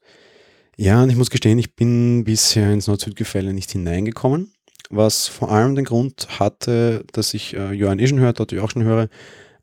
Ja, 0.77 1.03
und 1.03 1.09
ich 1.09 1.15
muss 1.15 1.29
gestehen, 1.29 1.59
ich 1.59 1.75
bin 1.75 2.23
bisher 2.23 2.71
ins 2.71 2.87
Nord-Süd-Gefälle 2.87 3.53
nicht 3.53 3.71
hineingekommen, 3.71 4.53
was 4.89 5.27
vor 5.27 5.51
allem 5.51 5.75
den 5.75 5.85
Grund 5.85 6.39
hatte, 6.39 7.03
dass 7.11 7.33
ich 7.33 7.55
äh, 7.55 7.73
Johann 7.73 8.05
schon 8.07 8.19
hört, 8.19 8.39
dort 8.39 8.57
auch 8.57 8.71
schon 8.71 8.83
höre, 8.83 9.09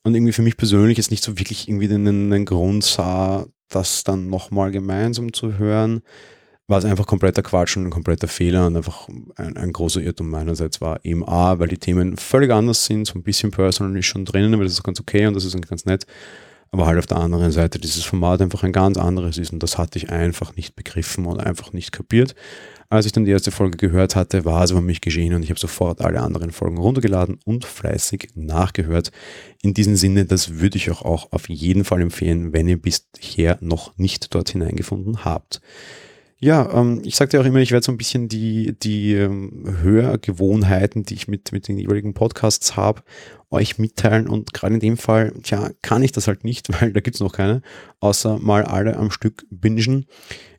und 0.03 0.15
irgendwie 0.15 0.33
für 0.33 0.43
mich 0.43 0.57
persönlich 0.57 0.99
jetzt 0.99 1.11
nicht 1.11 1.25
so 1.25 1.39
wirklich 1.39 1.69
irgendwie 1.69 1.89
den, 1.89 2.31
den 2.31 2.45
Grund 2.45 2.85
sah, 2.85 3.47
das 3.69 4.05
dann 4.05 4.29
nochmal 4.29 4.71
gemeinsam 4.71 5.33
zu 5.33 5.59
hören, 5.59 6.03
war 6.69 6.79
es 6.79 6.85
einfach 6.85 7.07
kompletter 7.07 7.43
Quatsch 7.43 7.77
und 7.77 7.85
ein 7.85 7.91
kompletter 7.91 8.29
Fehler 8.29 8.67
und 8.67 8.77
einfach 8.77 9.09
ein, 9.37 9.57
ein, 9.57 9.73
großer 9.73 10.01
Irrtum 10.01 10.31
meinerseits 10.31 10.81
war 10.81 10.99
eben 11.05 11.27
A, 11.27 11.59
weil 11.59 11.69
die 11.69 11.79
Themen 11.79 12.17
völlig 12.17 12.51
anders 12.51 12.85
sind, 12.85 13.07
so 13.07 13.15
ein 13.15 13.23
bisschen 13.23 13.53
personal 13.53 13.97
ist 13.97 14.07
schon 14.07 14.25
drinnen, 14.25 14.55
aber 14.55 14.65
das 14.65 14.73
ist 14.73 14.83
ganz 14.83 15.01
okay 15.01 15.27
und 15.27 15.35
das 15.35 15.45
ist 15.45 15.69
ganz 15.69 15.85
nett 15.85 16.07
aber 16.71 16.87
halt 16.87 16.99
auf 16.99 17.07
der 17.07 17.19
anderen 17.19 17.53
Seite 17.53 17.79
dieses 17.79 18.05
Format 18.05 18.41
einfach 18.43 18.63
ein 18.63 18.73
ganz 18.73 18.99
anderes 18.99 19.39
ist 19.39 19.53
und 19.53 19.63
das 19.63 19.79
hatte 19.79 19.99
ich 19.99 20.11
einfach 20.11 20.57
nicht 20.57 20.77
begriffen 20.77 21.27
und 21.27 21.41
einfach 21.41 21.73
nicht 21.73 21.93
kapiert. 21.93 22.35
Als 22.89 23.07
ich 23.07 23.13
dann 23.13 23.25
die 23.25 23.33
erste 23.33 23.51
Folge 23.51 23.77
gehört 23.77 24.15
hatte, 24.15 24.45
war 24.45 24.63
es 24.63 24.71
über 24.71 24.81
mich 24.81 25.01
geschehen 25.01 25.35
und 25.35 25.43
ich 25.43 25.51
habe 25.51 25.59
sofort 25.59 26.01
alle 26.01 26.21
anderen 26.21 26.53
Folgen 26.53 26.79
runtergeladen 26.79 27.39
und 27.45 27.65
fleißig 27.65 28.31
nachgehört. 28.35 29.11
In 29.63 29.75
diesem 29.75 29.97
Sinne, 29.97 30.25
das 30.25 30.61
würde 30.61 30.77
ich 30.77 30.91
euch 30.91 31.03
auch 31.03 31.33
auf 31.33 31.49
jeden 31.49 31.85
Fall 31.85 32.01
empfehlen, 32.01 32.53
wenn 32.53 32.69
ihr 32.69 32.81
bisher 32.81 33.59
noch 33.61 33.97
nicht 33.99 34.35
dort 34.35 34.51
hineingefunden 34.51 35.25
habt. 35.25 35.61
Ja, 36.39 36.71
ähm, 36.81 37.01
ich 37.03 37.17
sagte 37.17 37.41
auch 37.41 37.47
immer, 37.47 37.61
ich 37.61 37.73
werde 37.73 37.85
so 37.85 37.93
ein 37.93 37.97
bisschen 37.97 38.29
die, 38.29 38.79
die 38.79 39.15
ähm, 39.15 39.79
Hörgewohnheiten, 39.81 41.03
die 41.03 41.15
ich 41.15 41.29
mit, 41.29 41.51
mit 41.53 41.67
den 41.67 41.79
jeweiligen 41.79 42.13
Podcasts 42.13 42.77
habe, 42.77 43.03
euch 43.51 43.79
mitteilen. 43.79 44.29
Und 44.29 44.53
gerade 44.53 44.75
in 44.75 44.81
dem 44.81 44.99
Fall, 44.99 45.33
tja, 45.43 45.71
kann 45.81 46.03
ich 46.03 46.13
das 46.13 46.29
halt 46.29 46.45
nicht, 46.45 46.69
weil 46.81 46.93
da 46.93 47.01
gibt's 47.01 47.21
noch 47.21 47.33
keine, 47.33 47.63
außer 48.01 48.39
mal 48.39 48.65
alle 48.65 48.97
am 48.97 49.11
Stück 49.11 49.47
bingen. 49.51 50.07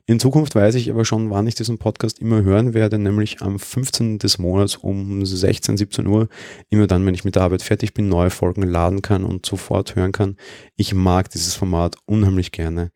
In 0.08 0.18
Zukunft 0.18 0.54
weiß 0.54 0.74
ich 0.76 0.90
aber 0.90 1.04
schon, 1.04 1.28
wann 1.28 1.46
ich 1.46 1.54
diesen 1.54 1.76
Podcast 1.76 2.18
immer 2.18 2.42
hören 2.42 2.72
werde, 2.72 2.98
nämlich 2.98 3.42
am 3.42 3.58
15. 3.58 4.18
des 4.18 4.38
Monats 4.38 4.76
um 4.76 5.24
16, 5.24 5.76
17 5.76 6.06
Uhr. 6.06 6.28
Immer 6.70 6.86
dann, 6.86 7.04
wenn 7.04 7.14
ich 7.14 7.24
mit 7.24 7.36
der 7.36 7.42
Arbeit 7.42 7.62
fertig 7.62 7.92
bin, 7.92 8.08
neue 8.08 8.30
Folgen 8.30 8.62
laden 8.62 9.02
kann 9.02 9.22
und 9.22 9.44
sofort 9.44 9.96
hören 9.96 10.12
kann. 10.12 10.36
Ich 10.76 10.94
mag 10.94 11.30
dieses 11.30 11.54
Format 11.54 11.96
unheimlich 12.06 12.52
gerne 12.52 12.90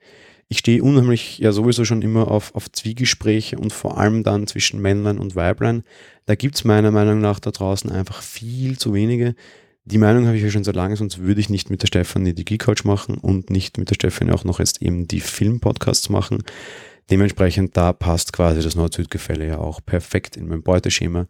ich 0.53 0.59
stehe 0.59 0.83
unheimlich 0.83 1.39
ja 1.39 1.51
sowieso 1.51 1.87
schon 1.87 2.03
immer 2.03 2.31
auf, 2.31 2.55
auf 2.55 2.71
Zwiegespräche 2.71 3.59
und 3.59 3.73
vor 3.73 3.97
allem 3.97 4.23
dann 4.23 4.47
zwischen 4.47 4.83
Männlein 4.83 5.19
und 5.19 5.35
Weiblein. 5.35 5.83
Da 6.27 6.35
gibt 6.35 6.57
es 6.57 6.65
meiner 6.65 6.91
Meinung 6.91 7.21
nach 7.21 7.41
da 7.41 7.51
draußen 7.51 7.91
einfach 7.91 8.21
viel 8.21 8.77
zu 8.77 8.93
wenige. 8.93 9.35
Die 9.87 9.97
Meinung 9.97 10.27
habe 10.27 10.37
ich 10.37 10.43
ja 10.43 10.51
schon 10.51 10.63
so 10.63 10.71
lange, 10.71 10.95
sonst 10.97 11.21
würde 11.21 11.41
ich 11.41 11.49
nicht 11.49 11.71
mit 11.71 11.81
der 11.81 11.87
Stefanie 11.87 12.35
die 12.35 12.45
Geek 12.45 12.61
Couch 12.61 12.85
machen 12.85 13.17
und 13.17 13.49
nicht 13.49 13.79
mit 13.79 13.89
der 13.89 13.95
Stefanie 13.95 14.33
auch 14.33 14.45
noch 14.45 14.59
jetzt 14.59 14.83
eben 14.83 15.09
die 15.09 15.21
Filmpodcasts 15.21 16.11
machen. 16.11 16.43
Dementsprechend 17.11 17.77
da 17.77 17.93
passt 17.93 18.33
quasi 18.33 18.63
das 18.63 18.77
Nord-Süd-Gefälle 18.77 19.47
ja 19.47 19.59
auch 19.59 19.81
perfekt 19.85 20.37
in 20.37 20.49
mein 20.49 20.63
Beuteschema. 20.63 21.27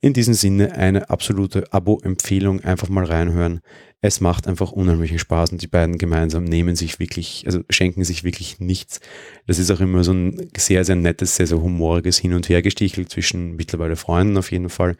In 0.00 0.12
diesem 0.12 0.34
Sinne 0.34 0.72
eine 0.72 1.10
absolute 1.10 1.72
Abo-Empfehlung, 1.72 2.60
einfach 2.60 2.88
mal 2.88 3.04
reinhören. 3.04 3.60
Es 4.00 4.20
macht 4.20 4.46
einfach 4.46 4.70
unheimlichen 4.70 5.18
Spaß 5.18 5.52
und 5.52 5.62
die 5.62 5.66
beiden 5.66 5.96
gemeinsam 5.96 6.44
nehmen 6.44 6.76
sich 6.76 6.98
wirklich, 6.98 7.44
also 7.46 7.62
schenken 7.70 8.04
sich 8.04 8.22
wirklich 8.22 8.60
nichts. 8.60 9.00
Das 9.46 9.58
ist 9.58 9.70
auch 9.70 9.80
immer 9.80 10.04
so 10.04 10.12
ein 10.12 10.50
sehr, 10.56 10.84
sehr 10.84 10.96
nettes, 10.96 11.36
sehr, 11.36 11.46
sehr 11.46 11.62
humoriges 11.62 12.18
Hin- 12.18 12.34
und 12.34 12.48
Hergestichel 12.48 13.08
zwischen 13.08 13.56
mittlerweile 13.56 13.96
Freunden 13.96 14.36
auf 14.36 14.52
jeden 14.52 14.68
Fall. 14.68 14.96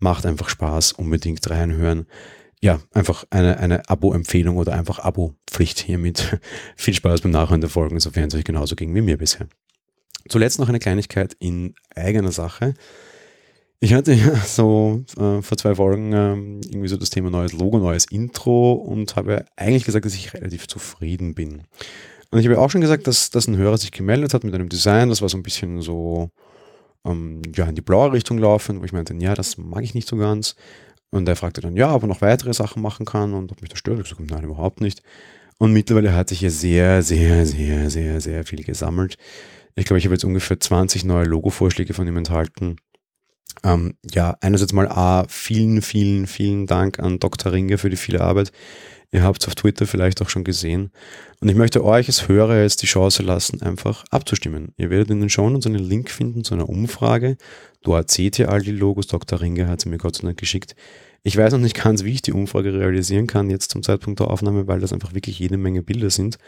Macht 0.00 0.26
einfach 0.26 0.48
Spaß, 0.48 0.92
unbedingt 0.92 1.48
reinhören 1.48 2.06
ja, 2.60 2.80
einfach 2.92 3.24
eine, 3.30 3.58
eine 3.58 3.88
Abo-Empfehlung 3.88 4.56
oder 4.56 4.72
einfach 4.72 4.98
Abo-Pflicht 4.98 5.78
hiermit. 5.78 6.40
Viel 6.76 6.94
Spaß 6.94 7.20
beim 7.20 7.30
Nachhören 7.30 7.60
der 7.60 7.70
Folgen, 7.70 8.00
sofern 8.00 8.28
es 8.28 8.34
euch 8.34 8.44
genauso 8.44 8.74
ging 8.74 8.94
wie 8.94 9.00
mir 9.00 9.16
bisher. 9.16 9.48
Zuletzt 10.28 10.58
noch 10.58 10.68
eine 10.68 10.78
Kleinigkeit 10.78 11.36
in 11.38 11.74
eigener 11.94 12.32
Sache. 12.32 12.74
Ich 13.80 13.94
hatte 13.94 14.12
ja 14.12 14.34
so 14.46 15.04
äh, 15.16 15.42
vor 15.42 15.56
zwei 15.56 15.74
Folgen 15.74 16.12
ähm, 16.12 16.60
irgendwie 16.64 16.88
so 16.88 16.96
das 16.96 17.10
Thema 17.10 17.30
neues 17.30 17.52
Logo, 17.52 17.78
neues 17.78 18.06
Intro 18.06 18.72
und 18.72 19.16
habe 19.16 19.44
eigentlich 19.56 19.84
gesagt, 19.84 20.04
dass 20.04 20.14
ich 20.14 20.34
relativ 20.34 20.66
zufrieden 20.68 21.34
bin. 21.34 21.62
Und 22.30 22.40
ich 22.40 22.46
habe 22.46 22.58
auch 22.58 22.70
schon 22.70 22.80
gesagt, 22.80 23.06
dass, 23.06 23.30
dass 23.30 23.46
ein 23.46 23.56
Hörer 23.56 23.78
sich 23.78 23.90
gemeldet 23.90 24.34
hat 24.34 24.44
mit 24.44 24.54
einem 24.54 24.68
Design, 24.68 25.08
das 25.08 25.22
war 25.22 25.28
so 25.28 25.38
ein 25.38 25.42
bisschen 25.42 25.80
so 25.80 26.30
ähm, 27.04 27.40
ja, 27.54 27.66
in 27.66 27.74
die 27.74 27.80
blaue 27.80 28.12
Richtung 28.12 28.38
laufen, 28.38 28.80
wo 28.80 28.84
ich 28.84 28.92
meinte, 28.92 29.14
ja, 29.18 29.34
das 29.34 29.56
mag 29.56 29.82
ich 29.82 29.94
nicht 29.94 30.08
so 30.08 30.16
ganz. 30.16 30.56
Und 31.10 31.26
er 31.26 31.36
fragte 31.36 31.62
dann, 31.62 31.76
ja, 31.76 31.94
ob 31.94 32.02
er 32.02 32.08
noch 32.08 32.20
weitere 32.20 32.52
Sachen 32.52 32.82
machen 32.82 33.06
kann 33.06 33.32
und 33.32 33.50
ob 33.50 33.62
mich 33.62 33.70
das 33.70 33.78
stört. 33.78 33.98
Ich 34.00 34.10
gesagt, 34.10 34.30
nein, 34.30 34.44
überhaupt 34.44 34.80
nicht. 34.80 35.02
Und 35.58 35.72
mittlerweile 35.72 36.14
hat 36.14 36.28
sich 36.28 36.40
hier 36.40 36.50
sehr, 36.50 37.02
sehr, 37.02 37.46
sehr, 37.46 37.90
sehr, 37.90 38.20
sehr 38.20 38.44
viel 38.44 38.62
gesammelt. 38.62 39.16
Ich 39.78 39.84
glaube, 39.84 39.98
ich 39.98 40.04
habe 40.06 40.14
jetzt 40.14 40.24
ungefähr 40.24 40.58
20 40.58 41.04
neue 41.04 41.24
Logo-Vorschläge 41.24 41.94
von 41.94 42.06
ihm 42.08 42.16
enthalten. 42.16 42.76
Ähm, 43.62 43.94
ja, 44.10 44.36
einerseits 44.40 44.72
mal 44.72 44.88
A, 44.88 45.24
vielen, 45.28 45.82
vielen, 45.82 46.26
vielen 46.26 46.66
Dank 46.66 46.98
an 46.98 47.20
Dr. 47.20 47.52
Ringe 47.52 47.78
für 47.78 47.88
die 47.88 47.96
viele 47.96 48.20
Arbeit. 48.20 48.50
Ihr 49.12 49.22
habt 49.22 49.40
es 49.40 49.46
auf 49.46 49.54
Twitter 49.54 49.86
vielleicht 49.86 50.20
auch 50.20 50.30
schon 50.30 50.42
gesehen. 50.42 50.90
Und 51.40 51.48
ich 51.48 51.54
möchte 51.54 51.84
euch 51.84 52.08
als 52.08 52.26
Hörer 52.26 52.60
jetzt 52.60 52.82
die 52.82 52.86
Chance 52.86 53.22
lassen, 53.22 53.62
einfach 53.62 54.04
abzustimmen. 54.10 54.72
Ihr 54.76 54.90
werdet 54.90 55.10
in 55.10 55.20
den 55.20 55.30
Show 55.30 55.48
Notes 55.48 55.66
einen 55.66 55.78
Link 55.78 56.10
finden 56.10 56.42
zu 56.42 56.54
einer 56.54 56.68
Umfrage. 56.68 57.36
Dort 57.82 58.10
seht 58.10 58.38
ihr 58.40 58.50
all 58.50 58.60
die 58.60 58.72
Logos. 58.72 59.06
Dr. 59.06 59.40
Ringe 59.40 59.68
hat 59.68 59.80
sie 59.80 59.88
mir 59.88 59.98
Gott 59.98 60.16
sei 60.16 60.24
Dank 60.24 60.38
geschickt. 60.38 60.74
Ich 61.24 61.36
weiß 61.36 61.52
noch 61.52 61.58
nicht 61.58 61.76
ganz, 61.76 62.04
wie 62.04 62.12
ich 62.12 62.22
die 62.22 62.32
Umfrage 62.32 62.72
realisieren 62.72 63.26
kann, 63.26 63.50
jetzt 63.50 63.70
zum 63.70 63.82
Zeitpunkt 63.82 64.20
der 64.20 64.30
Aufnahme, 64.30 64.66
weil 64.66 64.80
das 64.80 64.92
einfach 64.92 65.14
wirklich 65.14 65.38
jede 65.38 65.56
Menge 65.56 65.82
Bilder 65.82 66.10
sind. 66.10 66.38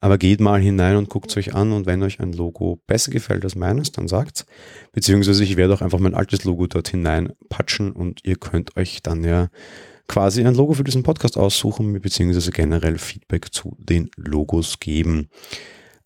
Aber 0.00 0.18
geht 0.18 0.40
mal 0.40 0.60
hinein 0.60 0.96
und 0.96 1.08
guckt 1.08 1.30
es 1.30 1.36
euch 1.36 1.54
an 1.54 1.72
und 1.72 1.86
wenn 1.86 2.02
euch 2.02 2.20
ein 2.20 2.32
Logo 2.32 2.80
besser 2.86 3.12
gefällt 3.12 3.44
als 3.44 3.54
meines, 3.54 3.92
dann 3.92 4.08
sagt's. 4.08 4.44
Beziehungsweise 4.92 5.42
ich 5.44 5.56
werde 5.56 5.74
auch 5.74 5.80
einfach 5.80 6.00
mein 6.00 6.14
altes 6.14 6.44
Logo 6.44 6.66
dort 6.66 6.88
hinein 6.88 7.32
patchen 7.48 7.92
und 7.92 8.20
ihr 8.24 8.36
könnt 8.36 8.76
euch 8.76 9.02
dann 9.02 9.24
ja 9.24 9.48
quasi 10.08 10.44
ein 10.44 10.54
Logo 10.54 10.74
für 10.74 10.84
diesen 10.84 11.02
Podcast 11.02 11.36
aussuchen, 11.36 12.00
beziehungsweise 12.00 12.50
generell 12.50 12.98
Feedback 12.98 13.52
zu 13.52 13.76
den 13.78 14.10
Logos 14.16 14.80
geben. 14.80 15.28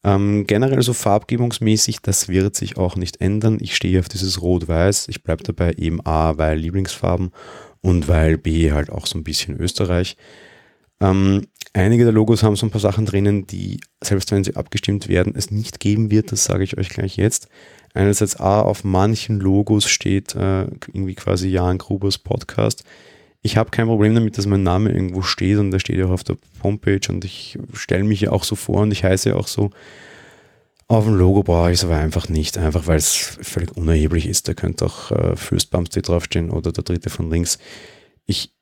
Ähm, 0.02 0.46
generell 0.46 0.80
so 0.82 0.94
farbgebungsmäßig, 0.94 2.00
das 2.00 2.28
wird 2.28 2.56
sich 2.56 2.78
auch 2.78 2.96
nicht 2.96 3.20
ändern. 3.20 3.58
Ich 3.60 3.76
stehe 3.76 4.00
auf 4.00 4.08
dieses 4.08 4.40
Rot-Weiß. 4.40 5.08
Ich 5.08 5.22
bleibe 5.22 5.42
dabei 5.42 5.72
eben 5.74 6.04
A, 6.06 6.38
weil 6.38 6.58
Lieblingsfarben 6.58 7.32
und 7.82 8.08
weil 8.08 8.38
B 8.38 8.72
halt 8.72 8.90
auch 8.90 9.06
so 9.06 9.18
ein 9.18 9.24
bisschen 9.24 9.58
Österreich. 9.58 10.16
Ähm, 11.00 11.46
einige 11.72 12.04
der 12.04 12.12
Logos 12.12 12.42
haben 12.42 12.56
so 12.56 12.66
ein 12.66 12.70
paar 12.70 12.80
Sachen 12.80 13.06
drinnen, 13.06 13.46
die, 13.46 13.80
selbst 14.02 14.30
wenn 14.32 14.44
sie 14.44 14.56
abgestimmt 14.56 15.08
werden, 15.08 15.34
es 15.36 15.50
nicht 15.50 15.80
geben 15.80 16.10
wird. 16.10 16.32
Das 16.32 16.44
sage 16.44 16.64
ich 16.64 16.76
euch 16.78 16.90
gleich 16.90 17.16
jetzt. 17.16 17.48
Einerseits 17.94 18.38
A, 18.38 18.60
auf 18.60 18.84
manchen 18.84 19.40
Logos 19.40 19.88
steht 19.88 20.34
äh, 20.34 20.62
irgendwie 20.92 21.14
quasi 21.14 21.48
Jan 21.48 21.78
Grubers 21.78 22.18
Podcast. 22.18 22.84
Ich 23.42 23.56
habe 23.56 23.70
kein 23.70 23.86
Problem 23.86 24.14
damit, 24.14 24.36
dass 24.36 24.46
mein 24.46 24.62
Name 24.62 24.92
irgendwo 24.92 25.22
steht 25.22 25.58
und 25.58 25.70
der 25.70 25.78
steht 25.78 25.96
ja 25.96 26.06
auch 26.06 26.10
auf 26.10 26.24
der 26.24 26.36
Homepage 26.62 27.00
und 27.08 27.24
ich 27.24 27.58
stelle 27.72 28.04
mich 28.04 28.20
ja 28.20 28.32
auch 28.32 28.44
so 28.44 28.54
vor 28.54 28.82
und 28.82 28.92
ich 28.92 29.02
heiße 29.02 29.30
ja 29.30 29.36
auch 29.36 29.48
so. 29.48 29.70
Auf 30.90 31.04
dem 31.04 31.14
Logo 31.14 31.44
brauche 31.44 31.70
ich 31.70 31.78
es 31.78 31.84
aber 31.84 31.98
einfach 31.98 32.28
nicht, 32.28 32.58
einfach 32.58 32.88
weil 32.88 32.96
es 32.96 33.14
völlig 33.14 33.76
unerheblich 33.76 34.26
ist. 34.26 34.48
Da 34.48 34.54
könnte 34.54 34.86
auch 34.86 35.12
äh, 35.12 35.36
First 35.36 35.70
Bumstead 35.70 36.08
draufstehen 36.08 36.50
oder 36.50 36.72
der 36.72 36.82
dritte 36.82 37.10
von 37.10 37.30
links. 37.30 37.60
Ich 38.26 38.56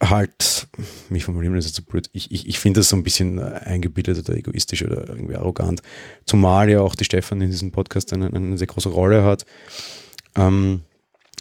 halt, 0.00 0.68
mich 1.08 1.24
formulieren 1.24 1.56
das 1.56 1.64
jetzt 1.64 1.74
so 1.74 1.82
blöd, 1.82 2.08
ich, 2.12 2.30
ich, 2.30 2.46
ich 2.46 2.60
finde 2.60 2.78
das 2.78 2.88
so 2.88 2.94
ein 2.94 3.02
bisschen 3.02 3.40
eingebildet 3.40 4.16
oder 4.20 4.38
egoistisch 4.38 4.84
oder 4.84 5.08
irgendwie 5.08 5.34
arrogant. 5.34 5.82
Zumal 6.24 6.70
ja 6.70 6.82
auch 6.82 6.94
die 6.94 7.04
Stefan 7.04 7.40
in 7.40 7.50
diesem 7.50 7.72
Podcast 7.72 8.12
eine, 8.12 8.32
eine 8.32 8.56
sehr 8.56 8.68
große 8.68 8.90
Rolle 8.90 9.24
hat. 9.24 9.44
Ähm, 10.36 10.82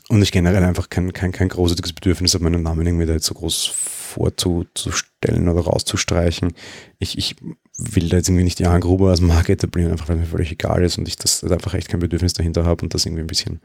und 0.10 0.24
ich 0.24 0.32
generell 0.32 0.64
einfach 0.64 0.90
kein, 0.90 1.14
kein, 1.14 1.32
kein 1.34 1.50
großartiges 1.50 1.94
Bedürfnis 1.94 2.34
habe, 2.34 2.46
meinen 2.46 2.64
Namen 2.64 2.88
irgendwie 2.88 3.06
da 3.06 3.14
jetzt 3.14 3.28
so 3.28 3.36
groß 3.36 3.68
vorzustellen 3.68 5.48
oder 5.48 5.62
rauszustreichen. 5.62 6.54
Ich, 6.98 7.16
ich 7.20 7.36
will 7.82 8.10
da 8.10 8.18
jetzt 8.18 8.30
irgendwie 8.30 8.44
nicht 8.44 8.60
die 8.60 8.64
Gruber 8.64 9.10
als 9.10 9.22
Marke 9.22 9.54
etablieren, 9.54 9.92
einfach 9.92 10.10
weil 10.10 10.18
mir 10.18 10.26
völlig 10.26 10.52
egal 10.52 10.84
ist 10.84 10.98
und 10.98 11.08
ich 11.08 11.16
das 11.16 11.44
einfach 11.44 11.74
echt 11.74 11.90
kein 11.90 12.00
Bedürfnis 12.00 12.34
dahinter 12.34 12.66
habe 12.66 12.84
und 12.84 12.94
das 12.94 13.06
irgendwie 13.06 13.24
ein 13.24 13.28
bisschen 13.28 13.60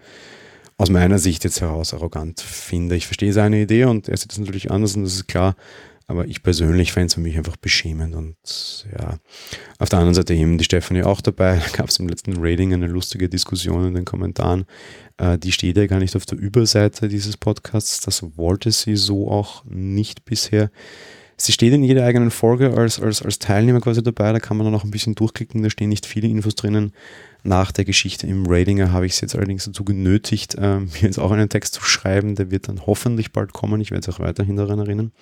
aus 0.79 0.91
meiner 0.91 1.19
Sicht 1.19 1.45
jetzt 1.45 1.61
heraus 1.61 1.95
arrogant 1.95 2.41
finde. 2.41 2.97
Ich 2.97 3.07
verstehe 3.07 3.33
seine 3.33 3.63
Idee 3.63 3.85
und 3.85 4.09
er 4.09 4.17
sieht 4.17 4.33
das 4.33 4.39
natürlich 4.39 4.71
anders 4.71 4.97
und 4.97 5.05
das 5.05 5.15
ist 5.15 5.29
klar. 5.29 5.57
Aber 6.09 6.27
ich 6.29 6.45
persönlich 6.45 6.93
fände 6.93 7.07
es 7.07 7.15
für 7.15 7.21
mich 7.21 7.37
einfach 7.37 7.57
beschämend 7.57 8.15
und 8.15 8.87
ja. 8.97 9.19
Auf 9.79 9.89
der 9.89 9.99
anderen 9.99 10.15
Seite 10.15 10.35
eben 10.35 10.57
die 10.57 10.65
Stefanie 10.65 11.03
auch 11.03 11.21
dabei. 11.21 11.57
Da 11.59 11.77
gab 11.77 11.89
es 11.89 11.99
im 11.99 12.09
letzten 12.09 12.35
Rating 12.39 12.73
eine 12.73 12.87
lustige 12.87 13.29
Diskussion 13.29 13.89
in 13.89 13.95
den 13.95 14.05
Kommentaren. 14.05 14.67
Äh, 15.17 15.37
die 15.39 15.51
steht 15.51 15.77
ja 15.77 15.87
gar 15.87 15.99
nicht 15.99 16.15
auf 16.15 16.25
der 16.25 16.39
Überseite 16.39 17.09
dieses 17.09 17.37
Podcasts. 17.37 18.01
Das 18.01 18.23
wollte 18.37 18.71
sie 18.71 18.95
so 18.95 19.29
auch 19.29 19.65
nicht 19.65 20.25
bisher. 20.25 20.71
Sie 21.39 21.53
steht 21.53 21.73
in 21.75 21.85
jeder 21.85 22.05
eigenen 22.05 22.31
Folge 22.31 22.75
als, 22.75 22.99
als, 22.99 23.21
als 23.21 23.39
Teilnehmer 23.39 23.81
quasi 23.81 24.03
dabei, 24.03 24.33
da 24.33 24.41
kann 24.41 24.57
man 24.57 24.65
dann 24.65 24.75
auch 24.75 24.85
ein 24.85 24.91
bisschen 24.91 25.15
durchklicken, 25.15 25.63
da 25.63 25.69
stehen 25.69 25.91
nicht 25.91 26.07
viele 26.07 26.29
Infos 26.29 26.55
drinnen. 26.55 26.93
Nach 27.43 27.73
der 27.73 27.85
Geschichte 27.85 28.27
im 28.27 28.47
Ratinger 28.47 28.91
habe 28.91 29.07
ich 29.07 29.15
sie 29.15 29.23
jetzt 29.23 29.37
allerdings 29.37 29.67
dazu 29.67 29.85
genötigt, 29.85 30.55
äh, 30.55 30.81
mir 30.81 30.91
jetzt 31.01 31.19
auch 31.19 31.31
einen 31.31 31.49
Text 31.49 31.75
zu 31.75 31.83
schreiben, 31.83 32.37
der 32.37 32.51
wird 32.51 32.69
dann 32.69 32.87
hoffentlich 32.87 33.33
bald 33.33 33.53
kommen, 33.53 33.81
ich 33.81 33.91
werde 33.91 34.09
es 34.09 34.15
auch 34.15 34.21
weiterhin 34.21 34.57
daran 34.57 34.79
erinnern. 34.79 35.13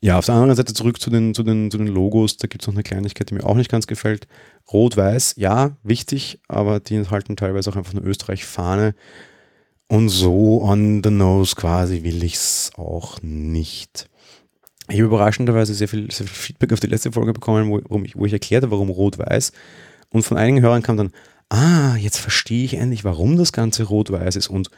Ja, 0.00 0.18
auf 0.18 0.26
der 0.26 0.36
anderen 0.36 0.54
Seite 0.54 0.74
zurück 0.74 1.00
zu 1.00 1.10
den, 1.10 1.34
zu 1.34 1.42
den, 1.42 1.70
zu 1.70 1.78
den 1.78 1.88
Logos, 1.88 2.36
da 2.36 2.46
gibt 2.46 2.62
es 2.62 2.68
noch 2.68 2.74
eine 2.74 2.84
Kleinigkeit, 2.84 3.30
die 3.30 3.34
mir 3.34 3.44
auch 3.44 3.56
nicht 3.56 3.70
ganz 3.70 3.86
gefällt. 3.86 4.28
Rot-Weiß, 4.72 5.34
ja, 5.36 5.76
wichtig, 5.82 6.40
aber 6.46 6.78
die 6.78 6.94
enthalten 6.94 7.36
teilweise 7.36 7.70
auch 7.70 7.76
einfach 7.76 7.94
eine 7.94 8.02
Österreich-Fahne. 8.02 8.94
Und 9.88 10.08
so 10.10 10.62
on 10.62 11.02
the 11.02 11.10
nose 11.10 11.56
quasi 11.56 12.02
will 12.04 12.22
ich 12.22 12.34
es 12.34 12.70
auch 12.76 13.20
nicht. 13.22 14.08
Ich 14.88 14.96
habe 14.96 15.06
überraschenderweise 15.06 15.74
sehr 15.74 15.88
viel, 15.88 16.10
sehr 16.10 16.26
viel 16.26 16.34
Feedback 16.34 16.72
auf 16.72 16.80
die 16.80 16.86
letzte 16.86 17.12
Folge 17.12 17.32
bekommen, 17.32 17.70
wo, 17.70 18.02
ich, 18.02 18.16
wo 18.16 18.24
ich 18.24 18.32
erklärte, 18.32 18.70
warum 18.70 18.88
Rot-Weiß. 18.88 19.52
Und 20.10 20.22
von 20.22 20.38
einigen 20.38 20.62
Hörern 20.62 20.82
kam 20.82 20.96
dann, 20.96 21.12
ah, 21.50 21.96
jetzt 21.96 22.18
verstehe 22.18 22.64
ich 22.64 22.74
endlich, 22.74 23.04
warum 23.04 23.36
das 23.36 23.52
Ganze 23.52 23.84
Rot-Weiß 23.84 24.36
ist. 24.36 24.48
Und 24.48 24.70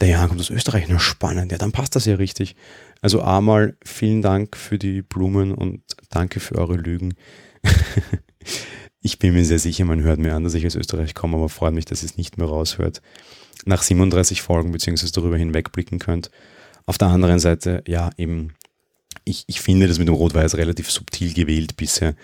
der 0.00 0.08
Jan 0.08 0.28
kommt 0.28 0.40
aus 0.40 0.50
Österreich, 0.50 0.86
na 0.88 0.98
spannend, 0.98 1.52
ja, 1.52 1.58
dann 1.58 1.72
passt 1.72 1.96
das 1.96 2.04
ja 2.04 2.16
richtig. 2.16 2.56
Also 3.00 3.22
einmal 3.22 3.76
vielen 3.84 4.22
Dank 4.22 4.56
für 4.56 4.78
die 4.78 5.02
Blumen 5.02 5.52
und 5.52 5.82
danke 6.10 6.40
für 6.40 6.56
eure 6.56 6.76
Lügen. 6.76 7.14
ich 9.00 9.18
bin 9.18 9.34
mir 9.34 9.44
sehr 9.44 9.58
sicher, 9.58 9.84
man 9.84 10.02
hört 10.02 10.18
mir 10.18 10.34
an, 10.34 10.44
dass 10.44 10.54
ich 10.54 10.66
aus 10.66 10.74
Österreich 10.74 11.14
komme, 11.14 11.36
aber 11.36 11.48
freut 11.48 11.74
mich, 11.74 11.84
dass 11.84 12.02
ihr 12.02 12.08
es 12.08 12.16
nicht 12.16 12.38
mehr 12.38 12.48
raushört. 12.48 13.02
Nach 13.66 13.82
37 13.82 14.42
Folgen 14.42 14.72
beziehungsweise 14.72 15.12
darüber 15.12 15.36
hinwegblicken 15.36 15.98
könnt. 15.98 16.30
Auf 16.86 16.98
der 16.98 17.08
anderen 17.08 17.38
Seite, 17.38 17.82
ja, 17.86 18.10
eben 18.18 18.52
ich, 19.24 19.44
ich 19.46 19.60
finde 19.60 19.88
das 19.88 19.98
mit 19.98 20.08
dem 20.08 20.14
Rot-Weiß 20.14 20.56
relativ 20.56 20.90
subtil 20.90 21.32
gewählt 21.34 21.76
bisher 21.76 22.14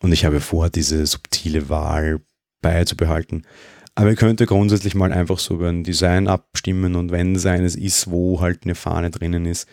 und 0.00 0.12
ich 0.12 0.24
habe 0.24 0.40
vor, 0.40 0.70
diese 0.70 1.06
subtile 1.06 1.68
Wahl 1.68 2.20
beizubehalten. 2.60 3.46
Aber 3.94 4.10
ihr 4.10 4.16
könnt 4.16 4.40
ja 4.40 4.46
grundsätzlich 4.46 4.94
mal 4.94 5.12
einfach 5.12 5.38
so 5.38 5.54
über 5.54 5.68
ein 5.68 5.84
Design 5.84 6.28
abstimmen 6.28 6.94
und 6.94 7.10
wenn 7.10 7.34
es 7.34 7.44
eines 7.46 7.76
ist, 7.76 8.10
wo 8.10 8.40
halt 8.40 8.64
eine 8.64 8.74
Fahne 8.74 9.10
drinnen 9.10 9.44
ist, 9.44 9.68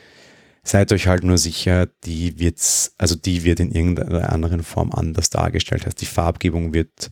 seid 0.63 0.91
euch 0.91 1.07
halt 1.07 1.23
nur 1.23 1.37
sicher, 1.37 1.87
die 2.03 2.37
wird's, 2.37 2.93
also 2.97 3.15
die 3.15 3.43
wird 3.43 3.59
in 3.59 3.71
irgendeiner 3.71 4.31
anderen 4.31 4.63
Form 4.63 4.91
anders 4.91 5.29
dargestellt. 5.29 5.85
Heißt, 5.85 6.01
die 6.01 6.05
Farbgebung 6.05 6.73
wird 6.73 7.11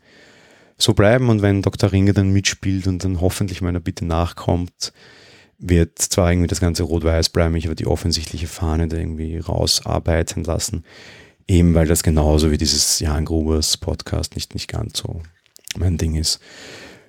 so 0.77 0.93
bleiben 0.93 1.29
und 1.29 1.41
wenn 1.41 1.61
Dr. 1.61 1.91
Ringe 1.91 2.13
dann 2.13 2.31
mitspielt 2.31 2.87
und 2.87 3.03
dann 3.03 3.21
hoffentlich 3.21 3.61
meiner 3.61 3.79
Bitte 3.79 4.05
nachkommt, 4.05 4.91
wird 5.59 5.99
zwar 5.99 6.31
irgendwie 6.31 6.47
das 6.47 6.59
ganze 6.59 6.83
rot-weiß 6.83 7.29
bleiben, 7.29 7.55
ich 7.55 7.65
aber 7.65 7.75
die 7.75 7.87
offensichtliche 7.87 8.47
Fahne 8.47 8.87
da 8.87 8.97
irgendwie 8.97 9.37
rausarbeiten 9.37 10.43
lassen. 10.43 10.83
Eben 11.47 11.73
weil 11.73 11.87
das 11.87 12.03
genauso 12.03 12.51
wie 12.51 12.57
dieses 12.57 12.99
Jan 12.99 13.25
Grubers 13.25 13.77
Podcast 13.77 14.35
nicht, 14.35 14.53
nicht 14.53 14.67
ganz 14.67 14.99
so 14.99 15.21
mein 15.77 15.97
Ding 15.97 16.15
ist. 16.15 16.39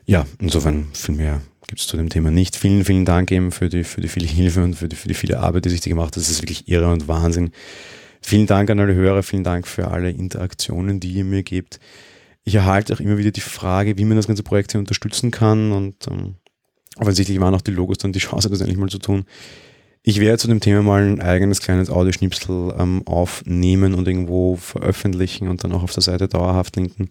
Ja, 0.06 0.26
insofern 0.38 0.88
viel 0.92 1.16
mehr 1.16 1.42
gibt 1.66 1.80
es 1.80 1.86
zu 1.86 1.96
dem 1.96 2.08
Thema 2.08 2.30
nicht. 2.30 2.56
Vielen, 2.56 2.84
vielen 2.84 3.04
Dank 3.04 3.30
eben 3.30 3.52
für 3.52 3.68
die, 3.68 3.84
für 3.84 4.00
die 4.00 4.08
viele 4.08 4.26
Hilfe 4.26 4.62
und 4.62 4.74
für 4.74 4.88
die, 4.88 4.96
für 4.96 5.08
die 5.08 5.14
viele 5.14 5.40
Arbeit, 5.40 5.66
die 5.66 5.70
sich 5.70 5.80
da 5.80 5.90
gemacht 5.90 6.08
hat. 6.08 6.16
Das 6.16 6.30
ist 6.30 6.40
wirklich 6.40 6.68
irre 6.68 6.90
und 6.90 7.08
Wahnsinn. 7.08 7.50
Vielen 8.22 8.46
Dank 8.46 8.70
an 8.70 8.80
alle 8.80 8.94
Hörer, 8.94 9.22
vielen 9.22 9.44
Dank 9.44 9.66
für 9.66 9.88
alle 9.88 10.10
Interaktionen, 10.10 10.98
die 11.00 11.12
ihr 11.12 11.24
mir 11.24 11.42
gebt. 11.42 11.78
Ich 12.44 12.54
erhalte 12.54 12.94
auch 12.94 13.00
immer 13.00 13.18
wieder 13.18 13.30
die 13.30 13.40
Frage, 13.40 13.98
wie 13.98 14.04
man 14.04 14.16
das 14.16 14.26
ganze 14.26 14.42
Projekt 14.42 14.72
hier 14.72 14.80
unterstützen 14.80 15.30
kann 15.30 15.72
und 15.72 16.06
ähm, 16.08 16.36
offensichtlich 16.98 17.40
waren 17.40 17.54
auch 17.54 17.60
die 17.60 17.70
Logos 17.70 17.98
dann 17.98 18.12
die 18.12 18.18
Chance, 18.18 18.48
das 18.48 18.60
endlich 18.60 18.78
mal 18.78 18.88
zu 18.88 18.98
tun. 18.98 19.24
Ich 20.02 20.20
werde 20.20 20.38
zu 20.38 20.48
dem 20.48 20.60
Thema 20.60 20.82
mal 20.82 21.02
ein 21.02 21.20
eigenes 21.20 21.60
kleines 21.60 21.90
Audioschnipsel 21.90 22.74
ähm, 22.78 23.02
aufnehmen 23.06 23.94
und 23.94 24.08
irgendwo 24.08 24.56
veröffentlichen 24.56 25.48
und 25.48 25.64
dann 25.64 25.72
auch 25.72 25.82
auf 25.82 25.92
der 25.92 26.02
Seite 26.02 26.28
dauerhaft 26.28 26.76
linken. 26.76 27.10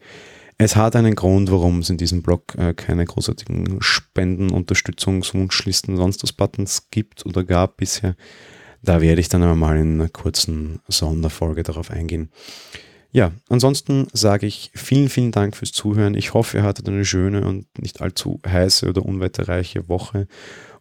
Es 0.58 0.76
hat 0.76 0.96
einen 0.96 1.14
Grund, 1.14 1.52
warum 1.52 1.80
es 1.80 1.90
in 1.92 1.98
diesem 1.98 2.24
Blog 2.24 2.56
äh, 2.58 2.74
keine 2.74 3.06
großartigen 3.06 3.78
Spenden, 3.82 4.50
Unterstützungs, 4.50 5.34
Wunschlisten, 5.36 5.98
sonst 5.98 6.24
was 6.24 6.34
Buttons 6.34 6.90
gibt 6.90 7.26
oder 7.26 7.44
gab 7.44 7.78
bisher. 7.78 8.16
Da 8.82 9.02
werde 9.02 9.22
ich 9.22 9.30
dann 9.30 9.44
aber 9.44 9.56
mal 9.56 9.78
in 9.78 10.00
einer 10.00 10.10
kurzen 10.10 10.80
Sonderfolge 10.88 11.62
darauf 11.62 11.92
eingehen. 11.92 12.32
Ja, 13.18 13.32
ansonsten 13.49 14.05
sage 14.13 14.45
ich 14.45 14.70
vielen, 14.76 15.09
vielen 15.09 15.32
Dank 15.32 15.57
fürs 15.57 15.72
Zuhören. 15.72 16.13
Ich 16.13 16.36
hoffe, 16.36 16.57
ihr 16.57 16.63
hattet 16.63 16.88
eine 16.88 17.03
schöne 17.03 17.47
und 17.47 17.65
nicht 17.82 17.99
allzu 17.99 18.39
heiße 18.45 18.88
oder 18.88 19.03
unwetterreiche 19.03 19.89
Woche. 19.89 20.28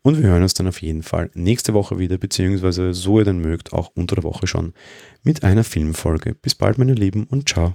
Und 0.03 0.19
wir 0.21 0.29
hören 0.29 0.43
uns 0.43 0.53
dann 0.53 0.69
auf 0.69 0.83
jeden 0.83 1.03
Fall 1.03 1.31
nächste 1.33 1.73
Woche 1.73 1.99
wieder, 1.99 2.19
beziehungsweise 2.19 2.93
so 2.93 3.21
ihr 3.21 3.25
denn 3.25 3.39
mögt, 3.39 3.73
auch 3.73 3.91
unter 3.95 4.17
der 4.17 4.25
Woche 4.25 4.47
schon 4.47 4.75
mit 5.23 5.45
einer 5.45 5.65
Filmfolge. 5.65 6.35
Bis 6.35 6.55
bald, 6.55 6.77
meine 6.77 6.93
Lieben, 6.93 7.25
und 7.25 7.49
ciao. 7.49 7.75